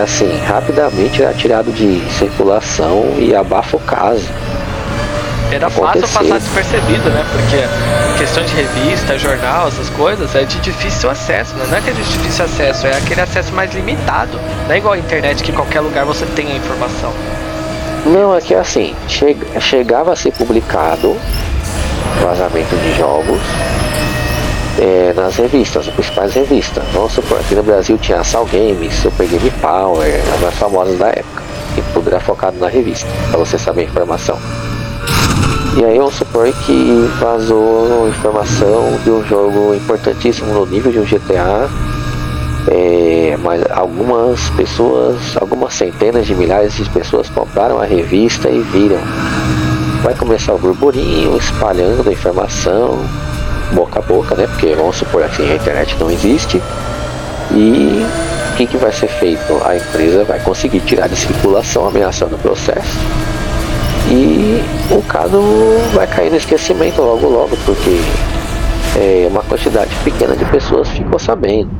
assim, 0.00 0.30
rapidamente 0.46 1.22
era 1.22 1.32
tirado 1.34 1.72
de 1.72 2.00
circulação 2.18 3.14
e 3.18 3.34
abafa 3.34 3.76
o 3.76 3.80
caso. 3.80 4.28
Era 5.52 5.68
fácil 5.68 6.02
passar 6.02 6.38
despercebido, 6.38 7.10
né? 7.10 7.24
Porque 7.32 8.18
questão 8.18 8.44
de 8.44 8.54
revista, 8.54 9.18
jornal, 9.18 9.66
essas 9.68 9.90
coisas, 9.90 10.34
é 10.34 10.44
de 10.44 10.58
difícil 10.60 11.10
acesso, 11.10 11.54
né? 11.56 11.66
não 11.68 11.76
é 11.76 11.80
que 11.80 11.90
é 11.90 11.92
de 11.92 12.02
difícil 12.02 12.44
acesso, 12.44 12.86
é 12.86 12.96
aquele 12.96 13.20
acesso 13.20 13.52
mais 13.52 13.72
limitado. 13.74 14.38
Não 14.66 14.74
é 14.74 14.78
igual 14.78 14.94
a 14.94 14.98
internet 14.98 15.42
que 15.42 15.50
em 15.50 15.54
qualquer 15.54 15.80
lugar 15.80 16.04
você 16.04 16.24
tem 16.26 16.52
a 16.52 16.56
informação. 16.56 17.12
Não, 18.06 18.34
é 18.34 18.40
que 18.40 18.54
assim, 18.54 18.94
chegava 19.60 20.12
a 20.12 20.16
ser 20.16 20.32
publicado 20.32 21.16
vazamento 22.22 22.76
de 22.76 22.96
jogos 22.96 23.40
é, 24.78 25.12
nas 25.14 25.36
revistas, 25.36 25.88
as 25.88 25.94
principais 25.94 26.34
revistas. 26.34 26.84
Vamos 26.92 27.12
supor, 27.12 27.38
aqui 27.40 27.54
no 27.54 27.62
Brasil 27.62 27.98
tinha 27.98 28.22
Sal 28.22 28.46
Games, 28.46 28.94
Super 28.94 29.26
Game 29.26 29.50
Power, 29.60 30.20
as 30.34 30.40
mais 30.40 30.54
famosas 30.54 30.98
da 30.98 31.08
época. 31.08 31.42
E 31.76 31.82
tudo 31.92 32.08
era 32.08 32.20
focado 32.20 32.58
na 32.58 32.68
revista, 32.68 33.08
para 33.30 33.38
você 33.38 33.58
saber 33.58 33.82
a 33.82 33.84
informação. 33.84 34.38
E 35.76 35.84
aí 35.84 35.98
vamos 35.98 36.14
supor 36.14 36.52
que 36.66 37.08
vazou 37.20 38.08
informação 38.08 38.98
de 39.04 39.10
um 39.10 39.24
jogo 39.24 39.74
importantíssimo 39.74 40.52
no 40.52 40.66
nível 40.66 40.90
de 40.90 40.98
um 40.98 41.04
GTA. 41.04 41.68
É, 42.68 43.38
mas 43.42 43.62
algumas 43.70 44.50
pessoas, 44.50 45.36
algumas 45.40 45.72
centenas 45.74 46.26
de 46.26 46.34
milhares 46.34 46.74
de 46.74 46.90
pessoas 46.90 47.28
compraram 47.30 47.80
a 47.80 47.84
revista 47.84 48.50
e 48.50 48.60
viram. 48.60 48.98
Vai 50.02 50.14
começar 50.14 50.54
o 50.54 50.58
burburinho, 50.58 51.36
espalhando 51.36 52.08
a 52.08 52.12
informação, 52.12 52.98
boca 53.72 53.98
a 53.98 54.02
boca, 54.02 54.34
né? 54.34 54.46
Porque 54.46 54.74
vamos 54.74 54.96
supor 54.96 55.22
assim, 55.22 55.50
a 55.50 55.54
internet 55.54 55.96
não 55.98 56.10
existe. 56.10 56.62
E 57.52 58.06
o 58.52 58.56
que, 58.56 58.66
que 58.66 58.76
vai 58.76 58.92
ser 58.92 59.08
feito? 59.08 59.60
A 59.64 59.76
empresa 59.76 60.24
vai 60.24 60.38
conseguir 60.40 60.80
tirar 60.80 61.08
de 61.08 61.16
circulação, 61.16 61.86
ameaçando 61.88 62.36
o 62.36 62.38
processo 62.38 62.98
e 64.10 64.60
o 64.90 65.00
caso 65.02 65.40
vai 65.94 66.06
cair 66.06 66.30
no 66.30 66.36
esquecimento 66.36 67.00
logo 67.00 67.28
logo, 67.28 67.56
porque 67.64 68.00
é, 68.96 69.28
uma 69.30 69.42
quantidade 69.42 69.94
pequena 70.02 70.34
de 70.34 70.44
pessoas 70.46 70.88
ficou 70.88 71.18
sabendo. 71.18 71.70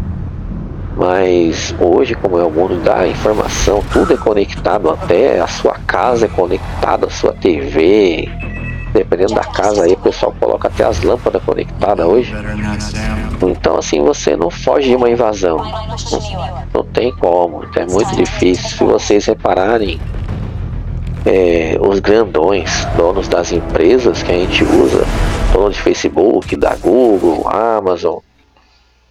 Mas 0.96 1.74
hoje, 1.80 2.14
como 2.14 2.38
é 2.38 2.44
o 2.44 2.50
mundo 2.50 2.82
da 2.82 3.06
informação, 3.06 3.82
tudo 3.92 4.14
é 4.14 4.16
conectado, 4.16 4.90
até 4.90 5.40
a 5.40 5.46
sua 5.46 5.74
casa 5.86 6.26
é 6.26 6.28
conectada, 6.28 7.06
a 7.06 7.10
sua 7.10 7.32
TV. 7.32 8.28
Dependendo 8.92 9.34
da 9.34 9.44
casa 9.44 9.84
aí, 9.84 9.92
o 9.92 9.98
pessoal 9.98 10.34
coloca 10.38 10.68
até 10.68 10.84
as 10.84 11.02
lâmpadas 11.02 11.42
conectadas 11.44 12.06
hoje. 12.06 12.34
Então 13.42 13.78
assim, 13.78 14.00
você 14.00 14.36
não 14.36 14.50
foge 14.50 14.88
de 14.88 14.96
uma 14.96 15.08
invasão. 15.08 15.58
Não, 15.58 16.64
não 16.74 16.84
tem 16.84 17.14
como, 17.16 17.64
é 17.76 17.86
muito 17.86 18.16
difícil. 18.16 18.68
Se 18.68 18.84
vocês 18.84 19.26
repararem, 19.26 20.00
é, 21.24 21.78
os 21.80 22.00
grandões, 22.00 22.84
donos 22.96 23.28
das 23.28 23.52
empresas 23.52 24.22
que 24.22 24.32
a 24.32 24.34
gente 24.34 24.64
usa, 24.64 25.04
dono 25.52 25.70
de 25.70 25.80
Facebook, 25.80 26.56
da 26.56 26.74
Google, 26.76 27.46
Amazon, 27.48 28.18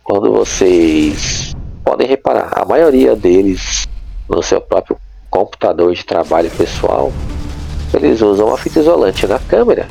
quando 0.03 0.33
vocês 0.33 1.55
podem 1.83 2.07
reparar, 2.07 2.51
a 2.55 2.65
maioria 2.65 3.15
deles 3.15 3.87
no 4.27 4.41
seu 4.41 4.59
próprio 4.59 4.97
computador 5.29 5.93
de 5.93 6.03
trabalho 6.03 6.49
pessoal, 6.51 7.11
eles 7.93 8.21
usam 8.21 8.47
uma 8.47 8.57
fita 8.57 8.79
isolante 8.79 9.25
na 9.27 9.39
câmera. 9.39 9.87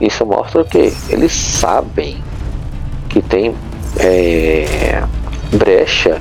Isso 0.00 0.24
mostra 0.26 0.62
o 0.62 0.64
que? 0.64 0.92
Eles 1.08 1.32
sabem 1.32 2.22
que 3.08 3.20
tem 3.22 3.54
é, 3.98 5.02
brecha 5.52 6.20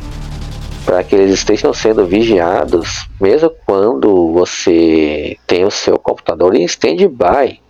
para 0.86 1.04
que 1.04 1.16
eles 1.16 1.36
estejam 1.36 1.74
sendo 1.74 2.06
vigiados, 2.06 3.08
mesmo 3.20 3.52
quando 3.66 4.34
você 4.34 5.38
tem 5.48 5.64
o 5.64 5.72
seu 5.72 5.98
computador 5.98 6.56
em 6.56 6.64
stand-by. 6.66 7.62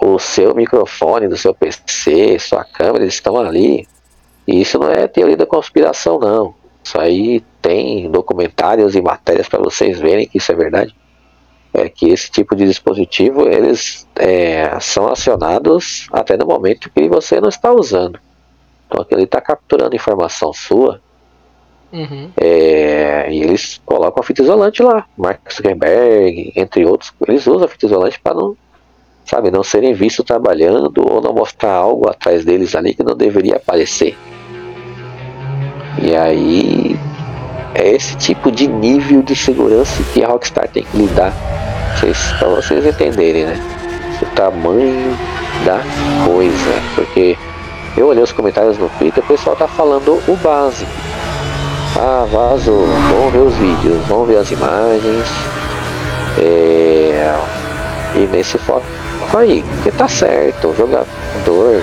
O 0.00 0.18
seu 0.18 0.54
microfone 0.54 1.28
do 1.28 1.36
seu 1.36 1.54
PC, 1.54 2.38
sua 2.38 2.64
câmera, 2.64 3.04
eles 3.04 3.14
estão 3.14 3.36
ali. 3.36 3.86
E 4.46 4.60
isso 4.60 4.78
não 4.78 4.90
é 4.90 5.06
teoria 5.06 5.36
da 5.36 5.46
conspiração, 5.46 6.18
não. 6.18 6.54
Isso 6.82 6.98
aí 6.98 7.42
tem 7.62 8.10
documentários 8.10 8.94
e 8.94 9.00
matérias 9.00 9.48
para 9.48 9.60
vocês 9.60 9.98
verem 9.98 10.26
que 10.26 10.38
isso 10.38 10.52
é 10.52 10.54
verdade. 10.54 10.94
É 11.74 11.88
que 11.88 12.08
esse 12.08 12.30
tipo 12.30 12.54
de 12.54 12.64
dispositivo 12.66 13.48
eles 13.48 14.06
é, 14.14 14.78
são 14.80 15.08
acionados 15.08 16.06
até 16.12 16.36
no 16.36 16.46
momento 16.46 16.88
que 16.88 17.08
você 17.08 17.40
não 17.40 17.48
está 17.48 17.72
usando. 17.72 18.18
Então, 18.86 19.04
ele 19.10 19.24
está 19.24 19.40
capturando 19.40 19.96
informação 19.96 20.52
sua 20.52 21.00
Uhum. 21.94 22.28
É, 22.36 23.32
e 23.32 23.40
eles 23.40 23.80
colocam 23.86 24.20
a 24.20 24.26
fita 24.26 24.42
isolante 24.42 24.82
lá. 24.82 25.06
Mark 25.16 25.40
Zuckerberg, 25.50 26.52
entre 26.56 26.84
outros, 26.84 27.12
eles 27.28 27.46
usam 27.46 27.66
a 27.66 27.68
fita 27.68 27.86
isolante 27.86 28.18
para 28.20 28.34
não, 28.34 28.56
sabe, 29.24 29.48
não 29.52 29.62
serem 29.62 29.94
vistos 29.94 30.24
trabalhando 30.24 31.08
ou 31.08 31.20
não 31.20 31.32
mostrar 31.32 31.70
algo 31.70 32.10
atrás 32.10 32.44
deles 32.44 32.74
ali 32.74 32.94
que 32.94 33.04
não 33.04 33.16
deveria 33.16 33.56
aparecer. 33.56 34.18
E 36.02 36.16
aí 36.16 36.93
é 37.74 37.94
esse 37.94 38.16
tipo 38.16 38.50
de 38.50 38.66
nível 38.66 39.22
de 39.22 39.34
segurança 39.34 40.02
que 40.12 40.22
a 40.22 40.28
Rockstar 40.28 40.68
tem 40.68 40.84
que 40.84 40.96
lidar. 40.96 41.32
Para 42.38 42.48
vocês 42.48 42.84
entenderem, 42.84 43.46
né? 43.46 43.60
O 44.20 44.26
tamanho 44.34 45.16
da 45.64 45.80
coisa. 46.26 46.82
Porque 46.94 47.36
eu 47.96 48.08
olhei 48.08 48.22
os 48.22 48.32
comentários 48.32 48.76
no 48.78 48.88
Twitter, 48.90 49.22
o 49.22 49.26
pessoal 49.26 49.56
tá 49.56 49.66
falando 49.66 50.20
o 50.28 50.36
básico 50.36 50.90
ah, 51.96 52.26
vazou. 52.30 52.86
Vamos 52.86 53.32
ver 53.32 53.38
os 53.38 53.54
vídeos, 53.54 54.04
vamos 54.08 54.28
ver 54.28 54.38
as 54.38 54.50
imagens. 54.50 55.28
É... 56.38 57.34
E 58.16 58.26
nesse 58.26 58.58
foco 58.58 58.84
aí, 59.36 59.64
que 59.82 59.90
tá 59.90 60.08
certo, 60.08 60.68
o 60.68 60.76
jogador. 60.76 61.82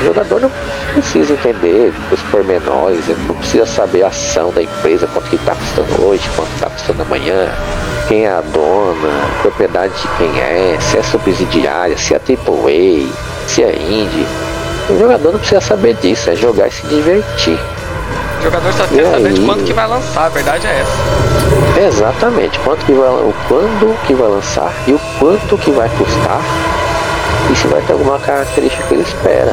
O 0.00 0.04
jogador 0.04 0.40
não 0.40 0.50
precisa 0.92 1.32
entender 1.32 1.92
os 2.12 2.20
pormenores, 2.24 3.08
ele 3.08 3.20
não 3.26 3.34
precisa 3.34 3.64
saber 3.64 4.02
a 4.02 4.08
ação 4.08 4.52
da 4.52 4.62
empresa, 4.62 5.06
quanto 5.06 5.30
que 5.30 5.38
tá 5.38 5.54
custando 5.54 6.04
hoje, 6.04 6.28
quanto 6.36 6.50
tá 6.60 6.68
custando 6.68 7.02
amanhã, 7.02 7.48
quem 8.06 8.26
é 8.26 8.30
a 8.30 8.42
dona, 8.42 9.26
propriedade 9.42 9.94
de 9.94 10.08
quem 10.18 10.40
é, 10.40 10.76
se 10.80 10.98
é 10.98 11.02
subsidiária, 11.02 11.96
se 11.96 12.14
é 12.14 12.18
AAA, 12.18 13.08
se 13.48 13.62
é 13.62 13.74
indie. 13.74 14.26
O 14.90 14.98
jogador 14.98 15.32
não 15.32 15.38
precisa 15.38 15.60
saber 15.60 15.94
disso, 15.94 16.30
é 16.30 16.36
jogar 16.36 16.68
e 16.68 16.72
se 16.72 16.86
divertir. 16.86 17.58
O 18.46 18.48
jogador 18.48 18.72
só 18.74 18.86
quer 18.86 19.10
saber 19.10 19.32
de 19.32 19.40
quanto 19.40 19.64
que 19.64 19.72
vai 19.72 19.88
lançar, 19.88 20.26
a 20.26 20.28
verdade 20.28 20.68
é 20.68 20.80
essa. 20.80 21.80
Exatamente, 21.80 22.56
quanto 22.60 22.86
que 22.86 22.92
vai, 22.92 23.08
o 23.08 23.34
quando 23.48 24.06
que 24.06 24.14
vai 24.14 24.28
lançar 24.28 24.72
e 24.86 24.92
o 24.92 25.00
quanto 25.18 25.58
que 25.58 25.72
vai 25.72 25.88
custar 25.88 26.40
e 27.50 27.56
se 27.56 27.66
vai 27.66 27.82
ter 27.82 27.94
alguma 27.94 28.20
característica 28.20 28.84
que 28.84 28.94
ele 28.94 29.02
espera. 29.02 29.52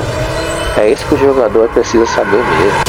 É 0.78 0.92
isso 0.92 1.04
que 1.08 1.16
o 1.16 1.18
jogador 1.18 1.70
precisa 1.70 2.06
saber 2.06 2.38
mesmo. 2.38 2.84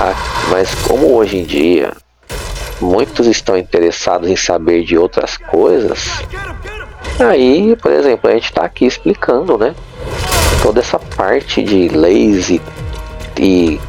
Ah, 0.00 0.14
mas 0.50 0.74
como 0.74 1.14
hoje 1.14 1.38
em 1.38 1.44
dia 1.44 1.92
muitos 2.80 3.28
estão 3.28 3.56
interessados 3.56 4.28
em 4.28 4.34
saber 4.34 4.82
de 4.82 4.98
outras 4.98 5.36
coisas, 5.36 6.20
aí, 7.20 7.76
por 7.76 7.92
exemplo, 7.92 8.28
a 8.28 8.34
gente 8.34 8.46
está 8.46 8.64
aqui 8.64 8.86
explicando, 8.86 9.56
né? 9.56 9.72
Toda 10.60 10.80
essa 10.80 10.98
parte 10.98 11.62
de 11.62 11.86
leis 11.86 12.50
e, 12.50 12.60
e 13.38 13.80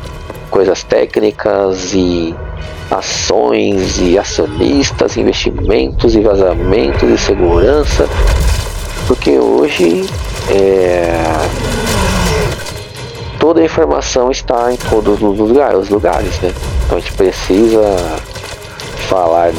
coisas 0.56 0.84
técnicas 0.86 1.94
e 1.94 2.34
ações 2.90 4.00
e 4.00 4.18
acionistas, 4.18 5.18
investimentos 5.18 6.16
e 6.16 6.22
vazamentos 6.22 7.10
e 7.10 7.18
segurança, 7.18 8.08
porque 9.06 9.38
hoje 9.38 10.06
é, 10.50 11.14
toda 13.38 13.60
a 13.60 13.66
informação 13.66 14.32
está 14.32 14.72
em 14.72 14.78
todos 14.78 15.22
os 15.22 15.38
lugares, 15.38 15.78
os 15.78 15.90
lugares, 15.90 16.40
né? 16.40 16.54
Então 16.86 17.00
a 17.00 17.02
gente 17.02 17.12
precisa 17.12 17.98
falar 19.10 19.52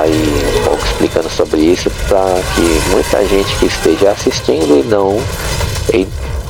aí 0.00 0.58
um 0.60 0.62
pouco 0.62 0.86
explicando 0.86 1.28
sobre 1.28 1.60
isso 1.60 1.90
para 2.06 2.40
que 2.54 2.90
muita 2.90 3.26
gente 3.26 3.52
que 3.56 3.66
esteja 3.66 4.12
assistindo 4.12 4.78
e 4.78 4.84
não 4.84 5.20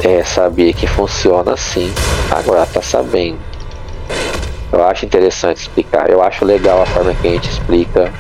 é, 0.04 0.22
sabia 0.22 0.74
que 0.74 0.86
funciona 0.86 1.54
assim, 1.54 1.90
agora 2.30 2.64
está 2.64 2.82
sabendo. 2.82 3.55
Eu 4.72 4.84
acho 4.84 5.04
interessante 5.06 5.58
explicar. 5.58 6.10
Eu 6.10 6.22
acho 6.22 6.44
legal 6.44 6.82
a 6.82 6.86
forma 6.86 7.14
que 7.14 7.28
a 7.28 7.30
gente 7.30 7.48
explica 7.48 8.12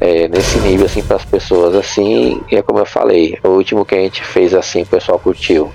é, 0.00 0.28
nesse 0.28 0.58
nível 0.58 0.86
assim 0.86 1.02
para 1.02 1.16
as 1.16 1.24
pessoas 1.24 1.74
assim. 1.74 2.42
E 2.50 2.56
é 2.56 2.62
como 2.62 2.78
eu 2.78 2.86
falei, 2.86 3.38
o 3.42 3.48
último 3.48 3.84
que 3.84 3.94
a 3.94 3.98
gente 3.98 4.22
fez 4.22 4.54
assim, 4.54 4.82
o 4.82 4.86
pessoal 4.86 5.18
curtiu. 5.18 5.72